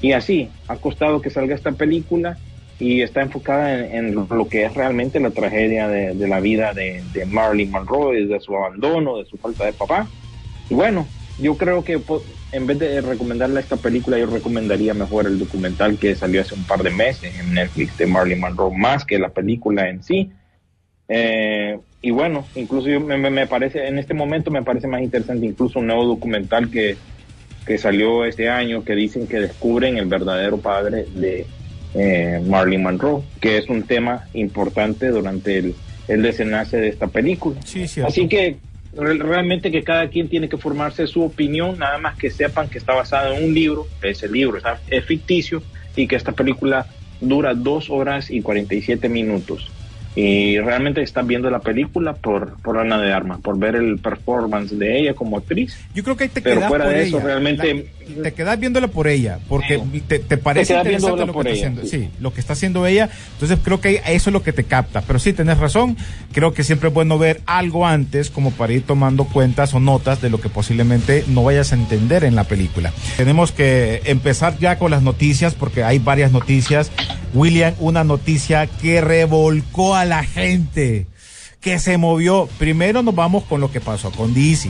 y 0.01 0.11
así, 0.11 0.49
ha 0.67 0.75
costado 0.75 1.21
que 1.21 1.29
salga 1.29 1.55
esta 1.55 1.71
película 1.71 2.37
y 2.79 3.01
está 3.01 3.21
enfocada 3.21 3.87
en, 3.87 4.09
en 4.09 4.27
lo 4.29 4.47
que 4.47 4.65
es 4.65 4.73
realmente 4.73 5.19
la 5.19 5.31
tragedia 5.31 5.87
de, 5.87 6.13
de 6.13 6.27
la 6.27 6.39
vida 6.41 6.73
de, 6.73 7.03
de 7.13 7.25
Marilyn 7.25 7.71
Monroe, 7.71 8.25
de 8.27 8.39
su 8.39 8.55
abandono, 8.55 9.17
de 9.17 9.25
su 9.25 9.37
falta 9.37 9.65
de 9.65 9.73
papá. 9.73 10.07
Y 10.69 10.73
bueno, 10.73 11.07
yo 11.39 11.57
creo 11.57 11.83
que 11.83 11.99
en 12.51 12.67
vez 12.67 12.79
de 12.79 13.01
recomendarle 13.01 13.59
esta 13.59 13.75
película, 13.75 14.17
yo 14.17 14.27
recomendaría 14.27 14.93
mejor 14.93 15.27
el 15.27 15.39
documental 15.39 15.97
que 15.97 16.15
salió 16.15 16.41
hace 16.41 16.55
un 16.55 16.63
par 16.63 16.81
de 16.83 16.89
meses 16.89 17.37
en 17.39 17.53
Netflix 17.53 17.97
de 17.97 18.05
Marilyn 18.05 18.39
Monroe, 18.39 18.75
más 18.75 19.03
que 19.05 19.19
la 19.19 19.29
película 19.29 19.89
en 19.89 20.01
sí. 20.01 20.31
Eh, 21.07 21.77
y 22.01 22.11
bueno, 22.11 22.45
incluso 22.55 22.87
yo 22.87 22.99
me, 22.99 23.47
parece, 23.47 23.87
en 23.87 23.99
este 23.99 24.13
momento 24.13 24.51
me 24.51 24.63
parece 24.63 24.87
más 24.87 25.01
interesante 25.01 25.45
incluso 25.45 25.79
un 25.79 25.87
nuevo 25.87 26.05
documental 26.05 26.69
que, 26.69 26.97
que 27.65 27.77
salió 27.77 28.25
este 28.25 28.49
año 28.49 28.83
que 28.83 28.95
dicen 28.95 29.27
que 29.27 29.39
descubren 29.39 29.97
el 29.97 30.05
verdadero 30.05 30.57
padre 30.57 31.05
de 31.15 31.45
eh, 31.95 32.41
Marilyn 32.45 32.83
Monroe, 32.83 33.23
que 33.41 33.57
es 33.57 33.69
un 33.69 33.83
tema 33.83 34.27
importante 34.33 35.09
durante 35.09 35.57
el, 35.57 35.75
el 36.07 36.21
desenlace 36.21 36.77
de 36.77 36.89
esta 36.89 37.07
película. 37.07 37.59
Sí. 37.63 37.85
Así 38.01 38.27
que 38.27 38.57
realmente 38.95 39.71
que 39.71 39.83
cada 39.83 40.07
quien 40.09 40.29
tiene 40.29 40.47
que 40.49 40.57
formarse 40.57 41.05
su 41.07 41.23
opinión, 41.23 41.77
nada 41.79 41.97
más 41.97 42.17
que 42.17 42.29
sepan 42.29 42.69
que 42.69 42.77
está 42.77 42.93
basada 42.93 43.35
en 43.37 43.43
un 43.45 43.53
libro, 43.53 43.87
ese 44.01 44.27
libro 44.29 44.57
está- 44.57 44.79
es 44.89 45.03
ficticio 45.05 45.61
y 45.95 46.07
que 46.07 46.15
esta 46.15 46.31
película 46.31 46.85
dura 47.21 47.53
dos 47.53 47.89
horas 47.89 48.29
y 48.31 48.41
47 48.41 49.09
minutos. 49.09 49.69
Y 50.17 50.57
realmente 50.59 51.01
estás 51.01 51.27
viendo 51.27 51.49
la 51.49 51.59
película 51.59 52.13
por, 52.13 52.53
por 52.61 52.77
Ana 52.77 53.01
de 53.01 53.11
Armas, 53.11 53.41
por 53.41 53.59
ver 53.59 53.75
el 53.75 53.99
performance 53.99 54.71
de 54.77 54.97
ella 54.99 55.13
como 55.13 55.37
actriz. 55.37 55.77
Yo 55.93 56.03
creo 56.03 56.15
que 56.15 56.23
ahí 56.23 56.29
te 56.29 56.41
Pero 56.41 56.61
fuera 56.61 56.85
por 56.85 56.93
de 56.93 57.03
eso, 57.03 57.19
realmente- 57.19 57.87
te 58.05 58.33
quedas 58.33 58.59
viéndola 58.59 58.87
por 58.87 59.07
ella, 59.07 59.39
porque 59.47 59.81
te, 60.07 60.19
te 60.19 60.37
parece 60.37 60.73
quedas 60.73 60.85
interesante 60.85 61.25
lo 61.25 61.33
que 61.33 61.39
está 61.39 61.49
ella, 61.49 61.67
haciendo. 61.67 61.85
Sí. 61.85 62.09
lo 62.19 62.33
que 62.33 62.39
está 62.39 62.53
haciendo 62.53 62.85
ella. 62.85 63.09
Entonces 63.33 63.59
creo 63.63 63.81
que 63.81 64.01
eso 64.07 64.29
es 64.29 64.33
lo 64.33 64.43
que 64.43 64.53
te 64.53 64.63
capta. 64.63 65.01
Pero 65.01 65.19
sí, 65.19 65.33
tenés 65.33 65.57
razón. 65.57 65.97
Creo 66.31 66.53
que 66.53 66.63
siempre 66.63 66.89
es 66.89 66.93
bueno 66.93 67.17
ver 67.17 67.41
algo 67.45 67.85
antes, 67.85 68.29
como 68.29 68.51
para 68.51 68.73
ir 68.73 68.83
tomando 68.83 69.25
cuentas 69.25 69.73
o 69.73 69.79
notas 69.79 70.21
de 70.21 70.29
lo 70.29 70.39
que 70.39 70.49
posiblemente 70.49 71.23
no 71.27 71.43
vayas 71.43 71.71
a 71.71 71.75
entender 71.75 72.23
en 72.23 72.35
la 72.35 72.43
película. 72.43 72.93
Tenemos 73.17 73.51
que 73.51 74.01
empezar 74.05 74.57
ya 74.59 74.77
con 74.77 74.91
las 74.91 75.01
noticias, 75.01 75.53
porque 75.53 75.83
hay 75.83 75.99
varias 75.99 76.31
noticias. 76.31 76.91
William, 77.33 77.73
una 77.79 78.03
noticia 78.03 78.67
que 78.67 79.01
revolcó 79.01 79.95
a 79.95 80.05
la 80.05 80.23
gente 80.23 81.07
que 81.59 81.79
se 81.79 81.97
movió. 81.97 82.47
Primero 82.59 83.01
nos 83.01 83.15
vamos 83.15 83.43
con 83.43 83.59
lo 83.59 83.71
que 83.71 83.81
pasó 83.81 84.11
con 84.11 84.33
DC. 84.33 84.69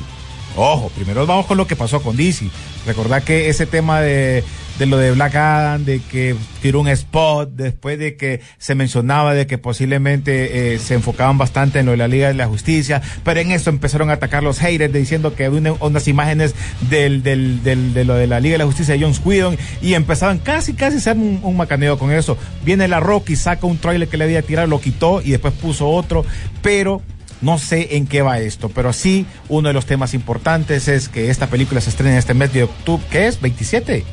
Ojo, 0.57 0.89
primero 0.95 1.25
vamos 1.25 1.45
con 1.47 1.57
lo 1.57 1.67
que 1.67 1.75
pasó 1.75 2.01
con 2.01 2.15
DC. 2.15 2.47
Recordad 2.87 3.23
que 3.23 3.49
ese 3.49 3.65
tema 3.65 3.99
de, 3.99 4.41
de 4.79 4.85
lo 4.85 4.95
de 4.97 5.11
Black 5.11 5.35
Adam, 5.35 5.83
de 5.83 5.99
que 5.99 6.33
tiró 6.61 6.79
un 6.79 6.87
spot, 6.87 7.49
después 7.55 7.99
de 7.99 8.15
que 8.15 8.39
se 8.57 8.73
mencionaba 8.73 9.33
de 9.33 9.47
que 9.47 9.57
posiblemente 9.57 10.75
eh, 10.75 10.79
se 10.79 10.93
enfocaban 10.93 11.37
bastante 11.37 11.79
en 11.79 11.87
lo 11.87 11.91
de 11.91 11.97
la 11.97 12.07
Liga 12.07 12.29
de 12.29 12.35
la 12.35 12.47
Justicia, 12.47 13.01
pero 13.25 13.41
en 13.41 13.51
eso 13.51 13.69
empezaron 13.69 14.09
a 14.09 14.13
atacar 14.13 14.43
los 14.43 14.59
haters 14.59 14.93
diciendo 14.93 15.35
que 15.35 15.43
había 15.43 15.59
una- 15.59 15.73
unas 15.73 16.07
imágenes 16.07 16.55
del, 16.89 17.21
del, 17.21 17.61
del- 17.61 17.93
de 17.93 18.05
lo 18.05 18.13
de 18.15 18.27
la 18.27 18.39
Liga 18.39 18.53
de 18.53 18.59
la 18.59 18.65
Justicia 18.65 18.93
de 18.93 19.01
John 19.03 19.13
Squidon 19.13 19.57
y 19.81 19.93
empezaban 19.95 20.37
casi, 20.39 20.71
casi 20.73 20.95
a 20.95 20.99
hacer 20.99 21.17
un, 21.17 21.41
un 21.43 21.57
macaneo 21.57 21.97
con 21.99 22.13
eso. 22.13 22.37
Viene 22.63 22.87
la 22.87 23.01
Rocky, 23.01 23.35
saca 23.35 23.67
un 23.67 23.77
trailer 23.77 24.07
que 24.07 24.15
le 24.15 24.23
había 24.23 24.41
tirado, 24.41 24.67
lo 24.67 24.79
quitó 24.79 25.21
y 25.21 25.31
después 25.31 25.53
puso 25.53 25.89
otro, 25.89 26.23
pero 26.61 27.01
no 27.45 27.59
sé 27.59 27.95
en 27.95 28.07
qué 28.07 28.23
va 28.23 28.39
esto, 28.39 28.69
pero 28.69 28.91
sí 28.91 29.27
uno 29.49 29.67
de 29.67 29.73
los 29.75 29.85
temas 29.85 30.15
importantes 30.15 30.87
es 30.87 31.09
que 31.09 31.29
esta 31.29 31.47
película 31.47 31.79
se 31.79 31.91
estrena 31.91 32.17
este 32.17 32.33
mes 32.33 32.51
de 32.51 32.63
octubre, 32.63 33.05
¿qué 33.11 33.27
es? 33.27 33.39
¿27? 33.39 34.03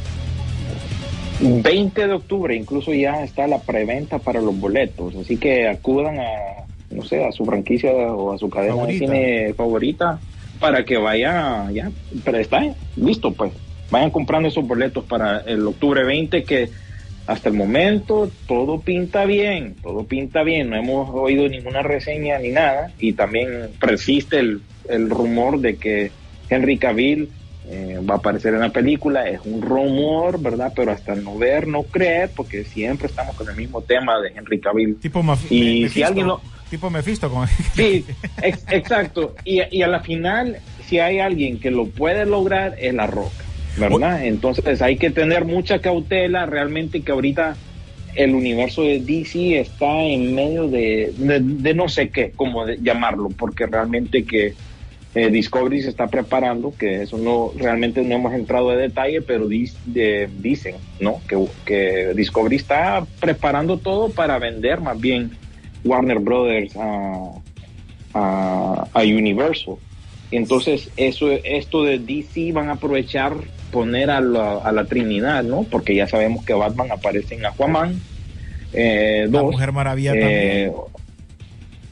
20 1.40 2.06
de 2.06 2.12
octubre 2.12 2.54
incluso 2.54 2.92
ya 2.92 3.24
está 3.24 3.46
la 3.46 3.58
preventa 3.58 4.18
para 4.18 4.42
los 4.42 4.60
boletos, 4.60 5.16
así 5.16 5.38
que 5.38 5.66
acudan 5.66 6.20
a, 6.20 6.66
no 6.90 7.02
sé, 7.04 7.24
a 7.24 7.32
su 7.32 7.46
franquicia 7.46 7.90
o 7.90 8.34
a 8.34 8.38
su 8.38 8.50
cadena 8.50 8.74
Favorita. 8.74 8.92
de 8.92 8.98
cine 8.98 9.54
favorita 9.54 10.20
para 10.60 10.84
que 10.84 10.98
vaya, 10.98 11.70
ya, 11.72 11.90
pero 12.24 12.38
está 12.38 12.62
listo 12.96 13.32
pues, 13.32 13.50
vayan 13.90 14.10
comprando 14.10 14.50
esos 14.50 14.66
boletos 14.66 15.04
para 15.04 15.38
el 15.40 15.66
octubre 15.66 16.04
20 16.04 16.44
que 16.44 16.68
hasta 17.32 17.48
el 17.48 17.54
momento 17.54 18.30
todo 18.46 18.80
pinta 18.80 19.24
bien, 19.24 19.74
todo 19.82 20.04
pinta 20.04 20.42
bien, 20.42 20.70
no 20.70 20.76
hemos 20.76 21.10
oído 21.12 21.48
ninguna 21.48 21.82
reseña 21.82 22.38
ni 22.38 22.50
nada 22.50 22.92
y 22.98 23.12
también 23.14 23.70
persiste 23.80 24.38
el, 24.38 24.60
el 24.88 25.10
rumor 25.10 25.58
de 25.60 25.76
que 25.76 26.10
Henry 26.48 26.78
Cavill 26.78 27.30
eh, 27.68 27.98
va 28.08 28.14
a 28.14 28.18
aparecer 28.18 28.54
en 28.54 28.60
la 28.60 28.70
película, 28.70 29.28
es 29.28 29.40
un 29.44 29.62
rumor, 29.62 30.40
¿verdad? 30.40 30.72
Pero 30.74 30.90
hasta 30.92 31.14
no 31.14 31.38
ver, 31.38 31.66
no 31.68 31.84
creer, 31.84 32.30
porque 32.34 32.64
siempre 32.64 33.06
estamos 33.06 33.34
con 33.36 33.48
el 33.48 33.56
mismo 33.56 33.80
tema 33.82 34.20
de 34.20 34.30
Henry 34.36 34.60
Cavill. 34.60 34.96
Tipo, 34.96 35.22
Maf- 35.22 35.46
Y 35.48 35.58
si 35.58 35.82
Mephisto, 35.84 36.06
alguien 36.08 36.26
lo- 36.26 36.40
tipo 36.68 36.90
Mephisto. 36.90 37.30
Con... 37.30 37.46
Sí, 37.74 38.04
ex- 38.42 38.64
exacto. 38.70 39.34
Y, 39.44 39.60
y 39.70 39.82
a 39.82 39.86
la 39.86 40.00
final, 40.00 40.58
si 40.88 40.98
hay 40.98 41.20
alguien 41.20 41.60
que 41.60 41.70
lo 41.70 41.86
puede 41.86 42.26
lograr, 42.26 42.74
es 42.80 42.92
la 42.94 43.06
roca, 43.06 43.44
¿verdad? 43.76 44.24
Entonces 44.26 44.82
hay 44.82 44.96
que 44.96 45.10
tener 45.10 45.44
mucha 45.44 45.80
cautela, 45.80 46.46
realmente 46.46 47.02
que 47.02 47.12
ahorita 47.12 47.56
el 48.14 48.34
universo 48.34 48.82
de 48.82 49.00
DC 49.00 49.58
está 49.58 50.02
en 50.02 50.34
medio 50.34 50.68
de, 50.68 51.12
de, 51.16 51.74
no 51.74 51.88
sé 51.88 52.10
qué, 52.10 52.30
como 52.36 52.66
de 52.66 52.78
llamarlo, 52.82 53.30
porque 53.38 53.66
realmente 53.66 54.24
que 54.24 54.52
eh, 55.14 55.30
Discovery 55.30 55.82
se 55.82 55.88
está 55.90 56.06
preparando, 56.08 56.74
que 56.78 57.02
eso 57.02 57.16
no 57.18 57.52
realmente 57.56 58.02
no 58.02 58.14
hemos 58.16 58.34
entrado 58.34 58.70
de 58.70 58.76
detalle, 58.78 59.20
pero 59.22 59.48
dis- 59.48 59.76
de- 59.84 60.28
dicen, 60.40 60.76
¿no? 61.00 61.20
Que, 61.28 61.36
que 61.64 62.12
Discovery 62.14 62.56
está 62.56 63.06
preparando 63.20 63.78
todo 63.78 64.10
para 64.10 64.38
vender 64.38 64.80
más 64.80 64.98
bien 65.00 65.30
Warner 65.84 66.18
Brothers 66.18 66.76
a, 66.76 67.28
a, 68.14 68.88
a 68.92 69.02
Universal. 69.02 69.74
Entonces, 70.30 70.90
eso, 70.96 71.30
esto 71.30 71.82
de 71.84 71.98
DC 71.98 72.52
van 72.52 72.68
a 72.70 72.72
aprovechar 72.72 73.34
poner 73.72 74.10
a 74.10 74.20
la, 74.20 74.58
a 74.58 74.70
la 74.70 74.84
Trinidad, 74.84 75.42
¿no? 75.42 75.64
Porque 75.64 75.96
ya 75.96 76.06
sabemos 76.06 76.44
que 76.44 76.52
Batman 76.52 76.92
aparece 76.92 77.34
en 77.34 77.46
Aquaman. 77.46 78.00
Eh, 78.72 79.26
La 79.30 79.40
dos, 79.40 79.52
Mujer 79.52 79.72
Maravilla 79.72 80.12
eh, 80.14 80.70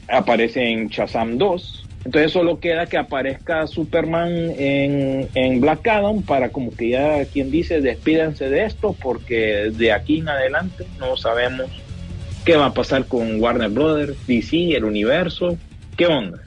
aparece 0.07 0.69
en 0.69 0.87
Shazam 0.87 1.37
2. 1.37 1.87
Entonces 2.05 2.31
solo 2.31 2.59
queda 2.59 2.85
que 2.87 2.97
aparezca 2.97 3.67
Superman 3.67 4.31
en, 4.57 5.27
en 5.35 5.61
Black 5.61 5.87
Adam 5.87 6.21
para 6.23 6.49
como 6.49 6.71
que 6.71 6.89
ya 6.89 7.25
quien 7.25 7.51
dice 7.51 7.79
despídense 7.79 8.49
de 8.49 8.63
esto 8.65 8.95
porque 8.99 9.71
de 9.71 9.91
aquí 9.91 10.19
en 10.19 10.29
adelante 10.29 10.85
no 10.99 11.15
sabemos 11.15 11.67
qué 12.43 12.55
va 12.55 12.67
a 12.67 12.73
pasar 12.73 13.05
con 13.05 13.39
Warner 13.39 13.69
Brothers, 13.69 14.15
DC, 14.25 14.75
el 14.75 14.85
universo, 14.85 15.57
qué 15.95 16.07
onda. 16.07 16.39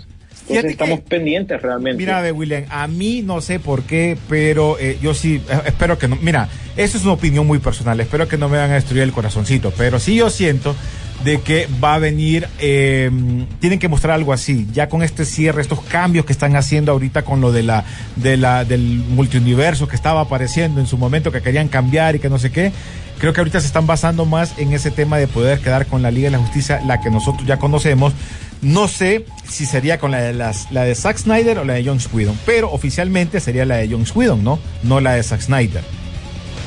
Entonces 0.49 0.73
estamos 0.73 1.01
que- 1.01 1.07
pendientes 1.09 1.61
realmente. 1.63 1.97
Mira, 1.99 2.21
ve, 2.21 2.33
William, 2.33 2.65
a 2.71 2.87
mí 2.87 3.23
no 3.23 3.41
sé 3.41 3.59
por 3.61 3.83
qué, 3.85 4.17
pero 4.29 4.79
eh, 4.79 4.99
yo 5.03 5.15
sí, 5.15 5.41
eh, 5.49 5.59
espero 5.67 5.99
que 5.99 6.07
no. 6.09 6.17
Mira, 6.21 6.49
eso 6.77 6.99
es 6.99 7.05
una 7.05 7.13
opinión 7.15 7.47
muy 7.47 7.59
personal, 7.61 7.99
espero 8.01 8.29
que 8.29 8.37
no 8.37 8.49
me 8.49 8.59
van 8.59 8.71
a 8.71 8.75
destruir 8.75 9.03
el 9.03 9.13
corazoncito, 9.13 9.73
pero 9.77 9.99
sí 9.99 10.17
yo 10.17 10.29
siento 10.31 10.75
de 11.25 11.41
que 11.41 11.67
va 11.83 11.95
a 11.95 11.99
venir, 11.99 12.47
eh, 12.61 13.11
tienen 13.61 13.79
que 13.79 13.89
mostrar 13.89 14.13
algo 14.15 14.35
así, 14.35 14.67
ya 14.75 14.91
con 14.91 15.03
este 15.03 15.25
cierre, 15.25 15.63
estos 15.63 15.81
cambios 15.81 16.27
que 16.27 16.33
están 16.33 16.55
haciendo 16.57 16.93
ahorita 16.93 17.23
con 17.23 17.41
lo 17.41 17.51
de 17.51 17.63
la, 17.63 17.85
de 18.17 18.37
la, 18.37 18.65
del 18.67 18.83
multiuniverso 19.09 19.89
que 19.89 19.97
estaba 19.97 20.21
apareciendo 20.23 20.81
en 20.81 20.87
su 20.87 20.99
momento, 20.99 21.33
que 21.33 21.41
querían 21.41 21.69
cambiar 21.69 22.17
y 22.17 22.19
que 22.19 22.29
no 22.29 22.39
sé 22.39 22.51
qué. 22.51 22.73
Creo 23.19 23.33
que 23.33 23.41
ahorita 23.41 23.61
se 23.61 23.67
están 23.69 23.87
basando 23.87 24.27
más 24.27 24.59
en 24.59 24.73
ese 24.75 24.91
tema 24.91 25.17
de 25.17 25.27
poder 25.29 25.61
quedar 25.61 25.87
con 25.87 26.03
la 26.03 26.11
Liga 26.11 26.27
de 26.27 26.33
la 26.33 26.39
Justicia, 26.43 26.83
la 26.85 27.01
que 27.01 27.11
nosotros 27.11 27.47
ya 27.47 27.57
conocemos. 27.59 28.13
No 28.65 28.89
sé 28.89 29.27
si 29.49 29.67
sería 29.67 29.99
con 29.99 30.11
la 30.11 30.21
de, 30.23 30.33
las, 30.33 30.71
la 30.73 30.85
de 30.85 30.95
Zack 30.95 31.19
Snyder 31.19 31.59
o 31.59 31.65
la 31.65 31.75
de 31.75 31.85
John 31.85 31.99
Whedon, 32.13 32.39
pero 32.47 32.73
oficialmente 32.73 33.39
sería 33.39 33.65
la 33.65 33.77
de 33.77 33.89
John 33.91 34.05
Whedon, 34.15 34.43
¿no? 34.43 34.59
No 34.83 35.01
la 35.01 35.13
de 35.15 35.23
Zack 35.23 35.43
Snyder. 35.43 35.83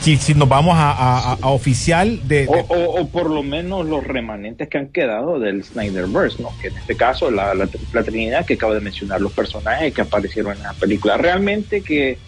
Si, 0.02 0.16
si 0.18 0.36
nos 0.36 0.48
vamos 0.48 0.76
a, 0.78 0.92
a- 0.92 1.32
a- 1.34 1.38
a 1.42 1.48
oficial 1.50 2.20
de, 2.28 2.42
de- 2.46 2.48
O, 2.48 2.60
o- 2.60 3.02
o 3.02 3.08
por 3.10 3.32
lo 3.32 3.42
menos 3.42 3.86
los 3.88 4.04
remanentes 4.06 4.70
que 4.70 4.78
han 4.78 4.90
quedado 4.90 5.40
del 5.40 5.64
Snyderverse, 5.64 6.42
¿no? 6.42 6.50
Que 6.62 6.68
en 6.68 6.78
este 6.78 6.96
caso 6.96 7.32
la, 7.32 7.56
la, 7.56 7.68
la 7.92 8.04
Trinidad 8.04 8.46
que 8.46 8.54
acabo 8.54 8.76
de 8.76 8.80
mencionar, 8.82 9.20
los 9.20 9.34
personajes 9.34 9.92
que 9.94 10.02
aparecieron 10.02 10.56
en 10.56 10.64
la 10.64 10.74
película. 10.74 11.18
Realmente 11.18 11.82
que 11.82 12.20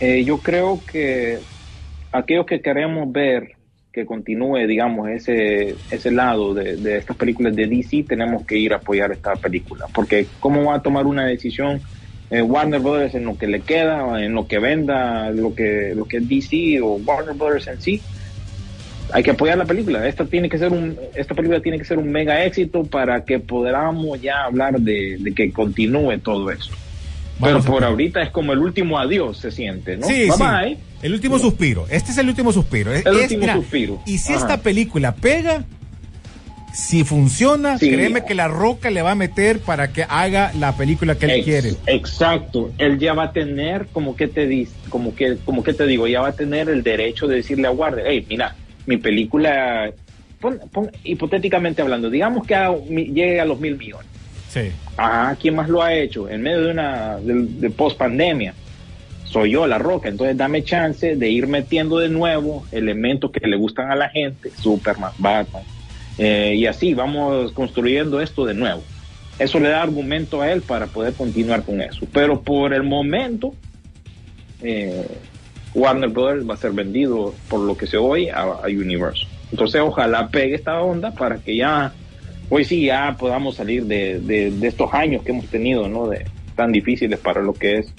eh, 0.00 0.24
yo 0.24 0.38
creo 0.38 0.82
que 0.84 1.38
aquellos 2.10 2.44
que 2.44 2.60
queremos 2.60 3.10
ver 3.12 3.52
que 3.96 4.04
continúe, 4.04 4.66
digamos, 4.66 5.08
ese, 5.08 5.74
ese 5.90 6.10
lado 6.10 6.52
de, 6.52 6.76
de 6.76 6.98
estas 6.98 7.16
películas 7.16 7.56
de 7.56 7.66
DC, 7.66 8.04
tenemos 8.06 8.44
que 8.44 8.58
ir 8.58 8.74
a 8.74 8.76
apoyar 8.76 9.10
esta 9.10 9.32
película. 9.36 9.86
Porque 9.94 10.26
¿cómo 10.38 10.64
va 10.64 10.74
a 10.74 10.82
tomar 10.82 11.06
una 11.06 11.24
decisión 11.24 11.80
eh, 12.28 12.42
Warner 12.42 12.80
Brothers 12.80 13.14
en 13.14 13.24
lo 13.24 13.38
que 13.38 13.46
le 13.46 13.60
queda, 13.60 14.22
en 14.22 14.34
lo 14.34 14.46
que 14.46 14.58
venda, 14.58 15.30
lo 15.30 15.54
que, 15.54 15.94
lo 15.96 16.04
que 16.04 16.18
es 16.18 16.28
DC 16.28 16.78
o 16.82 16.96
Warner 16.96 17.34
Brothers 17.34 17.68
en 17.68 17.80
sí? 17.80 18.02
hay 19.12 19.22
que 19.22 19.30
apoyar 19.30 19.56
la 19.56 19.64
película. 19.64 20.06
Esta 20.06 20.26
tiene 20.26 20.50
que 20.50 20.58
ser 20.58 20.72
un, 20.72 20.98
esta 21.14 21.34
película 21.34 21.60
tiene 21.60 21.78
que 21.78 21.86
ser 21.86 21.96
un 21.96 22.10
mega 22.10 22.44
éxito 22.44 22.84
para 22.84 23.24
que 23.24 23.38
podamos 23.38 24.20
ya 24.20 24.44
hablar 24.44 24.78
de, 24.78 25.16
de 25.18 25.32
que 25.32 25.50
continúe 25.52 26.18
todo 26.18 26.50
eso. 26.50 26.70
Pero 27.40 27.52
Vamos 27.52 27.66
a 27.66 27.70
por 27.70 27.84
ahorita 27.84 28.22
es 28.22 28.30
como 28.30 28.52
el 28.52 28.58
último 28.58 28.98
adiós 28.98 29.38
se 29.38 29.50
siente, 29.50 29.96
¿no? 29.96 30.06
Sí, 30.06 30.26
bye 30.26 30.32
sí. 30.32 30.42
bye. 30.42 30.78
El 31.06 31.12
último 31.14 31.38
suspiro. 31.38 31.86
Este 31.88 32.10
es 32.10 32.18
el 32.18 32.28
último 32.28 32.52
suspiro. 32.52 32.92
El 32.92 33.06
es- 33.06 33.30
último 33.32 33.52
suspiro. 33.52 34.02
Y 34.06 34.18
si 34.18 34.32
Ajá. 34.32 34.40
esta 34.42 34.56
película 34.60 35.14
pega, 35.14 35.64
si 36.74 37.04
funciona, 37.04 37.78
Sí. 37.78 37.88
créeme 37.90 38.24
que 38.24 38.34
la 38.34 38.48
roca 38.48 38.90
le 38.90 39.00
va 39.02 39.12
a 39.12 39.14
meter 39.14 39.60
para 39.60 39.92
que 39.92 40.02
haga 40.02 40.52
la 40.58 40.76
película 40.76 41.14
que 41.14 41.26
él 41.26 41.30
Ex- 41.32 41.44
quiere. 41.44 41.74
Exacto. 41.86 42.72
Él 42.78 42.98
ya 42.98 43.14
va 43.14 43.24
a 43.24 43.32
tener, 43.32 43.86
como 43.92 44.14
que 44.16 44.26
te 44.28 44.66
como 44.90 45.14
que, 45.14 45.36
como 45.44 45.62
que 45.62 45.72
te 45.72 45.86
digo, 45.86 46.06
ya 46.06 46.20
va 46.20 46.28
a 46.28 46.32
tener 46.32 46.68
el 46.68 46.82
derecho 46.82 47.26
de 47.28 47.36
decirle 47.36 47.68
a 47.68 47.70
Warner, 47.70 48.04
hey, 48.08 48.26
mira, 48.28 48.54
mi 48.86 48.96
película, 48.98 49.90
pon- 50.40 50.60
pon- 50.72 50.90
hipotéticamente 51.04 51.82
hablando, 51.82 52.10
digamos 52.10 52.46
que 52.46 52.54
a- 52.56 52.74
mi- 52.90 53.06
llegue 53.06 53.40
a 53.40 53.44
los 53.44 53.58
mil 53.60 53.76
millones. 53.78 54.06
Sí. 54.52 54.70
Ah, 54.98 55.34
¿quién 55.40 55.54
más 55.54 55.68
lo 55.68 55.82
ha 55.82 55.94
hecho? 55.94 56.28
En 56.28 56.42
medio 56.42 56.62
de 56.64 56.70
una 56.72 57.16
de, 57.16 57.34
de 57.46 57.70
post 57.70 57.96
pandemia. 57.96 58.54
Soy 59.26 59.52
yo, 59.52 59.66
La 59.66 59.78
Roca. 59.78 60.08
Entonces 60.08 60.36
dame 60.36 60.64
chance 60.64 61.16
de 61.16 61.28
ir 61.30 61.46
metiendo 61.46 61.98
de 61.98 62.08
nuevo 62.08 62.64
elementos 62.72 63.30
que 63.30 63.46
le 63.46 63.56
gustan 63.56 63.90
a 63.90 63.96
la 63.96 64.08
gente, 64.08 64.50
Superman, 64.50 65.12
Batman. 65.18 65.62
Eh, 66.18 66.54
y 66.56 66.66
así 66.66 66.94
vamos 66.94 67.52
construyendo 67.52 68.20
esto 68.20 68.44
de 68.46 68.54
nuevo. 68.54 68.82
Eso 69.38 69.60
le 69.60 69.68
da 69.68 69.82
argumento 69.82 70.40
a 70.40 70.50
él 70.50 70.62
para 70.62 70.86
poder 70.86 71.12
continuar 71.12 71.62
con 71.64 71.82
eso. 71.82 72.06
Pero 72.12 72.40
por 72.40 72.72
el 72.72 72.82
momento, 72.84 73.54
eh, 74.62 75.06
Warner 75.74 76.08
Brothers 76.08 76.48
va 76.48 76.54
a 76.54 76.56
ser 76.56 76.72
vendido, 76.72 77.34
por 77.50 77.60
lo 77.60 77.76
que 77.76 77.86
se 77.86 77.98
oye, 77.98 78.30
a, 78.30 78.42
a 78.42 78.66
Universal. 78.66 79.28
Entonces 79.50 79.80
ojalá 79.80 80.28
pegue 80.28 80.54
esta 80.54 80.80
onda 80.80 81.10
para 81.12 81.36
que 81.36 81.54
ya, 81.56 81.92
hoy 82.48 82.64
sí 82.64 82.86
ya 82.86 83.14
podamos 83.18 83.56
salir 83.56 83.84
de, 83.84 84.18
de- 84.20 84.50
de 84.50 84.68
estos 84.68 84.92
años 84.94 85.22
que 85.22 85.32
hemos 85.32 85.46
tenido, 85.46 85.88
¿no? 85.88 86.08
De, 86.08 86.24
tan 86.54 86.72
difíciles 86.72 87.18
para 87.18 87.42
lo 87.42 87.52
que 87.52 87.78
es 87.78 87.92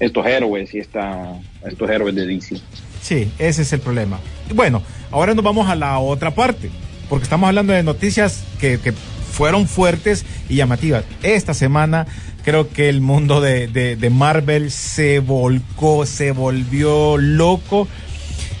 estos 0.00 0.26
héroes 0.26 0.74
y 0.74 0.78
esta, 0.78 1.34
estos 1.64 1.88
héroes 1.88 2.14
de 2.14 2.26
DC. 2.26 2.56
Sí, 3.02 3.30
ese 3.38 3.62
es 3.62 3.72
el 3.72 3.80
problema. 3.80 4.18
Bueno, 4.54 4.82
ahora 5.10 5.34
nos 5.34 5.44
vamos 5.44 5.68
a 5.68 5.76
la 5.76 5.98
otra 5.98 6.32
parte, 6.34 6.70
porque 7.08 7.22
estamos 7.24 7.46
hablando 7.48 7.72
de 7.72 7.82
noticias 7.82 8.42
que, 8.58 8.78
que 8.80 8.92
fueron 8.92 9.68
fuertes 9.68 10.24
y 10.48 10.56
llamativas. 10.56 11.04
Esta 11.22 11.54
semana 11.54 12.06
creo 12.44 12.68
que 12.68 12.88
el 12.88 13.00
mundo 13.00 13.40
de, 13.40 13.68
de- 13.68 14.10
Marvel 14.10 14.70
se 14.70 15.20
volcó, 15.20 16.04
se 16.06 16.32
volvió 16.32 17.16
loco 17.18 17.86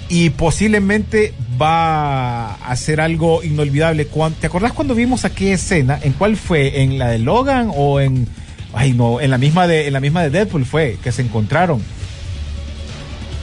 y 0.08 0.30
posiblemente 0.30 1.32
va 1.60 2.52
a 2.54 2.54
hacer 2.70 3.00
algo 3.00 3.42
inolvidable. 3.42 4.06
¿Te 4.40 4.46
acordás 4.46 4.72
cuando 4.72 4.94
vimos 4.94 5.24
aquella 5.24 5.54
escena? 5.54 5.98
¿En 6.02 6.12
cuál 6.12 6.36
fue? 6.36 6.82
¿En 6.82 6.98
la 6.98 7.08
de 7.08 7.18
Logan 7.18 7.70
o 7.74 8.00
en... 8.00 8.26
Ay, 8.72 8.92
no, 8.92 9.20
en 9.20 9.30
la 9.30 9.38
misma 9.38 9.66
de, 9.66 9.86
en 9.88 9.92
la 9.92 10.00
misma 10.00 10.22
de 10.22 10.30
Deadpool 10.30 10.64
fue, 10.64 10.96
que 11.02 11.10
se 11.12 11.22
encontraron. 11.22 11.82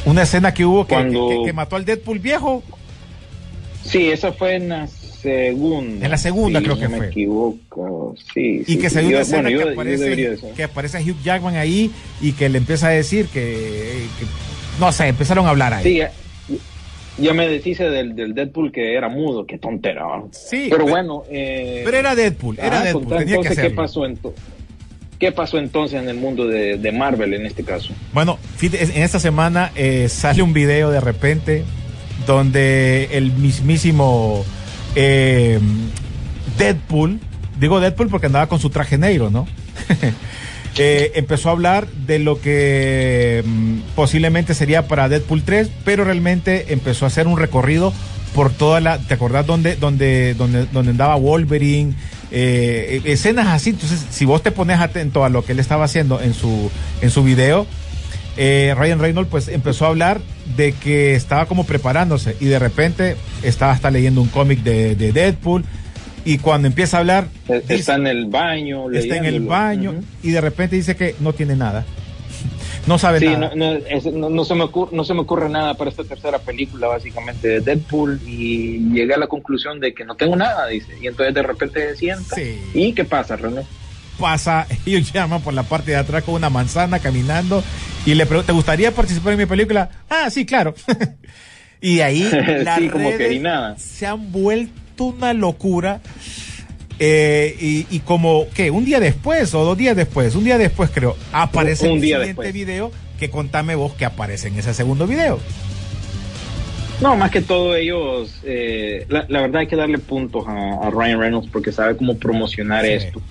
Una 0.05 0.23
escena 0.23 0.53
que 0.53 0.65
hubo 0.65 0.85
que, 0.87 0.93
Cuando- 0.95 1.27
que- 1.29 1.35
que- 1.39 1.45
que 1.47 1.53
mató 1.53 1.75
al 1.75 1.85
Deadpool 1.85 2.19
viejo. 2.19 2.63
Sí, 3.83 4.09
esa 4.09 4.31
fue 4.31 4.55
en 4.55 4.69
la 4.69 4.87
segunda. 4.87 6.05
En 6.05 6.11
la 6.11 6.17
segunda 6.17 6.61
creo 6.61 6.75
no 6.75 6.81
que 6.81 6.87
me 6.87 6.97
fue. 6.97 7.07
equivoco. 7.07 8.15
Sí, 8.33 8.61
Y 8.61 8.65
sí, 8.65 8.77
que 8.79 8.89
se 8.89 9.01
Yo- 9.03 9.09
una 9.09 9.19
escena 9.21 9.41
bueno, 9.43 9.49
yo- 9.49 9.65
que, 9.65 9.73
aparece, 9.73 10.37
que 10.55 10.63
aparece 10.63 10.97
Hugh 11.03 11.21
Jackman 11.23 11.55
ahí 11.57 11.91
y 12.21 12.31
que 12.33 12.47
le 12.49 12.57
empieza 12.59 12.87
a 12.87 12.91
decir 12.91 13.27
que, 13.27 14.05
no 14.79 14.91
sé, 14.91 15.07
empezaron 15.07 15.45
a 15.45 15.49
hablar 15.49 15.73
ahí. 15.73 15.83
Sí, 15.83 15.95
ya, 15.97 16.11
ya 17.17 17.33
me 17.33 17.47
deshice 17.49 17.89
del, 17.89 18.15
del 18.15 18.33
Deadpool 18.33 18.71
que 18.71 18.93
era 18.95 19.09
mudo, 19.09 19.45
qué 19.45 19.57
tontera. 19.57 20.05
Sí, 20.31 20.67
pero 20.69 20.85
pe- 20.85 20.91
bueno. 20.91 21.23
Eh, 21.29 21.81
Pero 21.83 21.97
era 21.97 22.15
Deadpool, 22.15 22.59
era 22.59 22.79
ah, 22.79 22.83
Deadpool, 22.83 23.07
tenía 23.07 23.25
que 23.25 23.33
entonces, 23.35 23.59
¿qué 23.59 23.69
pasó, 23.71 24.01
ento- 24.05 24.33
¿qué 25.19 25.31
pasó 25.31 25.57
entonces 25.57 26.01
en 26.01 26.09
el 26.09 26.17
mundo 26.17 26.47
de, 26.47 26.91
Marvel 26.91 27.33
en 27.33 27.45
este 27.45 27.63
caso? 27.63 27.93
Bueno, 28.13 28.39
en 28.61 29.03
esta 29.03 29.19
semana 29.19 29.71
eh, 29.75 30.09
sale 30.09 30.41
un 30.41 30.53
video 30.53 30.91
de 30.91 30.99
repente 30.99 31.63
donde 32.25 33.09
el 33.11 33.31
mismísimo 33.31 34.45
eh, 34.95 35.59
Deadpool, 36.57 37.19
digo 37.59 37.79
Deadpool 37.79 38.09
porque 38.09 38.27
andaba 38.27 38.47
con 38.47 38.59
su 38.59 38.69
traje 38.69 38.97
negro, 38.97 39.29
¿no? 39.29 39.47
Eh, 40.79 41.13
empezó 41.15 41.49
a 41.49 41.53
hablar 41.53 41.87
de 41.87 42.19
lo 42.19 42.39
que 42.39 43.43
mm, 43.43 43.95
posiblemente 43.95 44.53
sería 44.53 44.87
para 44.87 45.09
Deadpool 45.09 45.41
3, 45.41 45.71
pero 45.83 46.03
realmente 46.03 46.71
empezó 46.71 47.05
a 47.05 47.07
hacer 47.07 47.25
un 47.25 47.39
recorrido 47.39 47.93
por 48.35 48.51
toda 48.51 48.79
la, 48.79 48.99
¿te 48.99 49.15
acordás 49.15 49.47
dónde, 49.47 49.75
dónde, 49.75 50.35
dónde, 50.35 50.67
dónde 50.71 50.91
andaba 50.91 51.15
Wolverine? 51.15 51.95
Eh, 52.31 53.01
escenas 53.05 53.47
así, 53.47 53.69
entonces 53.71 54.05
si 54.09 54.25
vos 54.25 54.43
te 54.43 54.51
pones 54.51 54.79
atento 54.79 55.23
a 55.23 55.29
lo 55.29 55.45
que 55.45 55.53
él 55.53 55.59
estaba 55.59 55.85
haciendo 55.85 56.21
en 56.21 56.33
su, 56.33 56.69
en 57.01 57.09
su 57.09 57.23
video, 57.23 57.65
eh, 58.35 58.75
Ryan 58.77 58.99
Reynolds 58.99 59.29
pues 59.31 59.47
empezó 59.47 59.85
a 59.85 59.89
hablar 59.89 60.19
de 60.55 60.73
que 60.73 61.15
estaba 61.15 61.45
como 61.45 61.65
preparándose 61.65 62.35
y 62.39 62.45
de 62.45 62.59
repente 62.59 63.15
estaba 63.43 63.71
hasta 63.71 63.89
leyendo 63.89 64.21
un 64.21 64.27
cómic 64.27 64.59
de, 64.61 64.95
de 64.95 65.11
Deadpool 65.11 65.63
y 66.25 66.37
cuando 66.39 66.67
empieza 66.67 66.97
a 66.97 66.99
hablar 66.99 67.27
dice- 67.61 67.75
Está 68.99 69.15
en 69.17 69.25
el 69.25 69.37
baño. 69.45 69.51
está 69.91 69.91
en 69.91 69.93
el 69.93 69.99
baño 70.01 70.21
y 70.23 70.31
de 70.31 70.41
repente 70.41 70.75
dice 70.75 70.95
que 70.95 71.15
no 71.21 71.33
tiene 71.33 71.55
nada. 71.55 71.85
No 72.87 72.97
sabe 72.97 73.19
Sí, 73.19 73.25
nada. 73.27 73.51
no, 73.53 73.55
no, 73.55 73.71
es- 73.73 74.05
no- 74.05 74.29
no 74.29 74.45
se 74.45 74.55
me 74.55 74.63
ocurre, 74.63 74.95
no 74.95 75.03
se 75.03 75.13
me 75.13 75.19
ocurre 75.21 75.49
nada 75.49 75.73
para 75.75 75.89
esta 75.91 76.03
tercera 76.03 76.39
película, 76.39 76.87
básicamente, 76.87 77.47
de 77.47 77.59
Deadpool, 77.61 78.19
y 78.25 78.79
llegué 78.93 79.13
a 79.13 79.17
la 79.17 79.27
conclusión 79.27 79.79
de 79.79 79.93
que 79.93 80.05
no 80.05 80.15
tengo 80.15 80.35
nada, 80.35 80.67
dice. 80.67 80.93
Y 81.01 81.07
entonces 81.07 81.35
de 81.35 81.43
repente 81.43 81.89
se 81.91 81.95
sienta. 81.97 82.35
Sí. 82.35 82.59
¿Y 82.73 82.93
qué 82.93 83.03
pasa, 83.05 83.35
René? 83.35 83.63
Pasa, 84.19 84.65
ellos 84.85 85.11
llaman 85.13 85.41
por 85.41 85.53
la 85.53 85.63
parte 85.63 85.91
de 85.91 85.97
atrás 85.97 86.23
con 86.23 86.35
una 86.35 86.49
manzana 86.49 86.99
caminando 86.99 87.63
y 88.05 88.15
le 88.15 88.25
preguntan, 88.25 88.47
¿te 88.47 88.53
gustaría 88.53 88.91
participar 88.95 89.33
en 89.33 89.39
mi 89.39 89.45
película? 89.45 89.89
Ah, 90.09 90.29
sí, 90.29 90.45
claro. 90.45 90.73
y 91.81 91.97
de 91.97 92.03
ahí 92.03 92.29
las 92.63 92.79
Sí, 92.79 92.89
como 92.89 93.09
que 93.11 93.17
redes 93.17 93.41
nada. 93.41 93.77
se 93.77 94.07
han 94.07 94.31
vuelto 94.31 95.03
una 95.03 95.33
locura. 95.33 95.99
Eh, 96.99 97.55
y, 97.59 97.85
y 97.89 97.99
como, 97.99 98.47
¿qué? 98.55 98.71
Un 98.71 98.83
día 98.85 98.99
después 98.99 99.53
o 99.53 99.63
dos 99.63 99.77
días 99.77 99.95
después, 99.95 100.33
un 100.35 100.43
día 100.43 100.57
después 100.57 100.89
creo, 100.93 101.15
aparece 101.31 101.85
Un- 101.85 101.91
un 101.91 101.95
el 101.97 102.01
día 102.01 102.17
siguiente 102.17 102.41
después. 102.43 102.53
video 102.53 102.91
que 103.19 103.29
contame 103.29 103.75
vos 103.75 103.93
que 103.93 104.05
aparece 104.05 104.47
en 104.47 104.57
ese 104.57 104.73
segundo 104.73 105.05
video. 105.07 105.39
No, 107.01 107.15
más 107.15 107.29
que 107.29 107.41
todo 107.41 107.75
ellos, 107.75 108.39
eh, 108.43 109.05
la, 109.09 109.25
la 109.29 109.41
verdad 109.41 109.61
hay 109.61 109.67
que 109.67 109.75
darle 109.75 109.99
puntos 109.99 110.45
a, 110.47 110.87
a 110.87 110.89
Ryan 110.89 111.19
Reynolds 111.19 111.49
porque 111.51 111.71
sabe 111.71 111.95
cómo 111.95 112.17
promocionar 112.17 112.83
Sí. 112.85 112.91
esto. 112.93 113.21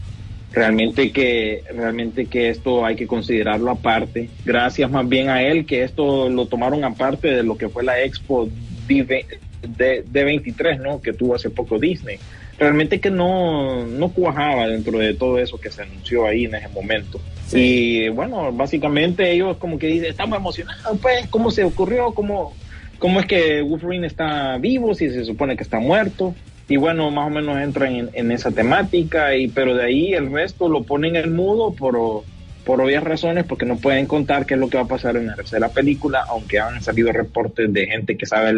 Realmente 0.53 1.11
que, 1.11 1.65
realmente 1.77 2.27
que 2.27 2.49
esto 2.49 2.87
hay 2.87 2.95
que 2.95 3.07
considerarlo 3.09 3.71
aparte. 3.73 4.31
Gracias 4.45 4.89
más 4.91 5.07
bien 5.09 5.29
a 5.29 5.43
él 5.43 5.67
que 5.67 5.83
esto 5.83 6.29
lo 6.31 6.47
tomaron 6.47 6.85
aparte 6.85 7.29
de 7.29 7.43
lo 7.43 7.59
que 7.59 7.69
fue 7.69 7.83
la 7.83 8.01
Expo 8.01 8.49
D- 8.87 9.27
de, 9.67 10.05
de 10.09 10.25
23 10.25 10.79
¿no? 10.79 11.03
Que 11.03 11.13
tuvo 11.13 11.35
hace 11.35 11.51
poco 11.51 11.79
Disney. 11.79 12.19
Realmente 12.59 13.01
que 13.01 13.11
no, 13.11 13.85
no 13.87 14.09
cuajaba 14.09 14.67
dentro 14.69 14.99
de 14.99 15.13
todo 15.13 15.39
eso 15.39 15.59
que 15.59 15.71
se 15.71 15.83
anunció 15.83 16.27
ahí 16.27 16.47
en 16.47 16.55
ese 16.55 16.69
momento. 16.69 17.21
Y 17.53 18.09
bueno, 18.09 18.51
básicamente 18.53 19.31
ellos 19.31 19.59
como 19.59 19.79
que 19.79 19.87
dicen, 19.87 20.11
estamos 20.11 20.39
emocionados, 20.39 20.99
pues, 21.01 21.27
¿cómo 21.29 21.51
se 21.51 21.65
ocurrió? 21.65 22.13
¿Cómo, 22.13 22.55
cómo 22.99 23.21
es 23.21 23.27
que 23.27 23.63
Wolverine 23.63 24.07
está 24.07 24.57
vivo 24.59 24.95
si 24.95 25.11
se 25.11 25.25
supone 25.25 25.57
que 25.57 25.63
está 25.63 25.79
muerto? 25.79 26.35
Y 26.69 26.77
bueno, 26.79 27.11
más 27.11 27.29
o 27.29 27.31
menos 27.31 27.59
entran 27.59 27.95
en, 27.95 28.11
en 28.15 28.33
esa 28.33 28.51
temática, 28.51 29.37
y 29.37 29.49
pero 29.49 29.75
de 29.75 29.85
ahí 29.85 30.15
el 30.15 30.33
resto 30.33 30.69
lo 30.69 30.83
ponen 30.83 31.15
en 31.15 31.37
mudo 31.37 31.73
por, 31.73 32.25
por 32.65 32.81
obvias 32.81 33.05
razones, 33.05 33.45
porque 33.45 33.67
no 33.67 33.77
pueden 33.77 34.07
contar 34.07 34.47
qué 34.47 34.55
es 34.55 34.61
lo 34.61 34.69
que 34.69 34.79
va 34.79 34.85
a 34.85 34.89
pasar 34.89 35.17
en 35.17 35.29
la 35.29 35.37
tercera 35.37 35.69
película, 35.69 36.25
aunque 36.29 36.59
han 36.59 36.83
salido 36.83 37.13
reportes 37.13 37.73
de 37.73 37.87
gente 37.87 38.17
que 38.17 38.27
sabe 38.27 38.53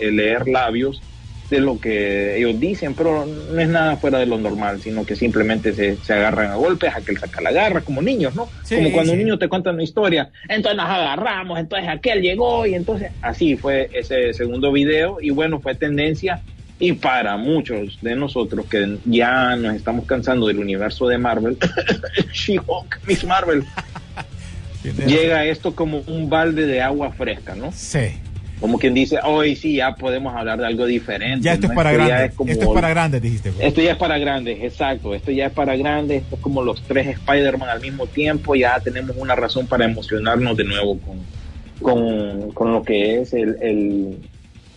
leer 0.00 0.48
labios 0.48 1.00
de 1.50 1.60
lo 1.60 1.78
que 1.78 2.38
ellos 2.38 2.58
dicen, 2.58 2.94
pero 2.94 3.26
no 3.26 3.60
es 3.60 3.68
nada 3.68 3.96
fuera 3.96 4.18
de 4.18 4.26
lo 4.26 4.38
normal, 4.38 4.80
sino 4.80 5.04
que 5.04 5.14
simplemente 5.14 5.72
se, 5.72 5.96
se 5.96 6.12
agarran 6.12 6.50
a 6.50 6.54
golpes, 6.56 6.94
a 6.94 7.00
que 7.00 7.12
él 7.12 7.18
saca 7.18 7.40
la 7.40 7.52
garra, 7.52 7.82
como 7.82 8.00
niños, 8.00 8.34
¿no? 8.34 8.48
Sí, 8.62 8.76
como 8.76 8.92
cuando 8.92 9.12
sí. 9.12 9.18
un 9.18 9.24
niño 9.24 9.38
te 9.38 9.48
cuenta 9.48 9.70
una 9.70 9.82
historia, 9.82 10.30
entonces 10.48 10.76
nos 10.76 10.88
agarramos, 10.88 11.58
entonces 11.58 11.88
aquel 11.88 12.22
llegó 12.22 12.66
y 12.66 12.74
entonces 12.74 13.12
así 13.22 13.56
fue 13.56 13.90
ese 13.92 14.32
segundo 14.32 14.72
video 14.72 15.18
y 15.20 15.30
bueno, 15.30 15.60
fue 15.60 15.74
tendencia 15.74 16.40
y 16.78 16.92
para 16.92 17.36
muchos 17.36 17.98
de 18.02 18.16
nosotros 18.16 18.66
que 18.66 18.98
ya 19.04 19.54
nos 19.56 19.74
estamos 19.76 20.06
cansando 20.06 20.46
del 20.46 20.58
universo 20.58 21.06
de 21.06 21.18
Marvel, 21.18 21.56
She-Hulk, 22.32 23.00
Miss 23.06 23.24
Marvel, 23.24 23.64
llega 25.06 25.44
esto 25.44 25.74
como 25.74 25.98
un 26.06 26.28
balde 26.28 26.66
de 26.66 26.80
agua 26.80 27.12
fresca, 27.12 27.54
¿no? 27.54 27.70
Sí. 27.72 28.14
Como 28.60 28.78
quien 28.78 28.94
dice, 28.94 29.18
hoy 29.24 29.56
sí 29.56 29.76
ya 29.76 29.94
podemos 29.94 30.34
hablar 30.34 30.58
de 30.58 30.66
algo 30.66 30.86
diferente. 30.86 31.44
Ya 31.44 31.54
esto 31.54 31.66
es 31.66 31.72
para 31.72 31.92
grandes. 31.92 32.34
como- 32.34 32.50
Esto 32.50 32.64
es 32.64 32.70
para 32.70 32.88
grandes, 32.88 33.20
dijiste. 33.22 33.52
esto 33.60 33.82
ya 33.82 33.90
es 33.92 33.96
para 33.98 34.18
grandes, 34.18 34.58
exacto. 34.62 35.14
Esto 35.14 35.30
ya 35.32 35.46
es 35.46 35.52
para 35.52 35.76
grandes. 35.76 36.22
Esto 36.22 36.36
es 36.36 36.40
como 36.40 36.62
los 36.62 36.80
tres 36.82 37.08
Spider-Man 37.08 37.68
al 37.68 37.80
mismo 37.80 38.06
tiempo. 38.06 38.54
Ya 38.54 38.78
tenemos 38.80 39.16
una 39.18 39.34
razón 39.34 39.66
para 39.66 39.84
emocionarnos 39.84 40.56
de 40.56 40.64
nuevo 40.64 40.98
con, 41.00 41.18
con, 41.80 42.50
con 42.52 42.72
lo 42.72 42.82
que 42.82 43.20
es 43.20 43.32
el, 43.34 43.56
el, 43.60 44.18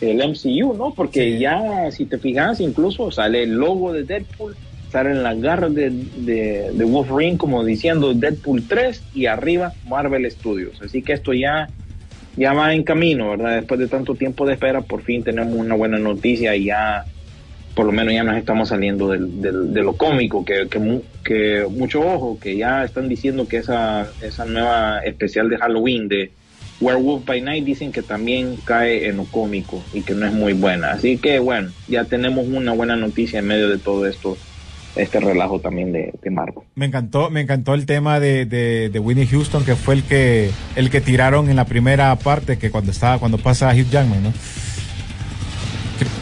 el 0.01 0.17
MCU, 0.29 0.73
¿no? 0.73 0.93
Porque 0.93 1.33
Sí. 1.33 1.39
ya, 1.39 1.89
si 1.91 2.05
te 2.05 2.17
fijas, 2.17 2.59
incluso 2.59 3.11
sale 3.11 3.43
el 3.43 3.53
logo 3.55 3.93
de 3.93 4.03
Deadpool, 4.03 4.55
salen 4.91 5.21
las 5.23 5.39
garras 5.39 5.73
de, 5.73 5.89
de, 5.91 6.71
de 6.73 6.83
Wolverine 6.85 7.37
como 7.37 7.63
diciendo 7.63 8.13
Deadpool 8.13 8.63
3 8.67 9.03
y 9.13 9.27
arriba 9.27 9.73
Marvel 9.87 10.29
Studios. 10.31 10.81
Así 10.81 11.01
que 11.01 11.13
esto 11.13 11.33
ya 11.33 11.69
ya 12.37 12.53
va 12.53 12.73
en 12.75 12.85
camino, 12.85 13.31
¿verdad? 13.31 13.57
Después 13.57 13.79
de 13.81 13.89
tanto 13.89 14.17
tiempo 14.17 14.47
de 14.47 14.53
espera, 14.55 14.83
por 14.87 15.03
fin 15.03 15.23
tenemos 15.25 15.55
una 15.55 15.75
buena 15.75 15.99
noticia 15.99 16.55
y 16.55 16.67
ya, 16.67 17.09
por 17.73 17.85
lo 17.87 17.91
menos 17.93 18.13
ya 18.13 18.23
nos 18.23 18.37
estamos 18.37 18.69
saliendo 18.69 19.09
del, 19.09 19.41
del- 19.41 19.73
de 19.73 19.83
lo 19.83 19.97
cómico, 19.97 20.45
que, 20.45 20.69
que, 20.69 21.03
que 21.23 21.67
mucho 21.69 22.01
ojo, 22.01 22.39
que 22.39 22.57
ya 22.57 22.83
están 22.85 23.09
diciendo 23.09 23.47
que 23.47 23.57
esa, 23.57 24.15
esa 24.19 24.45
nueva 24.45 24.99
especial 25.01 25.49
de 25.49 25.57
Halloween 25.57 26.07
de 26.09 26.37
Werewolf 26.79 27.25
by 27.25 27.41
Night 27.41 27.65
dicen 27.65 27.91
que 27.91 28.03
también 28.03 28.61
cae 28.61 29.07
en 29.07 29.17
lo 29.17 29.29
cómico 29.29 29.89
y 29.91 30.03
que 30.05 30.15
no 30.15 30.27
es 30.27 30.33
muy 30.33 30.53
buena. 30.53 30.91
Así 30.93 31.19
que 31.21 31.39
bueno, 31.39 31.75
ya 31.87 32.07
tenemos 32.07 32.45
una 32.47 32.73
buena 32.73 32.95
noticia 32.97 33.39
en 33.39 33.47
medio 33.47 33.69
de 33.69 33.79
todo 33.79 34.05
esto 34.07 34.41
este 34.95 35.19
relajo 35.19 35.59
también 35.59 35.91
de, 35.91 36.13
de 36.21 36.29
Marvel. 36.31 36.63
Me 36.75 36.85
encantó, 36.85 37.29
me 37.29 37.41
encantó 37.41 37.73
el 37.73 37.85
tema 37.85 38.19
de, 38.19 38.45
de, 38.45 38.89
de 38.89 38.99
Winnie 38.99 39.27
Houston, 39.27 39.63
que 39.63 39.75
fue 39.75 39.95
el 39.95 40.03
que, 40.03 40.51
el 40.75 40.89
que 40.89 41.01
tiraron 41.01 41.49
en 41.49 41.55
la 41.55 41.65
primera 41.65 42.15
parte, 42.15 42.57
que 42.57 42.71
cuando 42.71 42.91
estaba, 42.91 43.19
cuando 43.19 43.37
pasa 43.37 43.69
Hugh 43.69 43.89
Jackman, 43.89 44.23
¿no? 44.23 44.33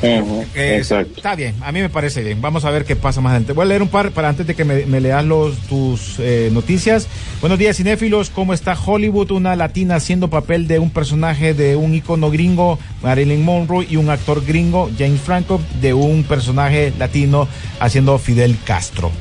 Eh, 0.02 0.78
exacto. 0.78 1.14
Está 1.18 1.36
bien, 1.36 1.56
a 1.62 1.72
mí 1.72 1.82
me 1.82 1.90
parece 1.90 2.24
bien. 2.24 2.42
Vamos 2.42 2.66
a 2.66 2.72
ver 2.72 2.86
qué 2.86 2.96
pasa 2.96 3.22
más 3.22 3.32
adelante. 3.32 3.54
Voy 3.54 3.64
a 3.64 3.66
leer 3.66 3.82
un 3.82 3.88
par 3.88 4.12
para 4.12 4.30
antes 4.30 4.46
de 4.46 4.56
que 4.56 4.64
me, 4.64 4.86
me 4.86 5.02
leas 5.02 5.26
los, 5.26 5.58
tus 5.68 6.16
eh, 6.20 6.50
noticias. 6.52 7.08
Buenos 7.42 7.60
días, 7.60 7.78
cinéfilos. 7.78 8.30
¿Cómo 8.30 8.54
está 8.54 8.78
Hollywood? 8.80 9.32
Una 9.32 9.56
latina 9.56 9.96
haciendo 9.96 10.30
papel 10.30 10.68
de 10.68 10.80
un 10.80 10.90
personaje 10.90 11.54
de 11.54 11.76
un 11.76 11.94
icono 11.94 12.30
gringo, 12.30 12.80
Marilyn 13.02 13.44
Monroe, 13.44 13.86
y 13.90 13.96
un 13.98 14.10
actor 14.10 14.46
gringo, 14.46 14.90
James 14.98 15.22
Franco, 15.22 15.62
de 15.82 15.94
un 15.94 16.24
personaje 16.24 16.94
latino 16.98 17.48
haciendo 17.80 18.18
Fidel 18.20 18.58
Castro. 18.64 19.12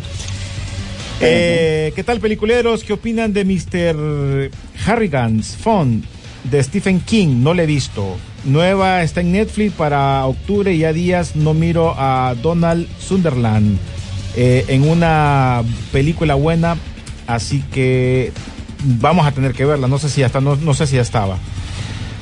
Eh, 1.20 1.92
¿Qué 1.94 2.04
tal, 2.04 2.20
peliculeros? 2.20 2.84
¿Qué 2.84 2.92
opinan 2.92 3.32
de 3.32 3.44
Mr. 3.44 4.50
Harrigan's 4.86 5.56
Fund 5.56 6.04
de 6.44 6.62
Stephen 6.62 7.00
King? 7.00 7.42
No 7.42 7.54
le 7.54 7.62
he 7.62 7.66
visto. 7.66 8.16
Nueva 8.44 9.02
está 9.02 9.20
en 9.22 9.32
Netflix 9.32 9.72
para 9.72 10.26
octubre 10.26 10.72
y 10.72 10.84
a 10.84 10.92
días 10.92 11.34
no 11.34 11.54
miro 11.54 11.94
a 11.96 12.34
Donald 12.42 12.86
Sunderland 12.98 13.78
eh, 14.36 14.64
en 14.68 14.88
una 14.88 15.62
película 15.92 16.34
buena, 16.34 16.76
así 17.26 17.62
que 17.72 18.32
vamos 18.84 19.26
a 19.26 19.32
tener 19.32 19.52
que 19.52 19.64
verla. 19.64 19.88
No 19.88 19.98
sé 19.98 20.08
si 20.08 20.20
ya 20.20 20.26
está, 20.26 20.40
no, 20.40 20.56
no 20.56 20.74
sé 20.74 20.86
si 20.86 20.96
ya 20.96 21.02
estaba. 21.02 21.38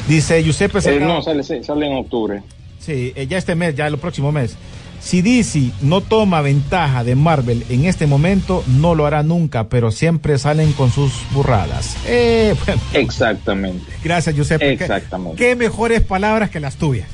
Dice 0.08 0.42
Giuseppe 0.42 0.78
Eh, 0.84 1.00
no, 1.00 1.22
sale, 1.22 1.42
sale 1.42 1.86
en 1.86 1.96
octubre. 1.96 2.42
Sí, 2.78 3.12
eh, 3.14 3.26
ya 3.26 3.38
este 3.38 3.54
mes, 3.54 3.74
ya 3.74 3.86
el 3.86 3.98
próximo 3.98 4.32
mes. 4.32 4.56
Si 5.02 5.20
DC 5.20 5.72
no 5.82 6.00
toma 6.00 6.40
ventaja 6.42 7.02
de 7.02 7.16
Marvel 7.16 7.64
en 7.68 7.86
este 7.86 8.06
momento, 8.06 8.62
no 8.68 8.94
lo 8.94 9.04
hará 9.04 9.22
nunca, 9.24 9.68
pero 9.68 9.90
siempre 9.90 10.38
salen 10.38 10.72
con 10.72 10.90
sus 10.92 11.12
burradas. 11.32 11.96
Eh, 12.06 12.54
bueno, 12.64 12.80
Exactamente. 12.92 13.84
gracias, 14.04 14.34
Giuseppe. 14.36 14.76
¿Qué- 14.76 14.84
Exactamente. 14.84 15.36
Qué, 15.36 15.56
mejores 15.56 16.02
palabras 16.02 16.50
que 16.50 16.60
las 16.60 16.76
tuyas. 16.76 17.08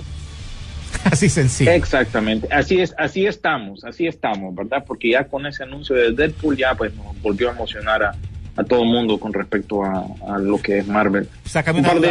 Así 1.04 1.28
sencillo. 1.30 1.70
Exactamente, 1.70 2.48
así 2.50 2.80
es, 2.80 2.94
así 2.98 3.26
estamos, 3.26 3.84
así 3.84 4.06
estamos, 4.06 4.54
¿verdad? 4.54 4.84
Porque 4.86 5.10
ya 5.10 5.24
con 5.24 5.46
ese 5.46 5.62
anuncio 5.62 5.94
de 5.94 6.12
Deadpool 6.12 6.56
ya 6.56 6.74
pues 6.74 6.92
nos 6.94 7.18
volvió 7.22 7.48
a 7.50 7.52
emocionar 7.52 8.02
a, 8.02 8.14
a 8.56 8.64
todo 8.64 8.82
el 8.82 8.88
mundo 8.88 9.18
con 9.20 9.32
respecto 9.32 9.84
a, 9.84 10.04
a 10.34 10.38
lo 10.38 10.60
que 10.60 10.78
es 10.78 10.86
Marvel. 10.86 11.28
Sácame 11.44 11.80
Un 11.80 11.84
una 11.86 11.94
duda. 11.94 12.08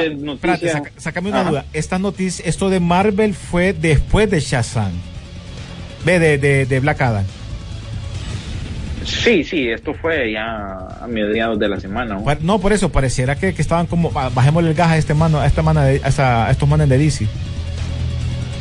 de 0.57 0.69
saca- 0.71 0.91
sácame 0.97 1.29
una 1.29 1.43
duda. 1.43 1.65
Esta 1.73 1.99
noticia, 1.99 2.45
esto 2.47 2.69
de 2.69 2.79
Marvel 2.79 3.33
fue 3.33 3.73
después 3.73 4.29
de 4.29 4.39
Shazam. 4.39 4.91
Ve, 6.05 6.19
de, 6.19 6.37
de, 6.37 6.65
de 6.65 6.79
Black 6.79 7.01
Adam. 7.01 7.25
Sí, 9.05 9.43
sí, 9.45 9.69
esto 9.69 9.93
fue 9.93 10.31
ya 10.33 10.77
a 11.01 11.07
mediados 11.07 11.57
de 11.59 11.69
la 11.69 11.79
semana. 11.79 12.19
¿no? 12.41 12.59
Por 12.59 12.73
eso, 12.73 12.89
pareciera 12.91 13.35
que, 13.35 13.53
que 13.53 13.61
estaban 13.61 13.85
como, 13.87 14.11
"Ah, 14.15 14.29
bajémosle 14.33 14.69
el 14.69 14.75
gas 14.75 14.89
a 14.91 14.97
este 14.97 15.13
mano, 15.13 15.39
a 15.39 15.45
esta 15.47 15.61
de, 15.85 16.01
a, 16.03 16.07
esa- 16.09 16.47
a 16.47 16.51
estos 16.51 16.67
manes 16.67 16.89
de 16.89 16.97
DC. 16.97 17.25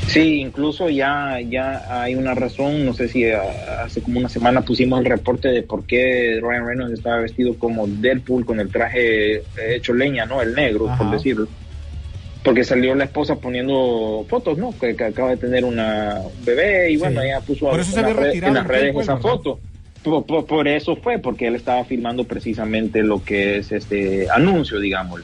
Sí, 0.06 0.38
incluso 0.40 0.88
ya, 0.88 1.40
ya 1.40 1.82
hay 2.02 2.14
una 2.14 2.32
razón, 2.34 2.86
no 2.86 2.94
sé 2.94 3.08
si 3.08 3.24
ah, 3.28 3.42
hace 3.84 4.00
como 4.00 4.20
una 4.20 4.28
semana 4.28 4.60
pusimos 4.60 5.00
el 5.00 5.06
reporte 5.06 5.48
de 5.48 5.62
por 5.62 5.84
qué 5.84 6.38
Ryan 6.40 6.64
Reynolds 6.66 6.92
estaba 6.98 7.16
vestido 7.18 7.54
como 7.58 7.88
Deadpool 7.88 8.46
con 8.46 8.60
el 8.60 8.68
traje 8.70 9.34
eh, 9.38 9.42
hecho 9.74 9.94
leña, 9.94 10.24
¿no? 10.26 10.40
El 10.42 10.54
negro, 10.54 10.88
Ajá. 10.88 10.98
por 10.98 11.10
decirlo. 11.10 11.48
Porque 12.46 12.62
salió 12.64 12.94
la 12.94 13.04
esposa 13.04 13.34
poniendo 13.36 14.24
fotos, 14.28 14.56
¿no? 14.56 14.72
Que, 14.78 14.94
que 14.94 15.04
acaba 15.04 15.30
de 15.30 15.36
tener 15.36 15.64
una, 15.64 16.20
un 16.20 16.44
bebé 16.44 16.92
y 16.92 16.96
bueno, 16.96 17.20
Sí. 17.20 17.26
ella 17.26 17.40
puso 17.40 17.68
Por 17.68 17.80
eso 17.80 17.98
en, 17.98 18.06
en 18.44 18.54
las 18.54 18.66
redes 18.66 18.94
esa 18.96 19.14
¿verdad? 19.14 19.18
foto. 19.20 19.58
Por, 20.04 20.24
por- 20.24 20.46
por 20.46 20.68
eso 20.68 20.94
fue, 20.94 21.18
porque 21.18 21.48
él 21.48 21.56
estaba 21.56 21.84
filmando 21.84 22.22
precisamente 22.22 23.02
lo 23.02 23.24
que 23.24 23.58
es 23.58 23.72
este 23.72 24.28
anuncio, 24.30 24.78
digamos. 24.78 25.22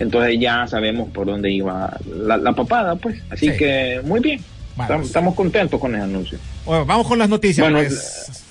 Entonces 0.00 0.36
ya 0.40 0.66
sabemos 0.66 1.08
por 1.10 1.26
dónde 1.26 1.50
iba 1.52 1.96
la, 2.12 2.36
la 2.36 2.52
papada, 2.52 2.96
pues. 2.96 3.22
Así 3.30 3.50
Sí. 3.52 3.56
que 3.56 4.00
muy 4.04 4.18
bien. 4.20 4.40
Estamos, 4.80 5.06
estamos 5.06 5.34
contentos 5.34 5.80
con 5.80 5.94
el 5.94 6.00
anuncio. 6.02 6.38
Bueno, 6.64 6.84
vamos 6.86 7.06
con 7.06 7.18
las 7.20 7.28
noticias. 7.28 7.64
Bueno, 7.64 7.78
pues. 7.86 8.44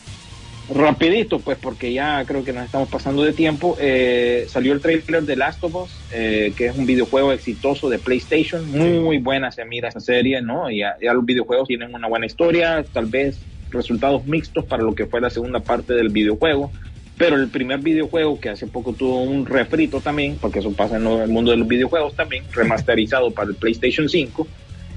Rapidito, 0.70 1.40
pues, 1.40 1.58
porque 1.58 1.94
ya 1.94 2.24
creo 2.26 2.44
que 2.44 2.52
nos 2.52 2.66
estamos 2.66 2.90
pasando 2.90 3.24
de 3.24 3.34
tiempo. 3.34 3.78
eh, 3.80 4.46
salió 4.50 4.74
el 4.74 4.82
trailer 4.82 5.24
de 5.24 5.36
Last 5.36 5.64
of 5.64 5.76
Us, 5.76 5.92
eh, 6.12 6.54
que 6.58 6.68
es 6.68 6.78
un 6.78 6.86
videojuego 6.86 7.32
exitoso 7.32 7.90
de 7.90 8.00
PlayStation. 8.00 8.70
Muy 8.70 9.18
buena 9.18 9.52
se 9.52 9.64
mira 9.64 9.90
esa 9.90 10.02
serie, 10.02 10.42
¿no? 10.42 10.70
Ya, 10.70 10.98
ya 11.02 11.14
los 11.14 11.26
videojuegos 11.26 11.68
tienen 11.68 11.94
una 11.94 12.08
buena 12.08 12.26
historia, 12.26 12.84
tal 12.92 13.06
vez 13.06 13.40
resultados 13.70 14.26
mixtos 14.26 14.66
para 14.66 14.84
lo 14.84 14.96
que 14.96 15.06
fue 15.06 15.22
la 15.22 15.30
segunda 15.30 15.60
parte 15.60 15.94
del 15.94 16.10
videojuego. 16.10 16.72
Pero 17.18 17.36
el 17.36 17.48
primer 17.48 17.80
videojuego, 17.80 18.40
que 18.40 18.50
hace 18.50 18.68
poco 18.68 18.94
tuvo 18.94 19.24
un 19.24 19.46
refrito 19.46 20.02
también, 20.02 20.38
porque 20.40 20.60
eso 20.60 20.72
pasa 20.74 20.98
en 20.98 21.08
el 21.08 21.30
mundo 21.30 21.52
de 21.52 21.58
los 21.58 21.68
videojuegos 21.68 22.16
también, 22.16 22.44
remasterizado 22.54 23.32
para 23.32 23.50
el 23.50 23.56
PlayStation 23.56 24.08
5. 24.08 24.48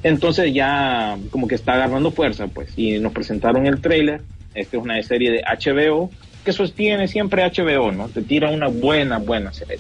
Entonces 0.02 0.52
ya 0.52 1.16
como 1.30 1.46
que 1.46 1.54
está 1.54 1.74
agarrando 1.74 2.10
fuerza, 2.10 2.46
pues. 2.48 2.72
Y 2.76 2.98
nos 2.98 3.12
presentaron 3.12 3.66
el 3.66 3.80
trailer. 3.80 4.20
Esta 4.54 4.76
es 4.76 4.82
una 4.82 5.02
serie 5.02 5.30
de 5.30 5.42
HBO 5.42 6.10
que 6.44 6.52
sostiene 6.52 7.06
siempre 7.08 7.44
HBO, 7.44 7.92
¿no? 7.92 8.08
Te 8.08 8.22
tira 8.22 8.50
una 8.50 8.68
buena, 8.68 9.18
buena 9.18 9.52
serie. 9.52 9.78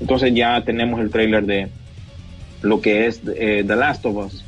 Entonces 0.00 0.34
ya 0.34 0.60
tenemos 0.64 1.00
el 1.00 1.10
trailer 1.10 1.44
de 1.44 1.68
lo 2.62 2.80
que 2.80 3.06
es 3.06 3.20
eh, 3.36 3.64
The 3.66 3.76
Last 3.76 4.04
of 4.06 4.16
Us. 4.16 4.44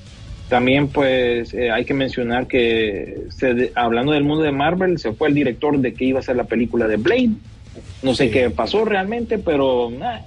También 0.48 0.88
pues 0.88 1.54
eh, 1.54 1.70
hay 1.70 1.84
que 1.84 1.94
mencionar 1.94 2.46
que 2.46 3.16
se 3.30 3.72
hablando 3.74 4.12
del 4.12 4.24
mundo 4.24 4.42
de 4.44 4.52
Marvel, 4.52 4.98
se 4.98 5.12
fue 5.12 5.28
el 5.28 5.34
director 5.34 5.78
de 5.78 5.94
que 5.94 6.04
iba 6.04 6.18
a 6.18 6.22
ser 6.22 6.36
la 6.36 6.44
película 6.44 6.86
de 6.86 6.96
Blade. 6.96 7.30
No 8.02 8.14
sé 8.14 8.26
Sí. 8.26 8.30
qué 8.30 8.50
pasó 8.50 8.84
realmente, 8.84 9.38
pero 9.38 9.90
nah, 9.90 10.18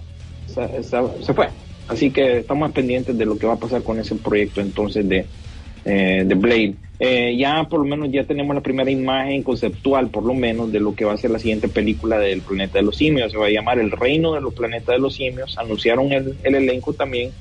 se, 0.47 0.83
se- 0.83 1.23
se 1.23 1.33
fue. 1.33 1.49
Así 1.87 2.09
que 2.11 2.39
estamos 2.39 2.71
pendientes 2.71 3.17
de 3.17 3.25
lo 3.25 3.37
que 3.37 3.45
va 3.47 3.53
a 3.53 3.59
pasar 3.59 3.83
con 3.83 3.99
ese 3.99 4.15
proyecto 4.15 4.59
entonces 4.59 5.07
de, 5.07 5.25
eh, 5.87 6.23
de 6.25 6.35
Blade. 6.35 6.75
Eh, 6.99 7.37
ya 7.37 7.63
por 7.69 7.79
lo 7.79 7.85
menos 7.85 8.11
ya 8.11 8.25
tenemos 8.25 8.53
la 8.53 8.61
primera 8.61 8.91
imagen 8.91 9.41
conceptual, 9.41 10.09
por 10.09 10.23
lo 10.23 10.33
menos, 10.33 10.71
de 10.71 10.81
lo 10.81 10.93
que 10.93 11.05
va 11.05 11.13
a 11.13 11.17
ser 11.17 11.31
la 11.31 11.39
siguiente 11.39 11.69
película 11.69 12.19
del 12.19 12.41
Planeta 12.41 12.79
de 12.79 12.83
los 12.83 12.97
Simios. 12.97 13.31
Se 13.31 13.37
va 13.37 13.45
a 13.45 13.51
llamar 13.51 13.79
El 13.79 13.91
Reino 13.91 14.33
de 14.33 14.41
los 14.41 14.53
Planetas 14.53 14.95
de 14.95 14.99
los 14.99 15.15
Simios. 15.15 15.57
Anunciaron 15.57 16.11
el, 16.11 16.35
el 16.43 16.55
elenco 16.55 16.91
también. 16.93 17.31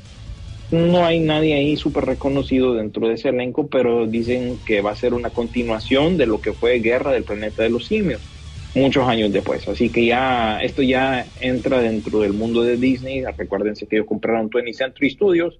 No 0.70 1.04
hay 1.04 1.20
nadie 1.20 1.54
ahí 1.54 1.76
súper 1.76 2.04
reconocido 2.04 2.74
dentro 2.74 3.08
de 3.08 3.14
ese 3.14 3.30
elenco, 3.30 3.66
pero 3.66 4.06
dicen 4.06 4.58
que 4.64 4.80
va 4.80 4.92
a 4.92 4.96
ser 4.96 5.14
una 5.14 5.30
continuación 5.30 6.16
de 6.16 6.26
lo 6.26 6.40
que 6.40 6.52
fue 6.52 6.78
Guerra 6.80 7.12
del 7.12 7.24
Planeta 7.24 7.62
de 7.62 7.70
los 7.70 7.86
Simios, 7.86 8.20
muchos 8.74 9.08
años 9.08 9.32
después. 9.32 9.66
Así 9.68 9.90
que 9.90 10.06
ya 10.06 10.60
esto 10.62 10.82
ya 10.82 11.26
entra 11.40 11.80
dentro 11.80 12.20
del 12.20 12.32
mundo 12.32 12.62
de 12.62 12.76
Disney. 12.76 13.24
Recuérdense 13.36 13.86
que 13.86 13.96
ellos 13.96 14.08
compraron 14.08 14.50
20th 14.50 14.74
Century 14.74 15.10
Studios 15.10 15.58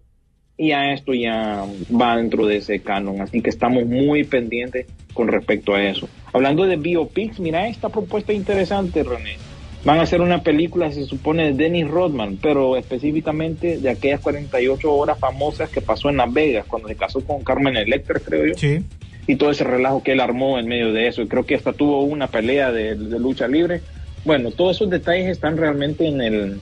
y 0.59 0.69
ya 0.69 0.93
esto 0.93 1.13
ya 1.15 1.65
va 1.91 2.17
dentro 2.17 2.47
de 2.47 2.57
ese 2.57 2.81
canon. 2.81 3.21
Así 3.21 3.41
que 3.43 3.51
estamos 3.51 3.85
muy 3.87 4.25
pendientes 4.25 4.87
con 5.13 5.29
respecto 5.29 5.75
a 5.75 5.83
eso. 5.83 6.09
Hablando 6.33 6.65
de 6.65 6.77
biopics, 6.77 7.41
mira 7.41 7.69
esta 7.69 7.89
propuesta 7.89 8.33
interesante, 8.33 9.03
René. 9.03 9.37
Van 9.85 9.99
a 9.99 10.03
hacer 10.03 10.21
una 10.21 10.43
película, 10.43 10.91
se 10.91 11.05
supone, 11.05 11.45
de 11.45 11.53
Dennis 11.53 11.87
Rodman, 11.89 12.39
pero 12.43 12.77
específicamente 12.77 13.79
de 13.79 13.89
aquellas 13.91 14.21
48 14.21 14.93
horas 14.93 15.19
famosas 15.19 15.71
que 15.71 15.81
pasó 15.81 16.09
en 16.11 16.17
Las 16.17 16.33
Vegas, 16.33 16.67
cuando 16.67 16.89
se 16.89 16.97
casó 16.97 17.21
con 17.25 17.45
Carmen 17.45 17.77
Electra, 17.77 18.19
creo 18.19 18.47
yo 18.47 18.55
Sí. 18.57 18.81
y 19.29 19.37
todo 19.37 19.51
ese 19.51 19.63
relajo 19.65 20.03
que 20.03 20.13
él 20.13 20.21
armó 20.21 20.59
en 20.59 20.67
medio 20.67 20.93
de 20.93 21.07
eso. 21.07 21.23
Y 21.23 21.29
creo 21.29 21.47
que 21.47 21.55
hasta 21.55 21.73
tuvo 21.73 22.03
una 22.03 22.27
pelea 22.27 22.73
de, 22.73 22.97
de 22.97 23.19
lucha 23.21 23.47
libre. 23.47 23.81
Bueno, 24.25 24.51
todos 24.51 24.77
esos 24.77 24.91
detalles 24.91 25.27
están 25.29 25.57
realmente 25.57 26.07
en 26.09 26.21
el 26.21 26.61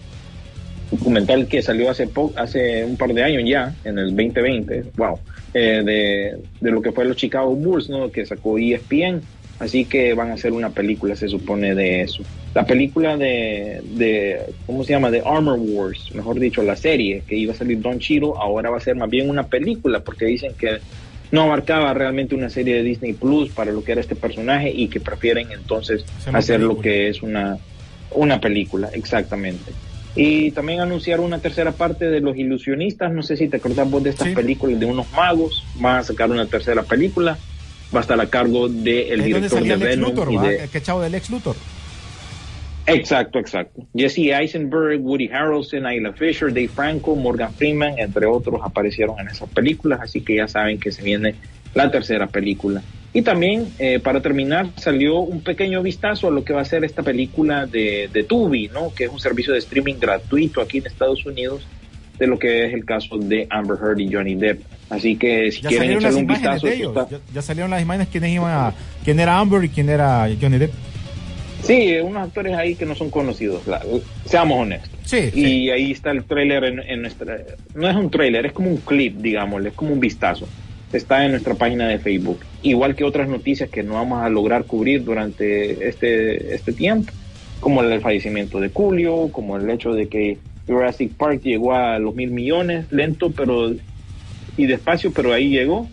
documental 0.91 1.47
que 1.47 1.63
salió 1.63 1.91
hace 1.91 2.07
po 2.07 2.33
hace 2.37 2.85
un 2.85 2.97
par 2.97 3.13
de 3.13 3.23
años 3.23 3.43
ya, 3.47 3.75
en 3.85 3.99
el 3.99 4.17
2020, 4.17 4.85
wow, 4.97 5.19
eh, 5.53 5.83
de, 5.85 6.37
de 6.61 6.71
lo 6.71 6.83
que 6.83 6.93
fue 6.93 7.05
los 7.05 7.17
Chicago 7.17 7.55
Bulls, 7.55 7.89
¿no? 7.89 8.11
Que 8.11 8.27
sacó 8.27 8.59
ESPN. 8.59 9.21
Así 9.61 9.85
que 9.85 10.15
van 10.15 10.31
a 10.31 10.35
hacer 10.35 10.53
una 10.53 10.71
película, 10.71 11.15
se 11.15 11.29
supone, 11.29 11.77
de 11.77 12.03
eso. 12.03 12.25
La 12.55 12.67
película 12.67 13.17
de, 13.17 13.81
de, 13.85 14.41
¿cómo 14.67 14.83
se 14.83 14.93
llama? 14.93 15.13
De 15.13 15.23
Armor 15.25 15.59
Wars, 15.61 16.13
mejor 16.13 16.41
dicho, 16.41 16.63
la 16.63 16.75
serie 16.75 17.23
que 17.27 17.37
iba 17.37 17.53
a 17.53 17.57
salir 17.57 17.81
Don 17.81 18.01
Chiro, 18.01 18.37
ahora 18.37 18.71
va 18.71 18.79
a 18.79 18.81
ser 18.81 18.97
más 18.97 19.09
bien 19.09 19.31
una 19.31 19.45
película, 19.45 20.01
porque 20.01 20.25
dicen 20.25 20.55
que 20.59 20.79
no 21.31 21.43
abarcaba 21.43 21.95
realmente 21.95 22.35
una 22.35 22.51
serie 22.51 22.75
de 22.75 22.83
Disney 22.83 23.13
Plus 23.13 23.51
para 23.51 23.73
lo 23.73 23.83
que 23.85 23.93
era 23.93 24.01
este 24.01 24.17
personaje 24.17 24.71
y 24.71 24.89
que 24.89 25.01
prefieren 25.01 25.51
entonces 25.53 26.05
Hacer 26.33 26.61
lo 26.61 26.79
que 26.81 27.09
es 27.09 27.23
una, 27.23 27.59
una 28.13 28.41
película, 28.41 28.91
exactamente. 28.93 29.73
Y 30.17 30.53
también 30.53 30.81
anunciaron 30.81 31.25
una 31.27 31.41
tercera 31.41 31.73
parte 31.73 32.07
de 32.09 32.21
Los 32.21 32.37
Ilusionistas, 32.37 33.13
no 33.13 33.23
sé 33.23 33.37
si 33.37 33.49
te 33.49 33.57
acordás 33.57 33.91
vos 33.91 34.03
de 34.03 34.11
estas 34.11 34.29
Sí. 34.29 34.35
películas 34.35 34.79
de 34.79 34.87
unos 34.87 35.11
magos, 35.13 35.65
van 35.77 35.97
a 35.97 36.03
sacar 36.05 36.31
una 36.31 36.47
tercera 36.47 36.83
película, 36.85 37.37
va 37.95 37.99
a 37.99 38.03
estar 38.03 38.21
a 38.21 38.27
cargo 38.27 38.69
del 38.69 39.09
donde 39.09 39.25
director 39.25 39.63
de 39.63 39.77
Venom 39.77 40.11
Luthor, 40.11 40.33
y 40.33 40.39
de... 40.39 40.65
El 40.65 40.71
que 40.71 40.81
chavo 40.83 41.01
de 41.01 41.11
Lex 41.11 41.31
Luthor. 41.31 41.57
Exacto, 42.87 43.39
exacto. 43.39 43.87
Jesse 43.95 44.31
Eisenberg, 44.31 45.01
Woody 45.01 45.29
Harrelson, 45.29 45.87
Ayla 45.87 46.13
Fisher, 46.13 46.49
Dave 46.49 46.69
Franco, 46.69 47.17
Morgan 47.17 47.53
Freeman, 47.55 47.99
entre 47.99 48.27
otros, 48.27 48.61
aparecieron 48.63 49.19
en 49.19 49.29
esas 49.29 49.49
películas, 49.49 50.01
así 50.03 50.21
que 50.21 50.37
ya 50.37 50.47
saben 50.49 50.79
que 50.79 50.93
se 50.93 51.03
viene 51.03 51.35
la 51.75 51.91
tercera 51.91 52.27
película 52.27 52.83
Y 53.17 53.23
también, 53.23 53.69
eh, 53.79 54.01
para 54.01 54.21
terminar, 54.21 54.67
salió 54.77 55.21
un 55.21 55.41
pequeño 55.41 55.81
vistazo 55.83 56.27
a 56.29 56.31
lo 56.33 56.45
que 56.45 56.53
va 56.53 56.63
a 56.63 56.65
ser 56.65 56.85
esta 56.85 57.03
película 57.05 57.65
de, 57.65 58.11
de 58.13 58.25
Tubi, 58.25 58.69
¿no? 58.69 58.93
que 58.93 59.05
es 59.05 59.11
un 59.11 59.21
servicio 59.21 59.53
de 59.53 59.61
streaming 59.61 59.95
gratuito 60.01 60.61
aquí 60.61 60.79
en 60.79 60.87
Estados 60.87 61.25
Unidos, 61.25 61.65
de 62.19 62.27
lo 62.27 62.39
que 62.41 62.67
es 62.67 62.75
el 62.75 62.85
caso 62.85 63.17
de 63.17 63.47
Amber 63.51 63.77
Heard 63.81 64.01
y 64.01 64.13
Johnny 64.13 64.35
Depp. 64.35 64.63
Así 64.91 65.15
que 65.17 65.51
si 65.53 65.63
Ya 65.63 65.69
quieren 65.69 65.91
echarle 65.93 66.09
las 66.09 66.17
un 66.17 66.27
vistazo, 66.27 66.67
de 66.67 66.75
ellos. 66.75 66.89
está- 66.97 67.09
Ya, 67.09 67.19
ya 67.35 67.43
salieron 67.43 67.71
las 67.71 67.83
imágenes 67.83 68.09
quiénes 68.09 68.31
iban 68.33 68.51
a, 68.53 68.75
quién 69.05 69.21
era 69.21 69.39
Amber 69.39 69.63
y 69.65 69.69
quién 69.69 69.89
era 69.89 70.29
Johnny 70.41 70.59
Depp. 70.59 70.73
Sí, 71.63 71.95
unos 72.03 72.25
actores 72.25 72.55
ahí 72.57 72.75
que 72.75 72.85
no 72.85 72.95
son 72.97 73.11
conocidos, 73.11 73.65
la- 73.69 73.81
seamos 74.27 74.61
honestos. 74.61 74.91
Sí, 75.05 75.19
y 75.35 75.45
sí. 75.45 75.71
ahí 75.71 75.93
está 75.93 76.11
el 76.11 76.25
tráiler 76.25 76.65
en, 76.65 76.81
en 76.81 77.01
nuestra... 77.03 77.39
No 77.77 77.89
es 77.89 77.95
un 77.97 78.11
tráiler, 78.11 78.47
es 78.47 78.53
como 78.53 78.71
un 78.71 78.79
clip, 78.79 79.17
digámosle, 79.19 79.69
es 79.69 79.75
como 79.75 79.93
un 79.93 80.01
vistazo. 80.01 80.49
Está 80.93 81.25
en 81.25 81.33
nuestra 81.33 81.55
página 81.55 81.89
de 81.89 81.99
Facebook. 81.99 82.39
Igual 82.63 82.95
que 82.95 83.05
otras 83.05 83.29
noticias 83.29 83.69
que 83.69 83.83
no 83.83 83.95
vamos 83.95 84.23
a 84.23 84.29
lograr 84.29 84.65
cubrir 84.65 85.03
durante 85.05 85.89
este, 85.89 86.55
este 86.55 86.73
tiempo, 86.73 87.13
como 87.61 87.83
el 87.83 88.01
fallecimiento 88.01 88.61
de 88.61 88.69
Julio, 88.69 89.29
como 89.33 89.57
el 89.57 89.69
hecho 89.71 89.93
de 89.93 90.09
que 90.09 90.39
Jurassic 90.67 91.13
Park 91.15 91.43
llegó 91.43 91.75
a 91.75 91.99
los 91.99 92.15
mil 92.15 92.31
millones, 92.31 92.87
lento 92.91 93.31
pero 93.33 93.73
y 94.57 94.67
despacio, 94.67 95.13
pero 95.13 95.33
ahí 95.33 95.49
llegó. 95.51 95.89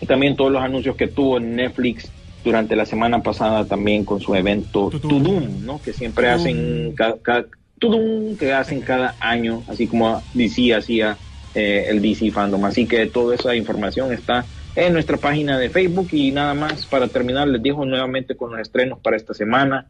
Y 0.00 0.06
también 0.06 0.36
todos 0.36 0.52
los 0.52 0.62
anuncios 0.62 0.94
que 0.96 1.08
tuvo 1.08 1.40
Netflix 1.40 2.10
durante 2.44 2.76
la 2.76 2.84
semana 2.84 3.22
pasada 3.22 3.64
también 3.64 4.04
con 4.04 4.20
su 4.20 4.34
evento 4.34 4.90
Tudum. 4.90 5.64
¿no? 5.64 5.80
Que 5.80 5.92
siempre 5.94 6.28
hacen 6.28 6.92
ca- 6.94 7.16
ca- 7.22 7.46
Tudum, 7.78 8.36
que 8.36 8.52
hacen 8.52 8.82
cada 8.82 9.14
año, 9.20 9.62
así 9.68 9.86
como 9.86 10.22
DC 10.34 10.74
hacía 10.74 11.16
eh, 11.56 11.86
el 11.88 12.02
DC 12.02 12.30
Fandom. 12.30 12.62
Así 12.66 12.86
que 12.86 13.06
toda 13.06 13.34
esa 13.34 13.56
información 13.56 14.12
está 14.12 14.44
en 14.74 14.92
nuestra 14.92 15.16
página 15.16 15.58
de 15.58 15.70
Facebook 15.70 16.08
y 16.12 16.30
nada 16.30 16.52
más 16.52 16.84
para 16.84 17.08
terminar 17.08 17.48
les 17.48 17.62
dejo 17.62 17.86
nuevamente 17.86 18.36
con 18.36 18.50
los 18.52 18.60
estrenos 18.60 18.98
para 18.98 19.16
esta 19.16 19.32
semana. 19.32 19.86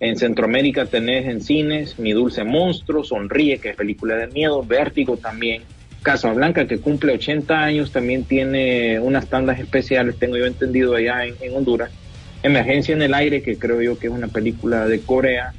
En 0.00 0.16
Centroamérica 0.16 0.86
tenés 0.86 1.26
en 1.26 1.42
cines 1.42 1.98
Mi 1.98 2.12
Dulce 2.12 2.44
Monstruo, 2.44 3.04
Sonríe, 3.04 3.58
que 3.58 3.68
es 3.68 3.76
película 3.76 4.16
de 4.16 4.26
miedo, 4.28 4.64
Vértigo 4.64 5.18
también, 5.18 5.62
Casablanca, 6.02 6.66
que 6.66 6.78
cumple 6.78 7.12
80 7.12 7.62
años, 7.62 7.92
también 7.92 8.24
tiene 8.24 8.98
unas 8.98 9.28
tandas 9.28 9.60
especiales, 9.60 10.18
tengo 10.18 10.38
yo 10.38 10.46
entendido 10.46 10.94
allá 10.94 11.26
en 11.26 11.54
Honduras. 11.54 11.90
Emergencia 12.42 12.94
en 12.94 13.02
el 13.02 13.12
aire, 13.12 13.42
que 13.42 13.58
creo 13.58 13.82
yo 13.82 13.98
que 13.98 14.06
es 14.06 14.12
una 14.12 14.28
película 14.28 14.88
de 14.88 15.00
Corea 15.00 15.52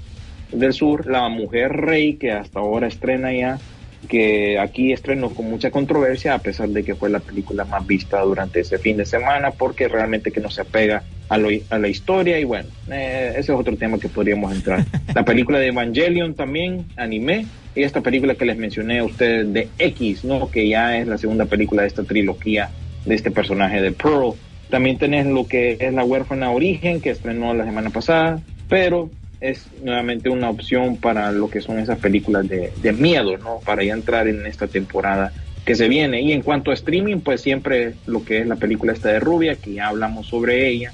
del 0.51 0.73
Sur, 0.73 1.05
La 1.05 1.29
Mujer 1.29 1.71
Rey, 1.71 2.15
que 2.15 2.31
hasta 2.31 2.59
ahora 2.59 2.87
estrena 2.87 3.31
ya, 3.31 3.59
que 4.07 4.59
aquí 4.59 4.91
estrenó 4.91 5.29
con 5.31 5.49
mucha 5.49 5.71
controversia, 5.71 6.33
a 6.33 6.39
pesar 6.39 6.69
de 6.69 6.83
que 6.83 6.95
fue 6.95 7.09
la 7.09 7.19
película 7.19 7.65
más 7.65 7.85
vista 7.87 8.19
durante 8.21 8.59
ese 8.59 8.77
fin 8.77 8.97
de 8.97 9.05
semana, 9.05 9.51
porque 9.51 9.87
realmente 9.87 10.31
que 10.31 10.39
no 10.41 10.49
se 10.49 10.61
apega 10.61 11.03
a, 11.29 11.37
lo- 11.37 11.49
a 11.69 11.77
la 11.79 11.87
historia, 11.87 12.39
y 12.39 12.43
bueno, 12.43 12.67
eh, 12.91 13.29
ese 13.37 13.53
es 13.53 13.57
otro 13.59 13.75
tema 13.77 13.97
que 13.99 14.09
podríamos 14.09 14.53
entrar. 14.53 14.83
La 15.15 15.23
película 15.25 15.59
de 15.59 15.67
Evangelion 15.67 16.33
también, 16.35 16.85
anime, 16.97 17.45
y 17.75 17.83
esta 17.83 18.01
película 18.01 18.35
que 18.35 18.45
les 18.45 18.57
mencioné 18.57 18.99
a 18.99 19.03
ustedes 19.05 19.51
de 19.53 19.67
X, 19.79 20.23
¿no? 20.25 20.49
que 20.51 20.67
ya 20.67 20.97
es 20.97 21.07
la 21.07 21.17
segunda 21.17 21.45
película 21.45 21.81
de 21.81 21.87
esta 21.87 22.03
trilogía 22.03 22.69
de 23.05 23.15
este 23.15 23.31
personaje 23.31 23.81
de 23.81 23.91
Pearl. 23.91 24.33
También 24.69 24.97
tenés 24.97 25.25
lo 25.25 25.47
que 25.47 25.77
es 25.79 25.93
La 25.93 26.03
huérfana 26.03 26.51
Origen, 26.51 27.01
que 27.01 27.09
estrenó 27.09 27.53
la 27.53 27.65
semana 27.65 27.89
pasada, 27.89 28.41
pero 28.69 29.09
es 29.43 29.67
nuevamente 29.83 30.29
una 30.29 30.49
opción 30.49 30.95
para 30.95 31.31
lo 31.33 31.49
que 31.49 31.59
son 31.59 31.77
esas 31.77 31.99
películas 31.99 32.47
de, 32.47 32.71
de 32.81 32.93
miedo, 32.93 33.37
¿no? 33.37 33.59
Para 33.65 33.83
ya 33.83 33.93
entrar 33.93 34.27
en 34.29 34.45
esta 34.45 34.67
temporada 34.67 35.33
que 35.65 35.75
se 35.75 35.89
viene. 35.89 36.21
Y 36.21 36.31
en 36.31 36.41
cuanto 36.41 36.71
a 36.71 36.73
streaming, 36.73 37.19
pues 37.19 37.41
siempre 37.41 37.93
lo 38.05 38.23
que 38.23 38.39
es 38.39 38.47
la 38.47 38.55
película 38.55 38.93
esta 38.93 39.09
de 39.09 39.19
Rubia, 39.19 39.55
que 39.55 39.73
ya 39.73 39.89
hablamos 39.89 40.27
sobre 40.27 40.69
ella. 40.69 40.93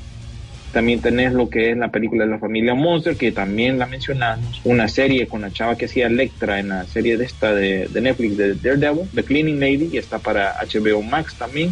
También 0.74 1.00
tenés 1.00 1.34
lo 1.34 1.48
que 1.50 1.72
es 1.72 1.78
la 1.78 1.90
película 1.90 2.26
de 2.26 2.32
la 2.32 2.40
familia 2.40 2.74
Monster, 2.74 3.16
que 3.16 3.32
también 3.32 3.78
la 3.78 3.86
mencionamos. 3.86 4.62
Una 4.64 4.88
serie 4.88 5.28
con 5.28 5.42
la 5.42 5.52
chava 5.52 5.78
que 5.78 5.86
hacía 5.86 6.08
Electra 6.08 6.60
en 6.60 6.70
la 6.70 6.86
serie 6.86 7.18
de 7.18 7.26
esta 7.26 7.54
de, 7.54 7.88
de 7.88 8.02
Netflix 8.02 8.36
de 8.38 8.56
Daredevil, 8.56 9.08
The 9.14 9.24
Cleaning 9.24 9.60
Lady, 9.60 9.90
y 9.94 9.98
está 9.98 10.18
para 10.18 10.56
HBO 10.60 11.04
Max 11.04 11.36
también 11.36 11.72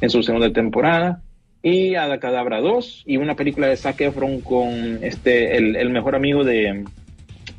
en 0.00 0.10
su 0.10 0.22
segunda 0.22 0.52
temporada. 0.52 1.20
Y 1.62 1.94
Adacadabra 1.94 2.60
2 2.60 3.04
y 3.06 3.18
una 3.18 3.36
película 3.36 3.68
de 3.68 3.76
Zac 3.76 4.00
Efron 4.00 4.40
con 4.40 4.98
este 5.02 5.56
el, 5.56 5.76
el 5.76 5.90
mejor 5.90 6.16
amigo 6.16 6.42
de, 6.42 6.84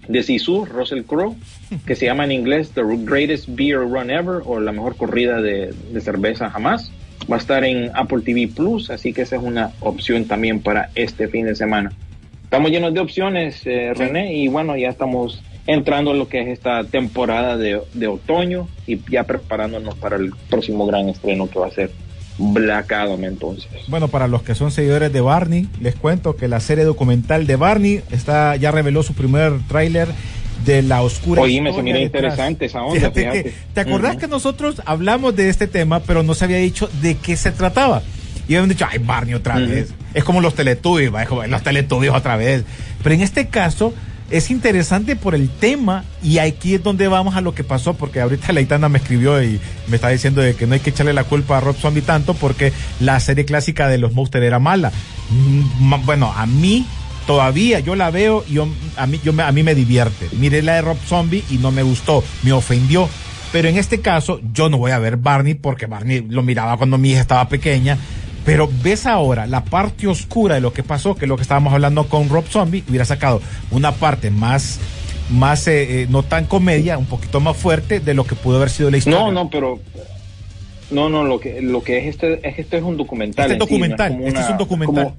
de 0.08 0.24
Sisu, 0.24 0.66
Russell 0.66 1.04
Crowe, 1.04 1.36
que 1.86 1.96
se 1.96 2.06
llama 2.06 2.26
en 2.26 2.34
inglés 2.34 2.72
The 2.74 2.82
Greatest 2.84 3.48
Beer 3.50 3.80
Run 3.80 4.10
Ever 4.10 4.42
o 4.46 4.60
la 4.60 4.72
mejor 4.72 4.98
corrida 4.98 5.42
de, 5.42 5.74
de 5.92 6.02
cerveza 6.02 6.50
jamás. 6.50 6.92
Va 7.32 7.38
a 7.38 7.40
estar 7.40 7.64
en 7.64 7.92
Apple 7.94 8.22
TV 8.22 8.50
Plus, 8.54 8.90
así 8.90 9.14
que 9.14 9.22
esa 9.22 9.38
es 9.38 9.42
una 9.42 9.72
opción 9.80 10.26
también 10.26 10.62
para 10.62 10.90
este 10.96 11.30
fin 11.30 11.46
de 11.46 11.56
semana. 11.56 11.94
Estamos 12.44 12.70
llenos 12.70 12.94
de 12.94 13.00
opciones, 13.00 13.66
eh, 13.66 13.94
René, 13.96 14.36
y 14.36 14.50
bueno, 14.50 14.76
ya 14.76 14.90
estamos 14.90 15.42
entrando 15.66 16.12
en 16.12 16.20
lo 16.20 16.28
que 16.28 16.42
es 16.42 16.50
esta 16.50 16.84
temporada 16.84 17.58
de, 17.58 17.82
de 17.94 18.08
otoño 18.08 18.68
y 18.86 19.00
ya 19.10 19.24
preparándonos 19.24 19.96
para 19.96 20.18
el 20.18 20.34
próximo 20.50 20.86
gran 20.86 21.08
estreno 21.08 21.50
que 21.50 21.60
va 21.60 21.68
a 21.68 21.72
ser 21.72 21.92
Black 22.38 22.92
Adam 22.92 23.24
entonces. 23.24 23.70
Bueno, 23.88 24.08
para 24.08 24.28
los 24.28 24.44
que 24.44 24.56
son 24.56 24.72
seguidores 24.72 25.12
de 25.14 25.22
Barney, 25.22 25.68
les 25.80 25.96
cuento 25.96 26.36
que 26.36 26.48
la 26.48 26.60
serie 26.60 26.84
documental 26.84 27.46
de 27.48 27.56
Barney 27.56 28.02
está 28.12 28.56
ya 28.56 28.72
reveló 28.72 29.04
su 29.04 29.14
primer 29.14 29.54
tráiler 29.68 30.08
de 30.66 30.82
la 30.82 31.02
oscura 31.02 31.42
se 31.44 31.58
historia 31.80 31.84
mira 31.84 32.00
interesante 32.06 32.66
esa 32.66 32.82
onda, 32.84 32.96
Fíjate 33.12 33.20
fíjate. 33.20 33.44
que- 33.44 33.54
¿Te 33.74 33.82
acordás 33.82 34.18
que 34.18 34.28
nosotros 34.28 34.82
hablamos 34.86 35.36
de 35.36 35.50
este 35.50 35.68
tema, 35.68 36.00
pero 36.02 36.24
no 36.24 36.34
se 36.34 36.46
había 36.46 36.58
dicho 36.58 36.90
de 37.02 37.16
qué 37.16 37.36
se 37.36 37.52
trataba? 37.52 38.02
Y 38.48 38.56
habían 38.56 38.70
dicho, 38.70 38.86
ay, 38.90 39.00
Barney 39.00 39.34
otra 39.36 39.58
vez. 39.58 39.94
Es 40.14 40.24
como 40.24 40.42
los 40.42 40.54
Teletubbies, 40.56 41.14
va, 41.14 41.24
es 41.24 41.30
como 41.30 41.44
los 41.46 41.64
Teletubbies 41.64 42.12
otra 42.14 42.36
vez. 42.38 42.64
Pero 43.02 43.16
en 43.16 43.22
este 43.22 43.48
caso 43.48 43.94
es 44.32 44.50
interesante 44.52 45.16
por 45.16 45.36
el 45.36 45.50
tema 45.50 46.04
y 46.24 46.38
aquí 46.40 46.76
es 46.76 46.84
donde 46.84 47.08
vamos 47.08 47.36
a 47.36 47.42
lo 47.42 47.54
que 47.54 47.64
pasó, 47.64 47.94
porque 47.94 48.20
ahorita 48.22 48.52
Leitana 48.54 48.90
me 48.90 48.98
escribió 49.00 49.42
y 49.44 49.60
me 49.88 49.96
está 49.98 50.10
diciendo 50.10 50.42
de 50.42 50.56
que 50.56 50.66
no 50.68 50.74
hay 50.74 50.80
que 50.80 50.90
echarle 50.92 51.14
la 51.14 51.24
culpa 51.24 51.58
a 51.58 51.62
Rob 51.62 51.76
Zombie 51.76 52.02
tanto 52.02 52.34
porque 52.34 52.74
la 53.00 53.20
serie 53.20 53.46
clásica 53.46 53.88
de 53.88 53.98
los 53.98 54.14
Monsters 54.14 54.46
era 54.46 54.60
mala. 54.60 54.92
Mm, 55.30 56.06
Bueno, 56.06 56.34
a 56.36 56.46
mí 56.46 56.86
todavía 57.28 57.80
yo 57.80 57.96
la 57.96 58.12
veo 58.12 58.44
y 58.50 58.54
yo- 58.54 58.68
a, 58.98 59.06
mí, 59.08 59.20
a 59.46 59.52
mí 59.52 59.64
me 59.64 59.76
divierte. 59.76 60.28
Miré 60.34 60.62
la 60.62 60.74
de 60.76 60.82
Rob 60.82 60.98
Zombie 61.08 61.44
y 61.50 61.58
no 61.58 61.72
me 61.72 61.84
gustó, 61.84 62.24
me 62.44 62.52
ofendió. 62.52 63.08
Pero 63.52 63.70
en 63.70 63.78
este 63.78 64.02
caso, 64.02 64.42
yo 64.54 64.68
no 64.70 64.78
voy 64.80 64.92
a 64.92 65.00
ver 65.00 65.16
Barney 65.18 65.54
porque 65.54 65.86
Barney 65.86 66.26
lo 66.28 66.42
miraba 66.42 66.76
cuando 66.78 66.98
mi 66.98 67.12
hija 67.12 67.22
estaba 67.22 67.48
pequeña. 67.48 67.98
Pero 68.46 68.70
ves 68.84 69.06
ahora 69.06 69.48
la 69.48 69.64
parte 69.64 70.08
oscura 70.08 70.56
de 70.56 70.62
lo 70.62 70.74
que 70.74 70.84
pasó, 70.84 71.16
que 71.16 71.26
es 71.26 71.30
lo 71.30 71.36
que 71.38 71.44
estábamos 71.44 71.74
hablando 71.74 72.08
con 72.10 72.28
Rob 72.30 72.46
Zombie, 72.46 72.84
hubiera 72.90 73.06
sacado 73.06 73.42
una 73.72 73.94
parte 73.94 74.32
más, 74.32 74.80
más 75.30 75.66
eh, 75.68 76.02
eh, 76.04 76.08
no 76.10 76.24
tan 76.24 76.46
comedia, 76.46 76.98
un 76.98 77.06
poquito 77.06 77.40
más 77.40 77.56
fuerte 77.56 78.00
de 78.02 78.14
lo 78.14 78.26
que 78.26 78.36
pudo 78.36 78.58
haber 78.58 78.70
sido 78.70 78.92
la 78.92 78.98
historia. 78.98 79.20
No, 79.20 79.32
no, 79.32 79.50
pero 79.50 79.80
no, 80.92 81.10
no, 81.10 81.24
lo 81.24 81.40
que 81.40 81.62
lo 81.62 81.82
que 81.84 82.00
es 82.00 82.08
este 82.08 82.46
es 82.48 82.60
este 82.60 82.78
es 82.78 82.84
un 82.84 82.98
documental. 82.98 83.50
Este 83.52 83.56
es 83.56 83.62
en 83.62 83.68
sí, 83.68 83.74
no 83.74 83.80
documental, 83.80 84.12
como 84.14 84.28
este 84.28 84.40
es 84.42 84.50
un 84.50 84.58
documental. 84.58 85.04
como- 85.06 85.18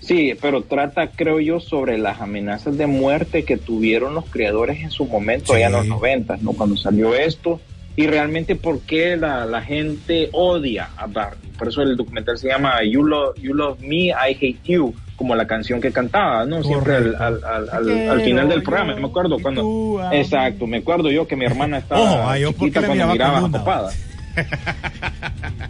sí, 0.00 0.34
pero 0.40 0.62
trata, 0.62 1.08
creo 1.12 1.38
yo, 1.40 1.60
sobre 1.60 1.98
las 1.98 2.20
amenazas 2.20 2.76
de 2.76 2.86
muerte 2.88 3.44
que 3.44 3.56
tuvieron 3.56 4.14
los 4.14 4.24
creadores 4.26 4.80
en 4.82 4.90
su 4.90 5.06
momento, 5.06 5.52
Sí. 5.52 5.58
allá 5.58 5.66
en 5.66 5.72
los 5.72 5.86
noventas, 5.86 6.42
¿no? 6.42 6.52
Cuando 6.52 6.76
salió 6.76 7.14
esto 7.14 7.60
y 7.96 8.06
realmente 8.06 8.54
por 8.56 8.80
qué 8.82 9.16
la, 9.16 9.46
la 9.46 9.62
gente 9.62 10.28
odia 10.32 10.90
a 10.96 11.06
Barney. 11.06 11.50
Por 11.58 11.68
eso 11.68 11.82
el 11.82 11.96
documental 11.96 12.36
se 12.38 12.48
llama 12.48 12.82
You 12.84 13.04
Love, 13.04 13.36
you 13.40 13.54
love 13.54 13.80
Me, 13.80 14.08
I 14.08 14.34
Hate 14.34 14.58
You, 14.64 14.94
como 15.16 15.34
la 15.34 15.46
canción 15.46 15.80
que 15.80 15.90
cantaba, 15.90 16.44
¿no? 16.44 16.62
Siempre 16.62 16.96
al, 16.96 17.14
al, 17.16 17.42
al, 17.44 17.68
al- 17.70 18.10
al 18.10 18.20
final 18.20 18.48
del 18.50 18.62
programa, 18.62 18.94
me 18.96 19.06
acuerdo 19.06 19.38
cuando... 19.40 19.62
Exacto, 20.12 20.66
me 20.66 20.76
acuerdo 20.78 21.10
yo 21.10 21.26
que 21.26 21.34
mi 21.36 21.46
hermana 21.46 21.78
estaba 21.78 22.00
Ojo, 22.02 22.28
ay, 22.28 22.42
yo 22.42 22.52
chiquita 22.52 22.82
cuando 22.84 23.06
miraba. 23.08 23.40
Copada. 23.50 23.90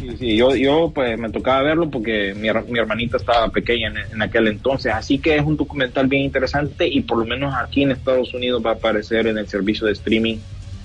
Sí, 0.00 0.08
sí, 0.18 0.36
yo, 0.36 0.54
yo 0.56 0.90
pues 0.92 1.16
me 1.18 1.30
tocaba 1.30 1.62
verlo 1.62 1.88
porque 1.88 2.34
mi, 2.34 2.48
mi 2.72 2.78
hermanita 2.80 3.16
estaba 3.16 3.48
pequeña 3.50 3.88
en, 3.88 3.96
en 4.14 4.22
aquel 4.22 4.48
entonces, 4.48 4.92
así 4.92 5.18
que 5.18 5.36
es 5.36 5.42
un 5.44 5.56
documental 5.56 6.08
bien 6.08 6.22
interesante 6.24 6.88
y 6.88 7.00
por 7.02 7.18
lo 7.18 7.24
menos 7.24 7.54
aquí 7.54 7.82
en 7.84 7.92
Estados 7.92 8.34
Unidos 8.34 8.62
va 8.66 8.70
a 8.70 8.74
aparecer 8.74 9.28
en 9.28 9.38
el 9.38 9.46
servicio 9.46 9.86
de 9.86 9.92
streaming 9.92 10.36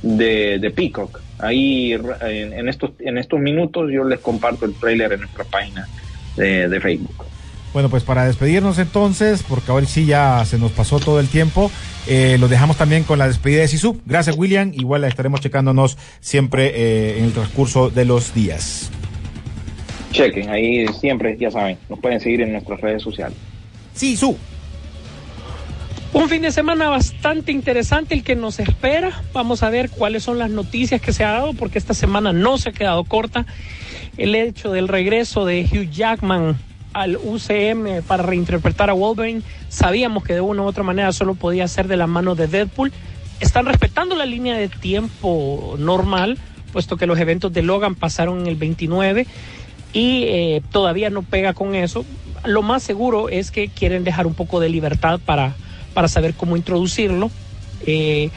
de, 0.04 0.60
de 0.60 0.70
Peacock. 0.72 1.20
Ahí 1.42 1.94
en, 1.94 2.54
en 2.54 2.70
estos, 2.70 2.92
en 3.00 3.18
estos 3.18 3.40
minutos 3.40 3.90
yo 3.92 4.04
les 4.04 4.20
comparto 4.20 4.66
el 4.66 4.74
trailer 4.74 5.14
en 5.14 5.22
nuestra 5.22 5.44
página 5.44 5.88
de, 6.38 6.70
de 6.70 6.80
Facebook. 6.80 7.26
Bueno, 7.74 7.90
pues 7.90 8.04
para 8.04 8.26
despedirnos 8.26 8.80
entonces, 8.80 9.44
porque 9.48 9.72
ahora 9.72 9.86
sí 9.86 10.06
ya 10.06 10.44
se 10.46 10.58
nos 10.58 10.72
pasó 10.72 11.00
todo 11.00 11.22
el 11.22 11.30
tiempo, 11.30 11.72
eh, 12.06 12.38
lo 12.38 12.50
dejamos 12.50 12.76
también 12.76 13.04
con 13.04 13.18
la 13.18 13.28
despedida 13.28 13.62
de 13.62 13.70
Sisu. 13.70 14.02
Gracias, 14.06 14.38
William. 14.38 14.74
Igual 14.74 15.02
la 15.02 15.08
estaremos 15.08 15.40
checándonos 15.40 15.98
siempre 16.20 16.72
eh, 16.76 17.20
en 17.20 17.26
el 17.26 17.32
transcurso 17.32 17.90
de 17.90 18.04
los 18.04 18.34
días. 18.34 18.92
Chequen, 20.12 20.50
ahí 20.50 20.86
siempre, 21.00 21.38
ya 21.40 21.50
saben, 21.50 21.78
nos 21.90 22.00
pueden 22.00 22.20
seguir 22.20 22.42
en 22.42 22.52
nuestras 22.52 22.82
redes 22.82 23.02
sociales. 23.02 23.38
Sisu. 23.94 24.38
Un 26.14 26.28
fin 26.28 26.42
de 26.42 26.52
semana 26.52 26.90
bastante 26.90 27.54
interesante 27.54 28.14
el 28.14 28.24
que 28.24 28.36
nos 28.36 28.60
espera. 28.60 29.24
Vamos 29.32 29.64
a 29.64 29.70
ver 29.70 29.90
cuáles 29.90 30.24
son 30.24 30.40
las 30.40 30.50
noticias 30.50 31.00
que 31.00 31.14
se 31.14 31.24
ha 31.24 31.32
dado, 31.32 31.54
porque 31.54 31.78
esta 31.78 31.94
semana 31.94 32.34
no 32.34 32.58
se 32.58 32.70
ha 32.70 32.74
quedado 32.74 33.06
corta. 33.06 33.46
El 34.18 34.36
hecho 34.36 34.72
del 34.74 34.90
regreso 34.90 35.46
de 35.46 35.64
Hugh 35.64 35.90
Jackman 35.90 36.58
al 36.92 37.16
UCM 37.16 38.04
para 38.06 38.24
reinterpretar 38.24 38.90
a 38.90 38.94
Wolverine. 38.94 39.42
Sabíamos 39.70 40.26
que 40.26 40.34
de 40.34 40.42
una 40.42 40.64
u 40.64 40.66
otra 40.66 40.84
manera 40.84 41.14
solo 41.14 41.36
podía 41.36 41.66
ser 41.70 41.88
de 41.88 41.96
la 41.96 42.08
mano 42.08 42.36
de 42.36 42.48
Deadpool. 42.48 42.92
Están 43.40 43.66
respetando 43.66 44.14
la 44.16 44.26
línea 44.26 44.58
de 44.58 44.68
tiempo 44.68 45.76
normal, 45.80 46.38
puesto 46.74 46.98
que 46.98 47.08
los 47.08 47.20
eventos 47.20 47.54
de 47.54 47.62
Logan 47.62 47.96
pasaron 47.96 48.42
en 48.42 48.48
el 48.48 48.58
29 48.58 49.26
y 49.94 50.24
eh, 50.24 50.62
todavía 50.72 51.10
no 51.10 51.24
pega 51.24 51.54
con 51.54 51.74
eso. 51.74 52.06
Lo 52.44 52.62
más 52.64 52.84
seguro 52.84 53.30
es 53.30 53.50
que 53.50 53.70
quieren 53.70 54.04
dejar 54.04 54.28
un 54.28 54.34
poco 54.34 54.60
de 54.60 54.70
libertad 54.70 55.20
para, 55.24 55.56
para 55.94 56.08
saber 56.08 56.34
cómo 56.34 56.58
introducirlo. 56.58 57.30
Eh, 57.86 58.30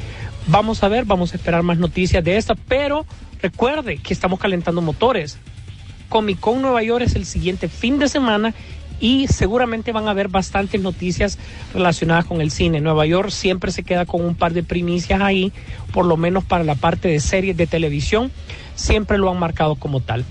vamos 0.46 0.82
a 0.82 0.88
ver, 0.88 1.05
vamos 1.05 1.32
a 1.32 1.36
esperar 1.36 1.62
más 1.62 1.78
noticias 1.78 2.22
de 2.22 2.36
esta, 2.36 2.55
pero 2.55 3.07
recuerde 3.40 3.98
que 3.98 4.12
estamos 4.12 4.38
calentando 4.38 4.80
motores. 4.80 5.38
Comic 6.09 6.40
Con 6.40 6.62
Nueva 6.62 6.82
York 6.82 7.05
es 7.05 7.16
el 7.16 7.26
siguiente 7.26 7.68
fin 7.68 7.98
de 7.98 8.09
semana 8.09 8.55
y 9.00 9.26
seguramente 9.26 9.92
van 9.92 10.07
a 10.07 10.12
haber 10.12 10.28
bastantes 10.28 10.80
noticias 10.80 11.38
relacionadas 11.72 12.24
con 12.24 12.40
el 12.40 12.50
cine. 12.50 12.80
Nueva 12.80 13.07
York 13.07 13.30
siempre 13.30 13.72
se 13.72 13.82
queda 13.82 14.07
con 14.07 14.24
un 14.24 14.34
par 14.34 14.52
de 14.52 14.62
primicias 14.62 15.20
ahí, 15.20 15.52
por 15.92 16.07
lo 16.07 16.16
menos 16.16 16.44
para 16.44 16.64
la 16.64 16.74
parte 16.74 17.09
de 17.09 17.20
series 17.20 17.57
de 17.57 17.66
televisión, 17.66 18.30
siempre 18.74 19.18
lo 19.18 19.30
han 19.30 19.38
marcado 19.38 19.74
como 19.74 20.00
tal. 20.00 20.24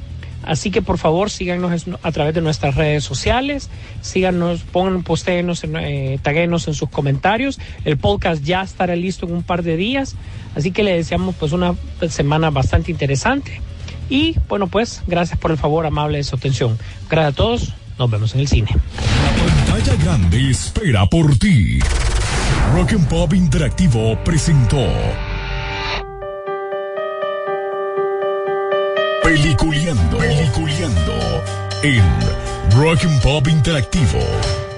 Así 0.43 0.71
que 0.71 0.81
por 0.81 0.97
favor 0.97 1.29
síganos 1.29 1.85
a 2.01 2.11
través 2.11 2.33
de 2.33 2.41
nuestras 2.41 2.75
redes 2.75 3.03
sociales, 3.03 3.69
síganos, 4.01 4.61
pongan, 4.61 5.03
postéenos, 5.03 5.63
eh, 5.63 6.19
en 6.23 6.59
sus 6.59 6.89
comentarios. 6.89 7.59
El 7.85 7.97
podcast 7.97 8.43
ya 8.43 8.61
estará 8.61 8.95
listo 8.95 9.25
en 9.25 9.33
un 9.33 9.43
par 9.43 9.63
de 9.63 9.77
días, 9.77 10.15
así 10.55 10.71
que 10.71 10.83
le 10.83 10.95
deseamos 10.95 11.35
pues 11.35 11.51
una 11.51 11.75
semana 12.09 12.49
bastante 12.49 12.91
interesante. 12.91 13.61
Y 14.09 14.35
bueno 14.49 14.67
pues, 14.67 15.01
gracias 15.07 15.39
por 15.39 15.51
el 15.51 15.57
favor 15.57 15.85
amable 15.85 16.17
de 16.17 16.23
su 16.23 16.35
atención. 16.35 16.77
Gracias 17.09 17.33
a 17.33 17.35
todos, 17.35 17.73
nos 17.97 18.11
vemos 18.11 18.33
en 18.33 18.41
el 18.41 18.47
cine. 18.47 18.69
La 18.69 19.75
pantalla 19.75 20.03
grande 20.03 20.49
espera 20.49 21.05
por 21.05 21.37
ti. 21.37 21.79
Rock 22.73 22.93
and 22.93 23.07
Pop 23.07 23.33
Interactivo 23.33 24.17
presentó 24.23 24.87
En 31.84 32.04
Rock 32.76 33.04
and 33.04 33.22
Pop 33.22 33.47
Interactivo. 33.47 34.72